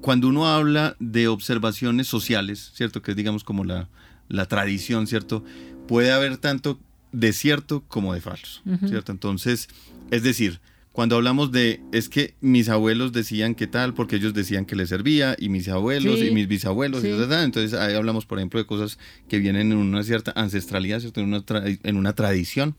cuando 0.05 0.27
uno 0.27 0.45
habla 0.47 0.95
de 0.99 1.27
observaciones 1.27 2.05
sociales, 2.07 2.71
¿cierto? 2.75 3.01
Que 3.01 3.11
es, 3.11 3.17
digamos, 3.17 3.43
como 3.43 3.63
la, 3.63 3.89
la 4.29 4.45
tradición, 4.45 5.07
¿cierto? 5.07 5.43
Puede 5.87 6.11
haber 6.11 6.37
tanto 6.37 6.79
de 7.11 7.33
cierto 7.33 7.83
como 7.87 8.13
de 8.13 8.21
falso, 8.21 8.61
¿cierto? 8.87 9.11
Entonces, 9.11 9.67
es 10.11 10.21
decir, 10.21 10.59
cuando 10.91 11.15
hablamos 11.15 11.51
de, 11.51 11.81
es 11.91 12.07
que 12.07 12.35
mis 12.39 12.69
abuelos 12.69 13.13
decían 13.13 13.55
que 13.55 13.65
tal, 13.67 13.93
porque 13.95 14.17
ellos 14.17 14.33
decían 14.35 14.65
que 14.65 14.75
les 14.75 14.89
servía, 14.89 15.35
y 15.39 15.49
mis 15.49 15.67
abuelos, 15.69 16.19
Sí, 16.19 16.27
y 16.27 16.31
mis 16.31 16.47
bisabuelos, 16.47 17.03
y 17.03 17.07
sí. 17.07 17.13
ta, 17.13 17.23
ta, 17.23 17.29
ta. 17.29 17.43
entonces 17.43 17.73
ahí 17.73 17.95
hablamos, 17.95 18.25
por 18.27 18.37
ejemplo, 18.37 18.59
de 18.59 18.65
cosas 18.67 18.99
que 19.27 19.39
vienen 19.39 19.71
en 19.71 19.77
una 19.79 20.03
cierta 20.03 20.31
ancestralidad, 20.35 20.99
¿cierto? 20.99 21.19
En 21.21 21.27
una, 21.29 21.43
tra- 21.43 21.79
en 21.81 21.97
una 21.97 22.13
tradición. 22.13 22.75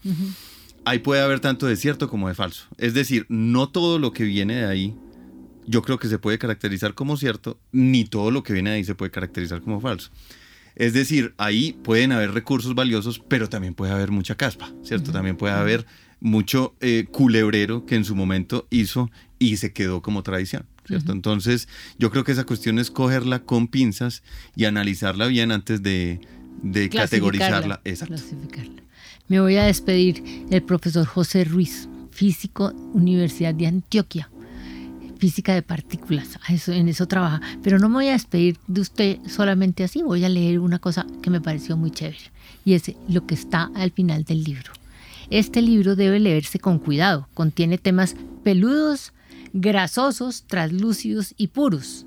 Ahí 0.85 1.01
puede 1.01 1.21
haber 1.23 1.41
tanto 1.41 1.67
de 1.67 1.75
cierto 1.75 2.09
como 2.09 2.29
de 2.29 2.35
falso. 2.35 2.67
Es 2.79 2.95
decir, 2.95 3.27
no 3.29 3.69
todo 3.69 3.99
lo 3.99 4.13
que 4.13 4.23
viene 4.23 4.55
de 4.57 4.67
ahí 4.67 4.95
yo 5.67 5.83
creo 5.83 5.99
que 5.99 6.09
se 6.09 6.19
puede 6.19 6.39
caracterizar 6.39 6.95
como 6.95 7.17
cierto, 7.17 7.59
ni 7.73 8.05
todo 8.05 8.31
lo 8.31 8.43
que 8.43 8.53
viene 8.53 8.71
de 8.71 8.77
ahí 8.77 8.85
se 8.85 8.95
puede 8.95 9.11
caracterizar 9.11 9.61
como 9.61 9.81
falso. 9.81 10.11
Es 10.77 10.93
decir, 10.93 11.35
ahí 11.39 11.73
pueden 11.83 12.13
haber 12.13 12.33
recursos 12.33 12.75
valiosos, 12.75 13.19
pero 13.19 13.49
también 13.49 13.75
puede 13.75 13.93
haber 13.93 14.11
mucha 14.11 14.37
caspa, 14.37 14.73
¿cierto? 14.83 15.11
También 15.11 15.37
puede 15.37 15.55
haber 15.55 15.87
mucho 16.21 16.75
eh, 16.81 17.07
culebrero 17.11 17.87
que 17.87 17.95
en 17.95 18.05
su 18.05 18.15
momento 18.15 18.67
hizo 18.71 19.11
y 19.39 19.57
se 19.57 19.73
quedó 19.73 20.03
como 20.03 20.23
tradición, 20.23 20.67
¿cierto? 20.87 21.13
Entonces, 21.13 21.67
yo 21.99 22.11
creo 22.11 22.25
que 22.25 22.33
esa 22.33 22.45
cuestión 22.45 22.79
es 22.79 22.91
cogerla 22.91 23.41
con 23.41 23.69
pinzas 23.69 24.23
y 24.55 24.67
analizarla 24.67 25.27
bien 25.29 25.51
antes 25.51 25.83
de, 25.83 26.21
de 26.63 26.91
categorizarla. 26.91 27.81
Exacto. 27.85 28.15
clasificarla. 28.15 28.83
Me 29.29 29.41
voy 29.41 29.57
a 29.57 29.65
despedir 29.65 30.23
del 30.49 30.63
profesor 30.63 31.07
José 31.07 31.45
Ruiz, 31.45 31.89
físico, 32.11 32.73
Universidad 32.93 33.55
de 33.55 33.67
Antioquia, 33.67 34.31
física 35.19 35.55
de 35.55 35.63
partículas, 35.63 36.39
eso, 36.49 36.73
en 36.73 36.89
eso 36.89 37.07
trabaja. 37.07 37.41
Pero 37.63 37.79
no 37.79 37.89
me 37.89 37.97
voy 37.97 38.09
a 38.09 38.13
despedir 38.13 38.59
de 38.67 38.81
usted 38.81 39.19
solamente 39.27 39.85
así, 39.85 40.03
voy 40.03 40.25
a 40.25 40.29
leer 40.29 40.59
una 40.61 40.79
cosa 40.79 41.07
que 41.23 41.31
me 41.31 41.41
pareció 41.41 41.77
muy 41.77 41.91
chévere, 41.91 42.31
y 42.65 42.75
es 42.75 42.93
lo 43.09 43.27
que 43.27 43.35
está 43.35 43.71
al 43.75 43.91
final 43.91 44.25
del 44.25 44.45
libro. 44.45 44.73
Este 45.31 45.63
libro 45.63 45.97
debe 45.97 46.21
leerse 46.21 46.59
con 46.59 46.79
cuidado, 46.79 47.29
contiene 47.35 47.79
temas 47.79 48.15
peludos, 48.45 49.13
grasosos, 49.53 50.45
translúcidos 50.47 51.35
y 51.37 51.49
puros 51.49 52.07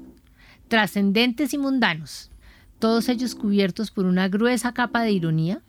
trascendentes 0.70 1.54
y 1.54 1.58
mundanos, 1.58 2.30
todos 2.78 3.10
ellos 3.10 3.36
cubiertos 3.36 3.92
por 3.92 4.06
una 4.06 4.30
gruesa 4.30 4.72
capa 4.72 5.02
de 5.02 5.12
ironía, 5.12 5.62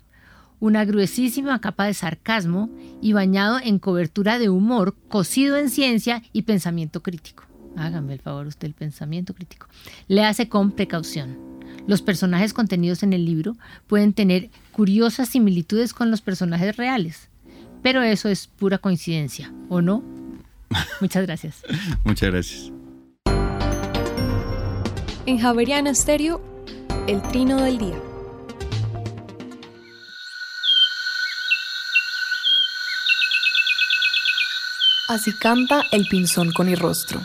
una 0.60 0.84
gruesísima 0.84 1.60
capa 1.60 1.86
de 1.86 1.94
sarcasmo 1.94 2.70
y 3.00 3.12
bañado 3.12 3.58
en 3.62 3.78
cobertura 3.78 4.38
de 4.38 4.50
humor, 4.50 4.94
cocido 5.08 5.56
en 5.56 5.70
ciencia 5.70 6.22
y 6.32 6.42
pensamiento 6.42 7.02
crítico. 7.02 7.44
Hágame 7.76 8.14
el 8.14 8.20
favor 8.20 8.46
usted 8.46 8.68
el 8.68 8.74
pensamiento 8.74 9.34
crítico. 9.34 9.66
Le 10.06 10.24
hace 10.24 10.48
con 10.48 10.72
precaución. 10.72 11.38
Los 11.86 12.02
personajes 12.02 12.52
contenidos 12.52 13.02
en 13.02 13.12
el 13.12 13.24
libro 13.24 13.56
pueden 13.86 14.12
tener 14.12 14.50
curiosas 14.72 15.30
similitudes 15.30 15.94
con 15.94 16.10
los 16.10 16.20
personajes 16.20 16.76
reales, 16.76 17.28
pero 17.82 18.02
eso 18.02 18.28
es 18.28 18.46
pura 18.46 18.78
coincidencia, 18.78 19.52
¿o 19.68 19.80
no? 19.80 20.04
Muchas 21.00 21.24
gracias. 21.26 21.62
Muchas 22.04 22.30
gracias. 22.30 22.72
En 25.26 25.38
Javeriana 25.38 25.94
Stereo, 25.94 26.42
el 27.06 27.22
trino 27.22 27.60
del 27.60 27.78
día. 27.78 28.09
Así 35.10 35.32
canta 35.32 35.82
el 35.90 36.06
pinzón 36.06 36.52
con 36.52 36.72
rostro, 36.76 37.20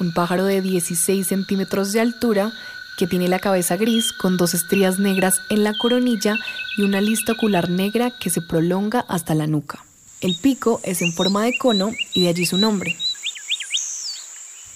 un 0.00 0.12
pájaro 0.12 0.44
de 0.44 0.60
16 0.60 1.24
centímetros 1.24 1.92
de 1.92 2.00
altura 2.00 2.52
que 2.96 3.06
tiene 3.06 3.28
la 3.28 3.38
cabeza 3.38 3.76
gris 3.76 4.12
con 4.12 4.36
dos 4.36 4.54
estrías 4.54 4.98
negras 4.98 5.40
en 5.48 5.62
la 5.62 5.78
coronilla 5.78 6.34
y 6.76 6.82
una 6.82 7.00
lista 7.00 7.34
ocular 7.34 7.70
negra 7.70 8.10
que 8.10 8.28
se 8.28 8.42
prolonga 8.42 9.04
hasta 9.06 9.36
la 9.36 9.46
nuca. 9.46 9.84
El 10.20 10.34
pico 10.34 10.80
es 10.82 11.00
en 11.00 11.12
forma 11.12 11.44
de 11.44 11.56
cono 11.56 11.92
y 12.12 12.22
de 12.22 12.30
allí 12.30 12.44
su 12.44 12.58
nombre. 12.58 12.96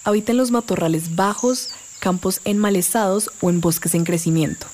Habita 0.04 0.30
en 0.30 0.38
los 0.38 0.52
matorrales 0.52 1.16
bajos, 1.16 1.70
campos 1.98 2.40
enmalezados 2.44 3.32
o 3.40 3.50
en 3.50 3.60
bosques 3.60 3.96
en 3.96 4.04
crecimiento. 4.04 4.68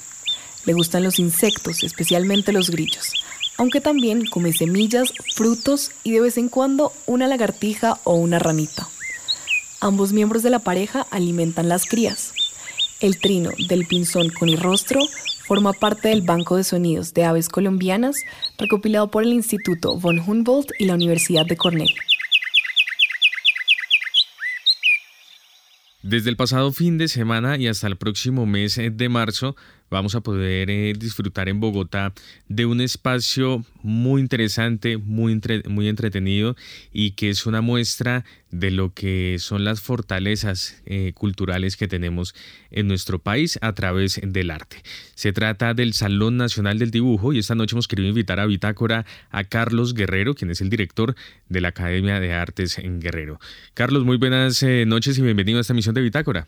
Le 0.67 0.75
gustan 0.75 1.05
los 1.05 1.19
insectos, 1.19 1.83
especialmente 1.83 2.53
los 2.53 2.69
grillos, 2.69 3.15
aunque 3.59 3.81
también 3.81 4.25
come 4.25 4.53
semillas, 4.53 5.13
frutos 5.35 5.91
y 6.05 6.13
de 6.13 6.21
vez 6.21 6.39
en 6.39 6.49
cuando 6.49 6.93
una 7.07 7.27
lagartija 7.27 7.99
o 8.05 8.15
una 8.15 8.39
ranita. 8.39 8.89
Ambos 9.81 10.13
miembros 10.13 10.43
de 10.43 10.51
la 10.51 10.61
pareja 10.61 11.07
alimentan 11.11 11.69
las 11.69 11.85
crías. 11.85 12.33
El 13.01 13.19
trino 13.19 13.51
del 13.69 13.87
pinzón 13.87 14.31
con 14.31 14.57
rostro 14.57 15.01
forma 15.47 15.73
parte 15.73 16.09
del 16.09 16.23
Banco 16.23 16.57
de 16.57 16.65
Sonidos 16.65 17.15
de 17.15 17.25
Aves 17.25 17.49
Colombianas, 17.49 18.17
recopilado 18.59 19.11
por 19.11 19.25
el 19.25 19.33
Instituto 19.33 19.99
von 19.99 20.19
Humboldt 20.19 20.73
y 20.79 20.85
la 20.85 20.95
Universidad 20.95 21.47
de 21.47 21.57
Cornell. 21.57 21.95
Desde 26.03 26.31
el 26.31 26.37
pasado 26.37 26.73
fin 26.73 26.97
de 26.97 27.09
semana 27.09 27.57
y 27.57 27.67
hasta 27.67 27.87
el 27.87 27.97
próximo 27.97 28.47
mes 28.47 28.81
de 28.81 29.09
marzo, 29.09 29.57
vamos 29.91 30.15
a 30.15 30.21
poder 30.21 30.71
eh, 30.71 30.93
disfrutar 30.97 31.49
en 31.49 31.61
Bogotá 31.61 32.13
de 32.49 32.67
un 32.67 32.81
espacio 32.81 33.65
muy 33.83 34.21
interesante, 34.21 34.97
muy, 34.97 35.41
muy 35.69 35.89
entretenido 35.89 36.57
y 36.93 37.13
que 37.13 37.31
es 37.31 37.47
una 37.47 37.61
muestra 37.61 38.25
de 38.51 38.71
lo 38.71 38.95
que 38.95 39.37
son 39.39 39.65
las 39.65 39.81
fortalezas 39.81 40.81
eh, 40.87 41.13
culturales 41.15 41.77
que 41.77 41.89
tenemos 41.89 42.35
en 42.71 42.89
nuestro 42.89 43.19
país 43.19 43.59
a 43.61 43.75
través 43.75 44.21
del 44.23 44.51
arte. 44.51 44.79
Se 45.15 45.33
trata 45.33 45.75
del 45.75 45.93
Salón 45.93 46.37
Nacional 46.37 46.79
del 46.79 46.91
Dibujo 46.91 47.33
y 47.33 47.39
esta 47.39 47.55
noche 47.55 47.75
hemos 47.75 47.89
querido 47.89 48.09
invitar 48.09 48.41
a 48.41 48.47
Bitácora 48.47 49.05
a 49.31 49.45
Carlos 49.45 49.95
Guerrero, 49.95 50.35
quien 50.35 50.51
es 50.51 50.61
el 50.61 50.71
director 50.71 51.15
de 51.49 51.61
la 51.61 51.69
Academia 51.69 52.21
de 52.21 52.33
Artes 52.33 52.79
en 52.79 53.01
Guerrero. 53.01 53.39
Carlos, 53.75 54.05
muy 54.05 54.17
buenas 54.17 54.63
eh, 54.63 54.85
noches 54.87 55.19
y 55.19 55.23
bienvenido 55.23 55.59
a 55.59 55.61
esta 55.61 55.73
emisión 55.73 55.95
de 55.95 56.03
Bitácora. 56.03 56.47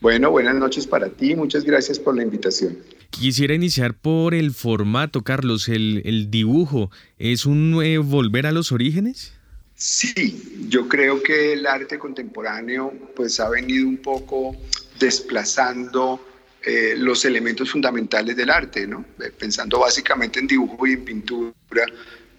Bueno, 0.00 0.30
buenas 0.30 0.54
noches 0.54 0.86
para 0.86 1.08
ti, 1.08 1.34
muchas 1.34 1.64
gracias 1.64 1.98
por 1.98 2.14
la 2.16 2.22
invitación. 2.22 2.78
Quisiera 3.10 3.54
iniciar 3.54 3.94
por 3.94 4.34
el 4.34 4.52
formato, 4.52 5.22
Carlos, 5.22 5.68
el, 5.68 6.30
dibujo. 6.30 6.90
¿Es 7.18 7.46
un 7.46 7.82
eh, 7.82 7.96
volver 7.98 8.46
a 8.46 8.52
los 8.52 8.72
orígenes? 8.72 9.32
Sí, 9.74 10.66
yo 10.68 10.88
creo 10.88 11.22
que 11.22 11.54
el 11.54 11.66
arte 11.66 11.98
contemporáneo 11.98 12.92
pues 13.14 13.40
ha 13.40 13.48
venido 13.48 13.88
un 13.88 13.98
poco 13.98 14.54
desplazando 14.98 16.20
eh, 16.62 16.94
los 16.96 17.24
elementos 17.24 17.70
fundamentales 17.70 18.36
del 18.36 18.50
arte, 18.50 18.86
¿no? 18.86 19.04
Eh, 19.20 19.30
pensando 19.38 19.80
básicamente 19.80 20.38
en 20.38 20.46
dibujo 20.46 20.86
y 20.86 20.92
en 20.92 21.04
pintura, 21.04 21.86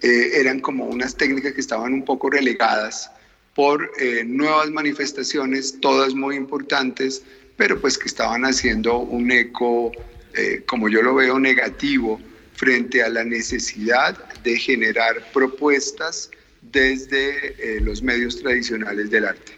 eran 0.00 0.60
como 0.60 0.86
unas 0.86 1.16
técnicas 1.16 1.54
que 1.54 1.60
estaban 1.60 1.92
un 1.92 2.04
poco 2.04 2.30
relegadas 2.30 3.10
por 3.52 3.90
nuevas 4.26 4.70
manifestaciones, 4.70 5.80
todas 5.80 6.14
muy 6.14 6.36
importantes, 6.36 7.24
pero 7.58 7.78
pues 7.78 7.98
que 7.98 8.06
estaban 8.06 8.44
haciendo 8.44 9.00
un 9.00 9.30
eco, 9.30 9.92
eh, 10.34 10.62
como 10.64 10.88
yo 10.88 11.02
lo 11.02 11.14
veo, 11.16 11.38
negativo 11.38 12.18
frente 12.54 13.02
a 13.02 13.08
la 13.10 13.24
necesidad 13.24 14.16
de 14.42 14.56
generar 14.56 15.16
propuestas 15.34 16.30
desde 16.62 17.48
eh, 17.58 17.80
los 17.82 18.00
medios 18.00 18.40
tradicionales 18.40 19.10
del 19.10 19.26
arte. 19.26 19.52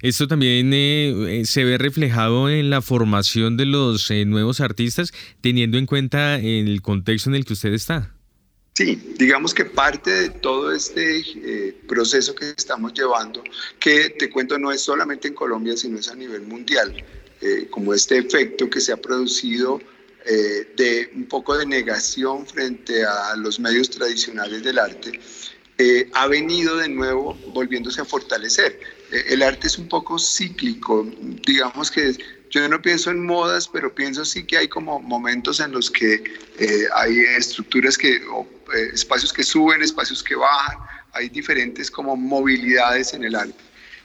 Esto 0.00 0.28
también 0.28 0.70
eh, 0.72 1.42
se 1.44 1.64
ve 1.64 1.76
reflejado 1.76 2.48
en 2.48 2.70
la 2.70 2.82
formación 2.82 3.56
de 3.56 3.66
los 3.66 4.08
nuevos 4.26 4.60
artistas, 4.60 5.12
teniendo 5.40 5.76
en 5.76 5.86
cuenta 5.86 6.38
el 6.38 6.80
contexto 6.82 7.30
en 7.30 7.34
el 7.34 7.44
que 7.44 7.54
usted 7.54 7.72
está. 7.72 8.14
Sí, 8.80 8.98
digamos 9.18 9.52
que 9.52 9.66
parte 9.66 10.10
de 10.10 10.30
todo 10.30 10.72
este 10.72 11.18
eh, 11.20 11.76
proceso 11.86 12.34
que 12.34 12.54
estamos 12.56 12.94
llevando, 12.94 13.44
que 13.78 14.08
te 14.08 14.30
cuento 14.30 14.58
no 14.58 14.72
es 14.72 14.80
solamente 14.80 15.28
en 15.28 15.34
Colombia, 15.34 15.76
sino 15.76 15.98
es 15.98 16.08
a 16.08 16.14
nivel 16.14 16.40
mundial, 16.40 17.04
eh, 17.42 17.66
como 17.68 17.92
este 17.92 18.16
efecto 18.16 18.70
que 18.70 18.80
se 18.80 18.92
ha 18.92 18.96
producido 18.96 19.82
eh, 20.24 20.72
de 20.78 21.10
un 21.14 21.26
poco 21.26 21.58
de 21.58 21.66
negación 21.66 22.46
frente 22.46 23.04
a 23.04 23.36
los 23.36 23.60
medios 23.60 23.90
tradicionales 23.90 24.62
del 24.62 24.78
arte, 24.78 25.20
ha 26.14 26.26
venido 26.26 26.78
de 26.78 26.88
nuevo 26.88 27.34
volviéndose 27.52 28.00
a 28.00 28.06
fortalecer. 28.06 28.80
el 29.10 29.42
arte 29.42 29.66
es 29.66 29.76
un 29.76 29.88
poco 29.88 30.18
cíclico, 30.18 31.06
digamos 31.46 31.90
que 31.90 32.16
yo 32.50 32.68
no 32.68 32.82
pienso 32.82 33.10
en 33.10 33.24
modas, 33.24 33.68
pero 33.68 33.94
pienso 33.94 34.24
sí 34.24 34.42
que 34.44 34.58
hay 34.58 34.68
como 34.68 35.00
momentos 35.00 35.60
en 35.60 35.70
los 35.70 35.88
que 35.90 36.14
eh, 36.58 36.86
hay 36.94 37.20
estructuras 37.38 37.96
que, 37.96 38.20
eh, 38.74 38.90
espacios 38.92 39.32
que 39.32 39.42
suben, 39.42 39.82
espacios 39.82 40.22
que 40.22 40.34
bajan, 40.34 40.78
hay 41.12 41.28
diferentes 41.28 41.90
como 41.90 42.16
movilidades 42.16 43.14
en 43.14 43.24
el 43.24 43.34
arte. 43.34 43.54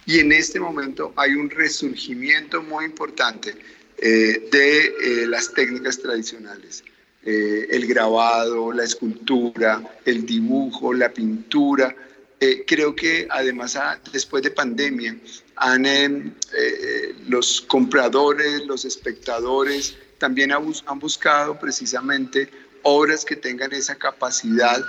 Y 0.06 0.20
en 0.20 0.32
este 0.32 0.60
momento 0.60 1.14
hay 1.16 1.34
un 1.34 1.50
resurgimiento 1.50 2.62
muy 2.62 2.86
importante 2.86 3.56
eh, 3.98 4.48
de 4.52 5.26
las 5.28 5.54
técnicas 5.54 6.00
tradicionales. 6.00 6.84
el 7.24 7.88
grabado, 7.88 8.72
la 8.72 8.84
escultura, 8.84 9.82
el 10.06 10.28
dibujo, 10.28 10.94
la 10.94 11.10
pintura, 11.12 11.96
eh, 12.40 12.66
creo 12.68 12.96
que 12.96 13.28
además 13.30 13.76
ah, 13.78 14.00
después 14.12 14.44
de 14.44 14.52
pandemia 14.52 15.16
han, 15.56 15.86
eh, 15.86 16.34
eh, 16.54 17.16
los 17.28 17.62
compradores, 17.62 18.66
los 18.66 18.84
espectadores 18.84 19.96
también 20.18 20.52
han 20.52 21.00
buscado 21.00 21.58
precisamente 21.58 22.50
obras 22.86 23.26
que 23.26 23.36
tengan 23.36 23.74
esa 23.74 23.96
capacidad 23.96 24.82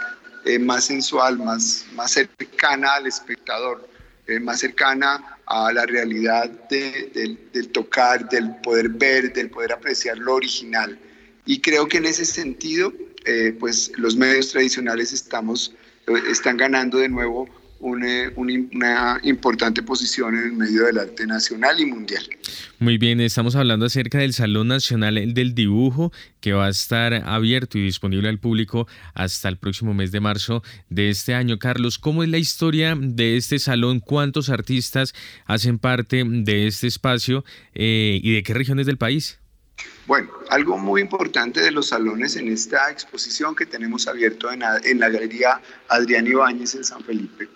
más 0.61 0.85
sensual, 0.85 1.39
más, 1.39 1.85
más 1.95 2.13
cercana 2.13 2.95
al 2.95 3.07
espectador, 3.07 3.89
más 4.43 4.61
cercana 4.61 5.39
a 5.47 5.73
la 5.73 5.87
realidad 5.87 6.49
del, 6.71 7.69
tocar, 7.73 8.29
del 8.29 8.55
poder 8.63 8.91
ver, 8.91 9.33
del 9.33 9.51
poder 9.51 9.73
apreciar 9.73 10.19
lo 10.19 10.35
original. 10.35 10.97
Y 11.47 11.61
creo 11.61 11.89
que 11.89 11.97
en 11.97 12.07
ese 12.07 12.25
sentido, 12.25 12.93
pues 13.59 13.91
los 13.97 14.15
medios 14.15 14.51
tradicionales 14.51 15.13
estamos 15.13 15.75
están 16.31 16.57
ganando 16.57 16.99
de 16.99 17.09
nuevo 17.09 17.49
una, 17.81 18.31
una, 18.37 19.21
importante 19.23 19.83
posición 19.83 20.37
en 20.37 20.45
el 20.45 20.53
medio 20.53 20.85
del 20.85 20.99
arte 20.99 21.27
nacional 21.27 21.79
y 21.81 21.87
mundial. 21.87 22.25
Muy 22.79 22.99
bien, 22.99 23.21
estamos 23.21 23.57
hablando 23.57 23.87
acerca 23.87 24.19
del 24.19 24.33
Salón 24.33 24.69
Nacional 24.69 25.35
del 25.35 25.55
Dibujo 25.55 26.13
que 26.41 26.53
va 26.53 26.67
a 26.67 26.71
estar 26.71 27.15
abierto 27.15 27.79
y 27.79 27.85
disponible 27.85 28.29
al 28.29 28.39
público 28.39 28.87
hasta 29.15 29.49
el 29.49 29.59
próximo 29.59 29.95
mes 29.95 30.13
de 30.13 30.21
marzo 30.21 30.63
de 30.89 31.11
este 31.11 31.35
año. 31.35 31.59
Carlos, 31.59 31.99
¿cómo 31.99 32.23
es 32.23 32.29
la 32.29 32.39
historia 32.39 32.97
de 32.99 33.37
este 33.37 33.59
salón? 33.59 34.01
¿Cuántos 34.01 34.49
artistas 34.49 35.15
hacen 35.47 35.79
parte 35.79 36.23
de 36.27 36.67
este 36.67 36.87
espacio 36.87 37.45
eh, 37.75 38.21
y 38.23 38.35
de 38.35 38.43
qué 38.43 38.55
regiones 38.55 38.87
del 38.87 38.99
país? 38.99 39.39
Bueno, 40.07 40.31
algo 40.51 40.79
muy 40.79 41.01
importante 41.01 41.61
de 41.61 41.71
los 41.71 41.89
salones 41.89 42.37
en 42.37 42.49
esta 42.49 42.91
exposición 42.91 43.55
que 43.55 43.67
tenemos 43.67 44.07
abierto 44.07 44.51
en, 44.51 44.61
la 44.61 45.09
Galería 45.09 45.61
Adrián 45.89 46.27
Ibáñez 46.27 46.75
en 46.77 46.85
San 46.85 47.03
Felipe 47.03 47.49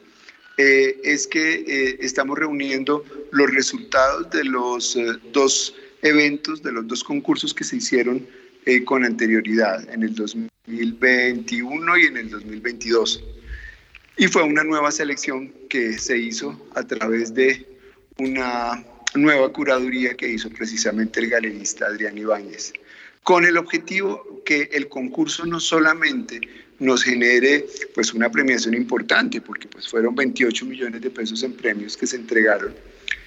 eh, 0.57 1.01
es 1.05 1.26
que 1.26 1.64
eh, 1.66 1.98
estamos 2.01 2.38
reuniendo 2.38 3.05
los 3.30 3.51
resultados 3.51 4.30
de 4.30 4.44
los 4.44 4.96
eh, 4.96 5.16
dos 5.32 5.74
eventos, 6.03 6.62
de 6.62 6.72
los 6.72 6.86
dos 6.86 7.05
concursos 7.05 7.55
que 7.55 7.64
se 7.64 7.76
hicieron 7.76 8.26
con 8.84 9.05
anterioridad 9.05 9.88
en 9.90 10.03
el 10.03 10.14
2021 10.14 11.98
y 11.98 12.07
en 12.07 12.16
el 12.18 12.30
2022. 12.30 13.24
Y 14.16 14.28
fue 14.28 14.44
una 14.44 14.62
nueva 14.62 14.92
selección 14.92 15.53
que 15.68 15.98
se 15.98 16.18
hizo 16.18 16.68
a 16.74 16.86
través 16.86 17.34
de 17.34 17.66
una 18.18 18.84
nueva 19.14 19.53
curaduría 19.53 20.14
que 20.14 20.28
hizo 20.28 20.51
precisamente 20.51 21.20
el 21.20 21.30
galerista 21.30 21.86
Adrián 21.86 22.18
Ibáñez, 22.18 22.72
con 23.22 23.44
el 23.44 23.57
objetivo 23.57 24.42
que 24.44 24.68
el 24.72 24.88
concurso 24.88 25.46
no 25.46 25.59
solamente 25.59 26.40
nos 26.81 27.05
genere 27.05 27.66
pues 27.95 28.12
una 28.12 28.31
premiación 28.31 28.74
importante, 28.74 29.41
porque 29.41 29.68
pues 29.68 29.87
fueron 29.87 30.14
28 30.14 30.66
millones 30.66 31.01
de 31.01 31.11
pesos 31.11 31.43
en 31.43 31.53
premios 31.53 31.97
que 31.97 32.07
se 32.07 32.16
entregaron, 32.16 32.74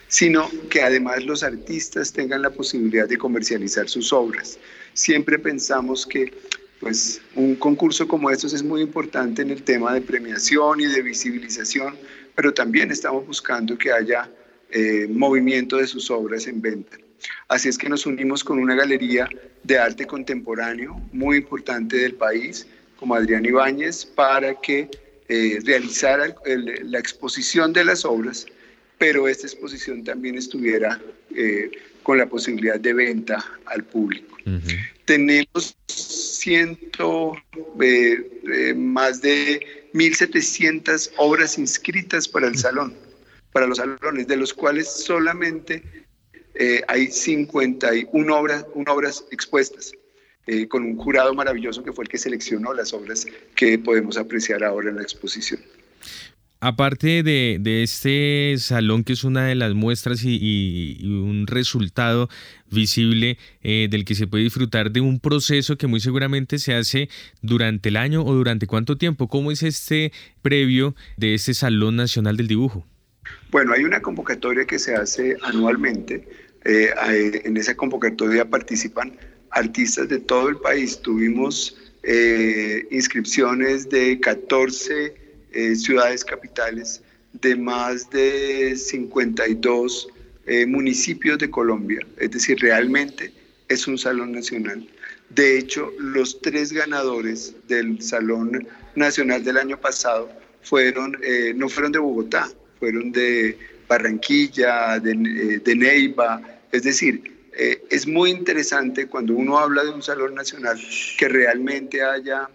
sino 0.07 0.49
que 0.69 0.81
además 0.81 1.23
los 1.23 1.43
artistas 1.43 2.11
tengan 2.11 2.41
la 2.41 2.49
posibilidad 2.49 3.07
de 3.07 3.17
comercializar 3.17 3.87
sus 3.87 4.11
obras. 4.11 4.57
Siempre 4.93 5.39
pensamos 5.39 6.05
que 6.05 6.33
pues 6.79 7.21
un 7.35 7.55
concurso 7.55 8.07
como 8.07 8.29
estos 8.29 8.51
es 8.53 8.61
muy 8.61 8.81
importante 8.81 9.41
en 9.41 9.51
el 9.51 9.63
tema 9.63 9.93
de 9.93 10.01
premiación 10.01 10.81
y 10.81 10.87
de 10.87 11.01
visibilización, 11.01 11.95
pero 12.35 12.53
también 12.53 12.91
estamos 12.91 13.25
buscando 13.25 13.77
que 13.77 13.91
haya 13.91 14.29
eh, 14.69 15.07
movimiento 15.09 15.77
de 15.77 15.87
sus 15.87 16.11
obras 16.11 16.47
en 16.47 16.59
venta. 16.59 16.97
Así 17.47 17.69
es 17.69 17.77
que 17.77 17.87
nos 17.87 18.05
unimos 18.05 18.43
con 18.43 18.59
una 18.59 18.75
galería 18.75 19.29
de 19.63 19.77
arte 19.77 20.05
contemporáneo 20.05 20.99
muy 21.13 21.37
importante 21.37 21.97
del 21.97 22.15
país, 22.15 22.67
como 23.03 23.15
Adrián 23.15 23.45
Ibáñez, 23.45 24.05
para 24.05 24.55
que 24.61 24.89
eh, 25.27 25.59
realizara 25.65 26.33
la 26.45 26.99
exposición 26.99 27.73
de 27.73 27.83
las 27.83 28.05
obras, 28.05 28.45
pero 28.97 29.27
esta 29.27 29.45
exposición 29.45 30.05
también 30.05 30.37
estuviera 30.37 31.01
eh, 31.35 31.69
con 32.01 32.17
la 32.17 32.27
posibilidad 32.27 32.79
de 32.79 32.93
venta 32.93 33.43
al 33.65 33.83
público. 33.83 34.37
Tenemos 35.03 35.75
ciento, 35.87 37.35
más 38.77 39.21
de 39.21 39.89
1.700 39.93 41.11
obras 41.17 41.57
inscritas 41.57 42.25
para 42.25 42.47
el 42.47 42.57
salón 42.57 42.93
para 43.51 43.67
los 43.67 43.79
salones, 43.79 44.27
de 44.27 44.37
los 44.37 44.53
cuales 44.53 44.87
solamente 44.89 45.83
eh, 46.55 46.81
hay 46.87 47.11
51 47.11 48.33
obras, 48.33 48.65
obras 48.87 49.25
expuestas, 49.29 49.91
eh, 50.45 50.67
con 50.67 50.83
un 50.83 50.97
jurado 50.97 51.33
maravilloso 51.33 51.83
que 51.83 51.93
fue 51.93 52.03
el 52.03 52.09
que 52.09 52.17
seleccionó 52.17 52.73
las 52.73 52.93
obras 52.93 53.25
que 53.55 53.79
podemos 53.79 54.17
apreciar 54.17 54.63
ahora 54.63 54.89
en 54.89 54.97
la 54.97 55.01
exposición. 55.01 55.61
aparte 56.59 57.23
de, 57.23 57.83
este 57.83 58.55
salón 58.57 59.03
que 59.03 59.13
es 59.13 59.23
una 59.23 59.45
de 59.47 59.55
las 59.55 59.73
muestras 59.73 60.21
y, 60.23 60.99
un 61.03 61.47
resultado 61.47 62.29
visible 62.69 63.37
eh, 63.61 63.87
del 63.89 64.03
que 64.05 64.15
se 64.15 64.27
puede 64.27 64.43
disfrutar 64.43 64.91
de 64.91 65.01
un 65.01 65.19
proceso 65.19 65.77
que 65.77 65.87
muy 65.87 65.99
seguramente 65.99 66.57
se 66.59 66.73
hace 66.73 67.09
durante 67.41 67.89
el 67.89 67.97
año 67.97 68.23
o 68.23 68.33
durante 68.33 68.67
cuánto 68.67 68.97
tiempo. 68.97 69.27
¿Cómo 69.27 69.51
es 69.51 69.63
este 69.63 70.11
previo 70.41 70.95
de 71.17 71.35
este 71.35 71.53
Salón 71.53 71.95
Nacional 71.95 72.37
del 72.37 72.47
Dibujo? 72.47 72.85
Bueno, 73.51 73.73
hay 73.73 73.83
una 73.83 74.01
convocatoria 74.01 74.65
que 74.65 74.79
se 74.79 74.95
hace 74.95 75.37
anualmente. 75.41 76.27
Eh, 76.65 76.89
en 77.43 77.57
esa 77.57 77.75
convocatoria 77.75 78.49
participan 78.49 79.13
artistas 79.53 80.09
de 80.09 80.19
todo 80.19 80.49
el 80.49 80.57
país. 80.57 80.99
Tuvimos 80.99 81.75
eh, 82.03 82.85
inscripciones 82.91 83.89
de 83.89 84.19
14 84.19 85.15
eh, 85.53 85.75
ciudades 85.75 86.25
capitales 86.25 87.01
de 87.33 87.55
más 87.55 88.09
de 88.09 88.75
52 88.75 90.09
eh, 90.45 90.65
municipios 90.65 91.37
de 91.37 91.49
Colombia. 91.49 91.99
Es 92.17 92.31
decir, 92.31 92.59
realmente 92.59 93.31
es 93.69 93.87
un 93.87 93.97
salón 93.97 94.33
nacional. 94.33 94.85
De 95.29 95.57
hecho, 95.57 95.91
los 95.97 96.41
tres 96.41 96.71
ganadores 96.73 97.55
del 97.67 98.01
Salón 98.01 98.67
Nacional 98.95 99.43
del 99.43 99.57
año 99.57 99.79
pasado 99.79 100.29
fueron, 100.61 101.17
no 101.55 101.69
fueron 101.69 101.91
de 101.91 101.97
Bogotá, 101.97 102.51
fueron 102.79 103.11
de 103.11 103.57
Barranquilla, 103.87 104.99
de, 104.99 105.59
de 105.63 105.75
Neiva, 105.75 106.39
es 106.71 106.83
decir, 106.83 107.32
eh, 107.55 107.83
es 107.89 108.07
muy 108.07 108.31
interesante 108.31 109.07
cuando 109.07 109.35
uno 109.35 109.59
habla 109.59 109.83
de 109.83 109.91
un 109.91 110.01
salón 110.01 110.35
nacional 110.35 110.79
que 111.17 111.27
realmente 111.27 112.01
haya 112.01 112.49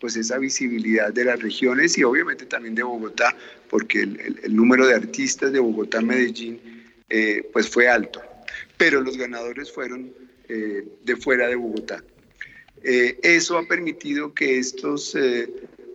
pues 0.00 0.16
esa 0.16 0.38
visibilidad 0.38 1.12
de 1.12 1.24
las 1.24 1.40
regiones 1.40 1.96
y 1.98 2.04
obviamente 2.04 2.46
también 2.46 2.74
de 2.74 2.82
Bogotá, 2.82 3.36
porque 3.68 4.00
el, 4.00 4.56
número 4.56 4.86
de 4.86 4.94
artistas 4.94 5.52
de 5.52 5.58
Bogotá, 5.58 6.00
Medellín, 6.00 6.58
eh, 7.10 7.46
pues 7.52 7.68
fue 7.68 7.86
alto. 7.86 8.22
Pero 8.78 9.02
los 9.02 9.18
ganadores 9.18 9.70
fueron 9.70 10.10
eh, 10.48 10.88
de 11.04 11.16
fuera 11.16 11.48
de 11.48 11.56
Bogotá. 11.56 12.02
eso 12.82 13.58
ha 13.58 13.68
permitido 13.68 14.32
que 14.32 14.58
estos 14.58 15.14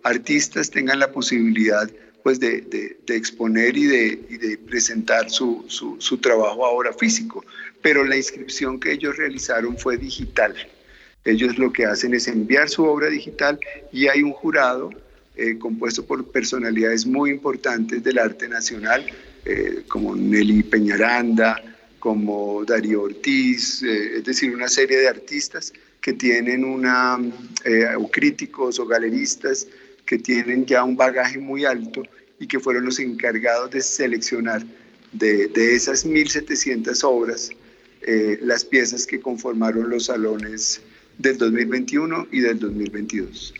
artistas 0.04 0.70
tengan 0.70 1.00
la 1.00 1.10
posibilidad 1.10 1.90
pues 2.26 2.40
de, 2.40 2.98
exponer 3.06 3.76
y 3.76 3.86
de, 3.86 4.58
presentar 4.66 5.30
su, 5.30 5.64
su, 5.68 6.18
trabajo 6.18 6.66
ahora 6.66 6.92
físico. 6.92 7.44
Pero 7.86 8.02
la 8.02 8.16
inscripción 8.16 8.80
que 8.80 8.90
ellos 8.90 9.16
realizaron 9.16 9.78
fue 9.78 9.96
digital. 9.96 10.56
Ellos 11.24 11.56
lo 11.56 11.72
que 11.72 11.84
hacen 11.84 12.14
es 12.14 12.26
enviar 12.26 12.68
su 12.68 12.82
obra 12.82 13.08
digital 13.08 13.60
y 13.92 14.08
hay 14.08 14.24
un 14.24 14.32
jurado 14.32 14.90
eh, 15.36 15.56
compuesto 15.56 16.04
por 16.04 16.32
personalidades 16.32 17.06
muy 17.06 17.30
importantes 17.30 18.02
del 18.02 18.18
arte 18.18 18.48
nacional, 18.48 19.06
eh, 19.44 19.84
como 19.86 20.16
Nelly 20.16 20.64
Peñaranda, 20.64 21.62
como 22.00 22.64
Darío 22.64 23.02
Ortiz, 23.02 23.84
eh, 23.84 24.16
es 24.16 24.24
decir, 24.24 24.52
una 24.52 24.66
serie 24.66 24.96
de 24.96 25.08
artistas 25.08 25.72
que 26.00 26.12
tienen 26.12 26.64
una, 26.64 27.20
o 27.98 28.10
críticos 28.10 28.80
o 28.80 28.86
galeristas 28.86 29.68
que 30.04 30.18
tienen 30.18 30.66
ya 30.66 30.82
un 30.82 30.96
bagaje 30.96 31.38
muy 31.38 31.64
alto 31.64 32.02
y 32.40 32.48
que 32.48 32.58
fueron 32.58 32.84
los 32.84 32.98
encargados 32.98 33.70
de 33.70 33.80
seleccionar 33.80 34.64
de, 35.12 35.46
de 35.46 35.76
esas 35.76 36.04
1.700 36.04 37.04
obras 37.04 37.52
eh, 38.06 38.38
las 38.40 38.64
piezas 38.64 39.06
que 39.06 39.20
conformaron 39.20 39.90
los 39.90 40.06
salones 40.06 40.80
del 41.18 41.38
2021 41.38 42.28
y 42.30 42.40
del 42.40 42.58
2022. 42.58 43.52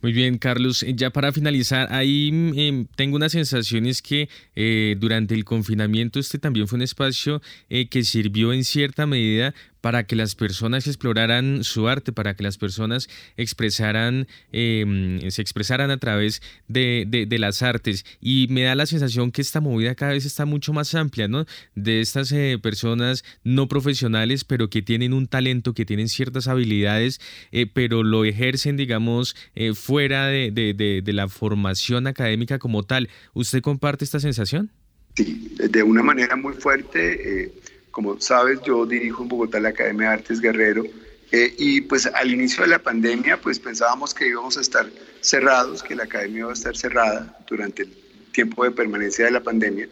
Muy 0.00 0.12
bien, 0.12 0.38
Carlos. 0.38 0.82
Eh, 0.82 0.94
ya 0.94 1.10
para 1.10 1.32
finalizar, 1.32 1.92
ahí 1.92 2.28
em, 2.56 2.86
tengo 2.94 3.16
una 3.16 3.28
sensación 3.28 3.86
es 3.86 4.00
que 4.00 4.28
eh, 4.54 4.96
durante 4.98 5.34
el 5.34 5.44
confinamiento 5.44 6.20
este 6.20 6.38
también 6.38 6.68
fue 6.68 6.76
un 6.76 6.82
espacio 6.82 7.42
que 7.68 8.04
sirvió 8.04 8.52
en 8.52 8.64
cierta 8.64 9.06
medida 9.06 9.54
para 9.80 10.06
que 10.06 10.16
las 10.16 10.34
personas 10.34 10.86
exploraran 10.86 11.62
su 11.64 11.88
arte, 11.88 12.12
para 12.12 12.34
que 12.34 12.42
las 12.42 12.58
personas 12.58 13.08
expresaran, 13.36 14.26
em, 14.52 15.20
se 15.30 15.42
expresaran 15.42 15.90
a 15.90 15.98
través 15.98 16.42
de, 16.66 17.26
las 17.38 17.62
artes. 17.62 18.04
Y 18.20 18.48
me 18.50 18.62
da 18.62 18.74
la 18.74 18.86
sensación 18.86 19.30
que 19.30 19.42
esta 19.42 19.60
movida 19.60 19.94
cada 19.94 20.12
vez 20.12 20.24
está 20.24 20.44
mucho 20.44 20.72
más 20.72 20.94
amplia, 20.94 21.28
¿no? 21.28 21.46
De 21.76 22.00
estas 22.00 22.32
eh, 22.32 22.58
personas 22.60 23.24
no 23.44 23.68
profesionales, 23.68 24.44
pero 24.44 24.70
que 24.70 24.82
tienen 24.82 25.12
un 25.12 25.28
talento, 25.28 25.72
que 25.72 25.84
tienen 25.84 26.08
ciertas 26.08 26.48
habilidades, 26.48 27.20
eh, 27.52 27.66
pero 27.66 28.02
lo 28.02 28.24
ejercen, 28.24 28.76
digamos, 28.76 29.36
eh, 29.54 29.72
fuera 29.88 30.26
de, 30.26 30.50
de 30.52 31.12
la 31.12 31.28
formación 31.28 32.06
académica 32.06 32.58
como 32.58 32.82
tal. 32.82 33.08
¿Usted 33.32 33.62
comparte 33.62 34.04
esta 34.04 34.20
sensación? 34.20 34.70
Sí, 35.16 35.56
de 35.58 35.82
una 35.82 36.02
manera 36.02 36.36
muy 36.36 36.52
fuerte 36.52 37.50
como 37.98 38.20
sabes, 38.20 38.60
yo 38.64 38.86
dirijo 38.86 39.24
en 39.24 39.28
Bogotá 39.28 39.58
la 39.58 39.70
Academia 39.70 40.10
de 40.10 40.14
Artes 40.14 40.40
Guerrero 40.40 40.84
eh, 41.32 41.52
y 41.58 41.80
pues 41.80 42.06
al 42.06 42.30
inicio 42.32 42.62
de 42.62 42.68
la 42.68 42.78
pandemia 42.78 43.40
pues 43.40 43.58
pensábamos 43.58 44.14
que 44.14 44.28
íbamos 44.28 44.56
a 44.56 44.60
estar 44.60 44.88
cerrados, 45.20 45.82
que 45.82 45.96
la 45.96 46.04
academia 46.04 46.38
iba 46.38 46.50
a 46.50 46.52
estar 46.52 46.76
cerrada 46.76 47.36
durante 47.48 47.82
el 47.82 47.92
tiempo 48.30 48.62
de 48.62 48.70
permanencia 48.70 49.24
de 49.24 49.32
la 49.32 49.42
pandemia 49.42 49.88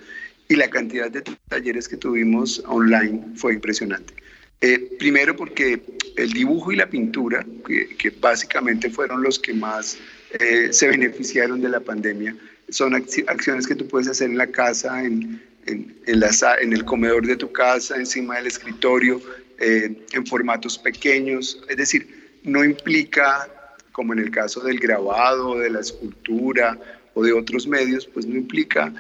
y 0.49 0.55
la 0.55 0.71
cantidad 0.71 1.11
de 1.11 1.23
talleres 1.49 1.89
que 1.89 1.97
tuvimos 1.97 2.63
online 2.67 3.25
fue 3.35 3.55
impresionante. 3.55 4.15
Eh, 4.61 4.97
primero 4.99 5.37
porque 5.37 5.83
el 6.17 6.33
dibujo 6.33 6.73
y 6.73 6.77
la 6.77 6.89
pintura, 6.89 7.45
que, 7.67 8.11
básicamente 8.21 8.89
fueron 8.89 9.23
los 9.23 9.39
que 9.39 9.53
más 9.53 9.99
eh, 10.41 10.69
se 10.73 10.89
beneficiaron 10.89 11.61
de 11.61 11.69
la 11.69 11.81
pandemia, 11.81 12.35
son 12.71 12.95
acciones 12.95 13.67
que 13.67 13.75
tú 13.75 13.87
puedes 13.87 14.09
hacer 14.09 14.31
en 14.31 14.39
la 14.39 14.47
casa, 14.47 15.05
en, 15.05 15.43
el 15.67 16.85
comedor 16.85 17.27
de 17.27 17.37
tu 17.37 17.53
casa, 17.53 17.97
encima 17.97 18.37
del 18.37 18.47
escritorio, 18.47 19.21
eh, 19.59 20.05
en 20.13 20.27
formatos 20.27 20.79
pequeños. 20.79 21.63
Es 21.69 21.77
decir, 21.77 22.39
no 22.43 22.65
implica, 22.65 23.49
como 23.93 24.15
en 24.15 24.21
el 24.21 24.31
caso 24.31 24.61
del 24.61 24.79
grabado, 24.79 25.59
de 25.59 25.71
la 25.71 25.81
escultura 25.81 26.79
o 27.15 27.23
de 27.23 27.33
otros 27.33 27.67
medios, 27.67 28.07
pues 28.07 28.27
no 28.27 28.37
implica 28.37 28.93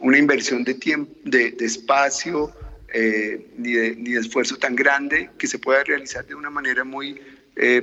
una 0.00 0.18
inversión 0.18 0.64
de 0.64 0.74
tiempo, 0.74 1.10
de, 1.24 1.56
espacio, 1.60 2.52
eh, 2.92 3.46
ni, 3.56 3.72
de, 3.72 3.96
ni, 3.96 4.12
de, 4.12 4.20
esfuerzo 4.20 4.56
tan 4.56 4.76
grande 4.76 5.30
que 5.38 5.46
se 5.46 5.58
pueda 5.58 5.84
realizar 5.84 6.26
de 6.26 6.34
una 6.34 6.50
manera 6.50 6.84
muy 6.84 7.20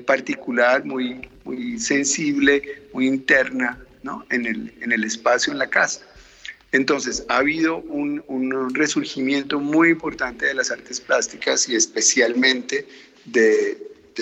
particular, 0.07 0.83
muy, 0.85 1.29
muy 1.43 1.77
sensible, 1.77 2.81
muy 2.93 3.05
interna, 3.05 3.77
¿no? 4.01 4.25
en, 4.31 4.47
el, 4.47 4.73
en 4.81 4.91
el 4.91 5.03
espacio, 5.03 5.53
en 5.53 5.59
la 5.59 5.69
casa. 5.69 6.01
Entonces, 6.71 7.23
ha 7.29 7.37
habido 7.37 7.77
un, 7.77 8.23
resurgimiento 8.73 9.59
muy 9.59 9.89
importante 9.89 10.45
de 10.45 10.53
las 10.53 10.69
artes 10.69 10.99
plásticas 10.99 11.67
y 11.69 11.75
especialmente 11.75 12.87
de, 13.25 13.77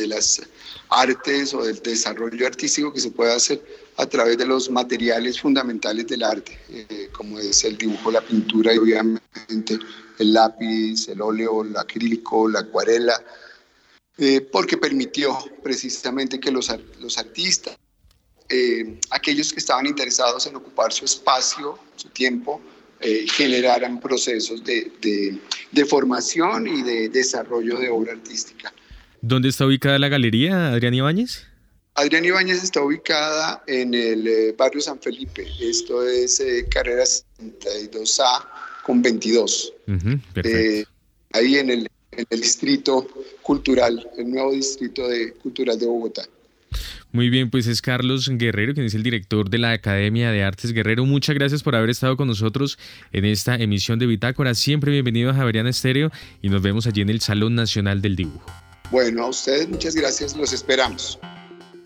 las 0.07 0.41
artes 0.89 1.53
o 1.53 1.63
del 1.63 1.81
desarrollo 1.81 2.45
artístico 2.45 2.93
que 2.93 2.99
se 2.99 3.11
puede 3.11 3.33
hacer 3.33 3.61
a 3.97 4.05
través 4.05 4.37
de 4.37 4.45
los 4.45 4.69
materiales 4.69 5.39
fundamentales 5.39 6.07
del 6.07 6.23
arte, 6.23 6.59
eh, 6.69 7.09
como 7.11 7.39
es 7.39 7.63
el 7.63 7.77
dibujo, 7.77 8.11
la 8.11 8.21
pintura 8.21 8.73
y 8.73 8.77
obviamente 8.77 9.79
el 10.19 10.33
lápiz, 10.33 11.07
el 11.07 11.21
óleo, 11.21 11.63
el 11.63 11.75
acrílico, 11.77 12.49
la 12.49 12.59
acuarela, 12.59 13.21
eh, 14.17 14.41
porque 14.41 14.77
permitió 14.77 15.37
precisamente 15.63 16.39
que 16.39 16.51
los, 16.51 16.69
los 16.99 17.17
artistas 17.17 17.77
eh, 18.47 18.99
aquellos 19.09 19.51
que 19.51 19.59
estaban 19.59 19.87
interesados 19.87 20.45
en 20.45 20.55
ocupar 20.55 20.93
su 20.93 21.05
espacio, 21.05 21.79
su 21.95 22.09
tiempo, 22.09 22.61
eh, 22.99 23.25
generaran 23.27 23.99
procesos 23.99 24.63
de, 24.63 24.91
de, 25.71 25.85
formación 25.85 26.67
y 26.67 26.83
de 26.83 27.09
desarrollo 27.09 27.77
de 27.79 27.89
obra 27.89 28.13
artística. 28.13 28.71
¿Dónde 29.21 29.49
está 29.49 29.65
ubicada 29.65 29.97
la 29.97 30.09
galería, 30.09 30.67
Adrián 30.67 30.93
Ibáñez? 30.93 31.47
Adrián 31.95 32.25
Ibáñez 32.25 32.61
está 32.61 32.81
ubicada 32.81 33.63
en 33.67 33.93
el 33.93 34.27
eh, 34.27 34.55
barrio 34.57 34.81
San 34.81 34.99
Felipe. 34.99 35.47
Esto 35.61 36.05
es 36.05 36.43
carrera 36.69 37.03
62A 37.03 38.45
con 38.83 39.01
22. 39.01 39.73
ahí 41.31 41.55
en 41.55 41.69
el, 41.69 41.89
en 42.11 42.25
el 42.29 42.41
distrito 42.41 43.07
cultural, 43.41 44.05
el 44.17 44.29
nuevo 44.29 44.51
distrito 44.51 45.07
de, 45.07 45.31
cultural 45.35 45.79
de 45.79 45.85
Bogotá. 45.85 46.23
Muy 47.13 47.29
bien, 47.29 47.49
pues 47.49 47.65
es 47.65 47.81
Carlos 47.81 48.29
Guerrero, 48.29 48.73
quien 48.73 48.85
es 48.85 48.93
el 48.93 49.03
director 49.03 49.49
de 49.49 49.57
la 49.57 49.71
Academia 49.71 50.31
de 50.31 50.43
Artes 50.43 50.73
Guerrero. 50.73 51.05
Muchas 51.05 51.33
gracias 51.33 51.63
por 51.63 51.77
haber 51.77 51.89
estado 51.89 52.17
con 52.17 52.27
nosotros 52.27 52.77
en 53.13 53.23
esta 53.23 53.55
emisión 53.55 53.99
de 53.99 54.05
Bitácora. 54.05 54.53
Siempre 54.53 54.91
bienvenido 54.91 55.29
a 55.29 55.33
Javeriana 55.33 55.69
Estéreo 55.69 56.11
y 56.41 56.49
nos 56.49 56.61
vemos 56.61 56.87
allí 56.87 56.99
en 56.99 57.09
el 57.09 57.21
Salón 57.21 57.55
Nacional 57.55 58.01
del 58.01 58.17
Dibujo. 58.17 58.51
Bueno, 58.91 59.23
a 59.23 59.29
ustedes 59.29 59.69
muchas 59.69 59.95
gracias, 59.95 60.35
los 60.35 60.51
esperamos. 60.51 61.17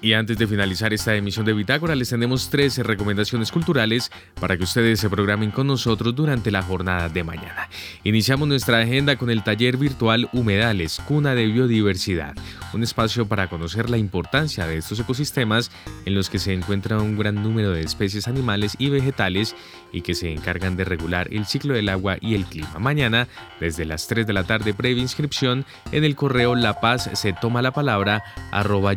Y 0.01 0.13
antes 0.13 0.37
de 0.37 0.47
finalizar 0.47 0.93
esta 0.93 1.13
emisión 1.13 1.45
de 1.45 1.53
Bitácora, 1.53 1.93
les 1.93 2.09
tenemos 2.09 2.49
13 2.49 2.83
recomendaciones 2.83 3.51
culturales 3.51 4.11
para 4.39 4.55
que 4.55 4.63
ustedes 4.63 4.99
se 4.99 5.09
programen 5.09 5.51
con 5.51 5.67
nosotros 5.67 6.15
durante 6.15 6.51
la 6.51 6.63
jornada 6.63 7.09
de 7.09 7.23
mañana. 7.25 7.69
Iniciamos 8.05 8.47
nuestra 8.47 8.79
agenda 8.79 9.17
con 9.17 9.29
el 9.29 9.43
taller 9.43 9.75
virtual 9.75 10.29
Humedales, 10.31 11.01
Cuna 11.05 11.35
de 11.35 11.47
Biodiversidad 11.47 12.35
un 12.73 12.83
espacio 12.83 13.27
para 13.27 13.47
conocer 13.47 13.89
la 13.89 13.97
importancia 13.97 14.67
de 14.67 14.77
estos 14.77 14.99
ecosistemas 14.99 15.71
en 16.05 16.15
los 16.15 16.29
que 16.29 16.39
se 16.39 16.53
encuentra 16.53 16.99
un 16.99 17.17
gran 17.17 17.35
número 17.35 17.71
de 17.71 17.81
especies 17.81 18.27
animales 18.27 18.75
y 18.77 18.89
vegetales 18.89 19.55
y 19.91 20.01
que 20.01 20.13
se 20.13 20.31
encargan 20.31 20.77
de 20.77 20.85
regular 20.85 21.27
el 21.31 21.45
ciclo 21.45 21.73
del 21.73 21.89
agua 21.89 22.17
y 22.21 22.35
el 22.35 22.45
clima. 22.45 22.79
Mañana, 22.79 23.27
desde 23.59 23.85
las 23.85 24.07
3 24.07 24.27
de 24.27 24.33
la 24.33 24.43
tarde, 24.43 24.73
previa 24.73 25.01
inscripción 25.01 25.65
en 25.91 26.03
el 26.03 26.15
correo 26.15 26.55
La 26.55 26.79
Paz 26.79 27.09
se 27.13 27.33
toma 27.33 27.61
la 27.61 27.71
palabra 27.71 28.23
arroba 28.51 28.95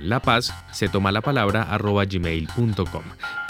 La 0.00 0.20
Paz 0.20 0.54
se 0.72 0.88
toma 0.88 1.12
la 1.12 1.20
palabra 1.20 1.62
arroba 1.62 2.04
gmail.com. 2.04 3.02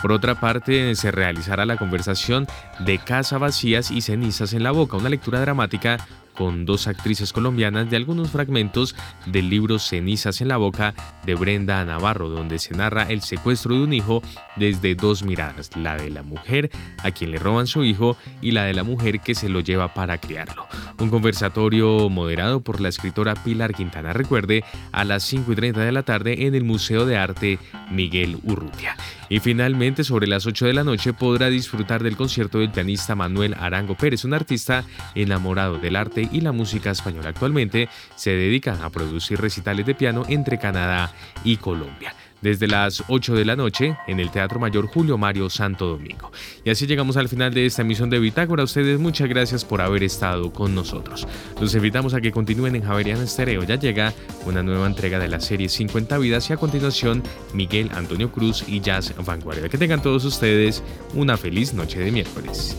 Por 0.03 0.13
otra 0.13 0.41
parte, 0.41 0.95
se 0.95 1.11
realizará 1.11 1.65
la 1.67 1.77
conversación 1.77 2.47
de 2.81 2.99
Casa 2.99 3.39
Vacías 3.39 3.91
y 3.91 4.01
Cenizas 4.01 4.53
en 4.53 4.63
la 4.63 4.73
Boca, 4.73 4.97
una 4.97 5.09
lectura 5.09 5.41
dramática 5.41 5.99
con 6.37 6.65
dos 6.65 6.87
actrices 6.87 7.33
colombianas 7.33 7.91
de 7.91 7.97
algunos 7.97 8.31
fragmentos 8.31 8.95
del 9.27 9.51
libro 9.51 9.79
Cenizas 9.79 10.41
en 10.41 10.49
la 10.49 10.57
Boca 10.57 10.95
de 11.25 11.35
Brenda 11.35 11.85
Navarro, 11.85 12.29
donde 12.29 12.59
se 12.59 12.75
narra 12.75 13.05
el 13.05 13.23
secuestro 13.23 13.75
de 13.75 13.83
un 13.83 13.93
hijo 13.93 14.23
desde 14.57 14.95
dos 14.95 15.23
miradas, 15.23 15.77
la 15.77 15.97
de 15.97 16.11
la 16.11 16.23
mujer 16.23 16.71
a 17.03 17.11
quien 17.11 17.31
le 17.31 17.39
roban 17.39 17.67
su 17.67 17.85
hijo 17.85 18.17
y 18.41 18.53
la 18.53 18.65
de 18.65 18.75
la 18.75 18.85
mujer 18.85 19.21
que 19.21 19.35
se 19.35 19.49
lo 19.49 19.61
lleva 19.61 19.95
para 19.95 20.19
criarlo. 20.19 20.67
Un 20.99 21.11
conversatorio 21.11 22.09
moderado 22.09 22.61
por 22.61 22.81
la 22.81 22.89
escritora 22.89 23.35
Pilar 23.35 23.75
Quintana, 23.75 24.13
recuerde, 24.13 24.65
a 24.93 25.05
las 25.05 25.25
5 25.25 25.53
y 25.53 25.57
30 25.57 25.81
de 25.81 25.93
la 25.93 26.03
tarde 26.03 26.47
en 26.47 26.55
el 26.55 26.65
Museo 26.65 27.07
de 27.07 27.17
Arte 27.17 27.59
Miguel 27.91 28.39
Urrutia. 28.45 28.97
Y 29.29 29.41
finalmente, 29.41 30.05
sobre 30.05 30.27
las 30.27 30.47
8 30.47 30.67
de 30.67 30.75
la 30.75 30.85
noche, 30.85 31.13
podrá 31.13 31.49
disfrutar 31.49 32.03
del 32.03 32.17
concierto 32.17 32.59
del 32.59 32.71
pianista 32.71 33.15
Manuel 33.15 33.55
Arango 33.59 33.97
Pérez, 33.97 34.25
un 34.25 34.35
artista 34.35 34.85
enamorado 35.15 35.79
del 35.79 35.97
arte 35.97 36.29
y 36.33 36.41
la 36.41 36.53
música 36.53 36.91
española. 36.91 37.31
Actualmente 37.31 37.89
se 38.15 38.31
dedica 38.31 38.79
a 38.85 38.91
producir 38.91 39.41
recitales 39.41 39.87
de 39.87 39.95
piano 39.95 40.25
entre 40.29 40.59
Canadá 40.59 41.13
y 41.45 41.57
Colombia 41.57 42.15
desde 42.41 42.67
las 42.67 43.03
8 43.09 43.35
de 43.35 43.45
la 43.45 43.57
noche 43.57 43.97
en 44.07 44.21
el 44.21 44.31
Teatro 44.31 44.61
Mayor 44.61 44.87
Julio 44.87 45.19
Mario 45.19 45.51
Santo 45.51 45.87
Domingo. 45.87 46.31
Y 46.65 46.71
así 46.71 46.87
llegamos 46.87 47.17
al 47.17 47.29
final 47.29 47.53
de 47.53 47.67
esta 47.67 47.83
emisión 47.83 48.11
de 48.11 48.19
Bitácora. 48.19 48.65
Ustedes 48.65 48.99
muchas 48.99 49.29
gracias 49.29 49.65
por 49.65 49.81
haber 49.81 50.03
estado 50.03 50.53
con 50.53 50.75
nosotros. 50.75 51.27
Los 51.61 51.75
invitamos 51.75 52.15
a 52.15 52.21
que 52.21 52.33
continúen 52.33 52.77
en 52.77 52.83
Javeriana 52.83 53.25
Estereo. 53.25 53.63
Ya 53.65 53.77
llega 53.77 54.13
una 54.45 54.63
nueva 54.63 54.87
entrega 54.87 55.19
de 55.19 55.29
la 55.29 55.41
serie 55.41 55.69
50 55.69 56.19
vidas 56.19 56.49
y 56.51 56.53
a 56.53 56.57
continuación 56.57 57.23
Miguel 57.53 57.91
Antonio 57.95 58.31
Cruz 58.31 58.65
y 58.67 58.81
Jazz 58.81 59.15
Vanguardia. 59.25 59.69
Que 59.69 59.79
tengan 59.79 60.03
todos 60.03 60.25
ustedes 60.25 60.83
una 61.15 61.37
feliz 61.37 61.75
noche 61.75 61.99
de 61.99 62.11
miércoles. 62.11 62.77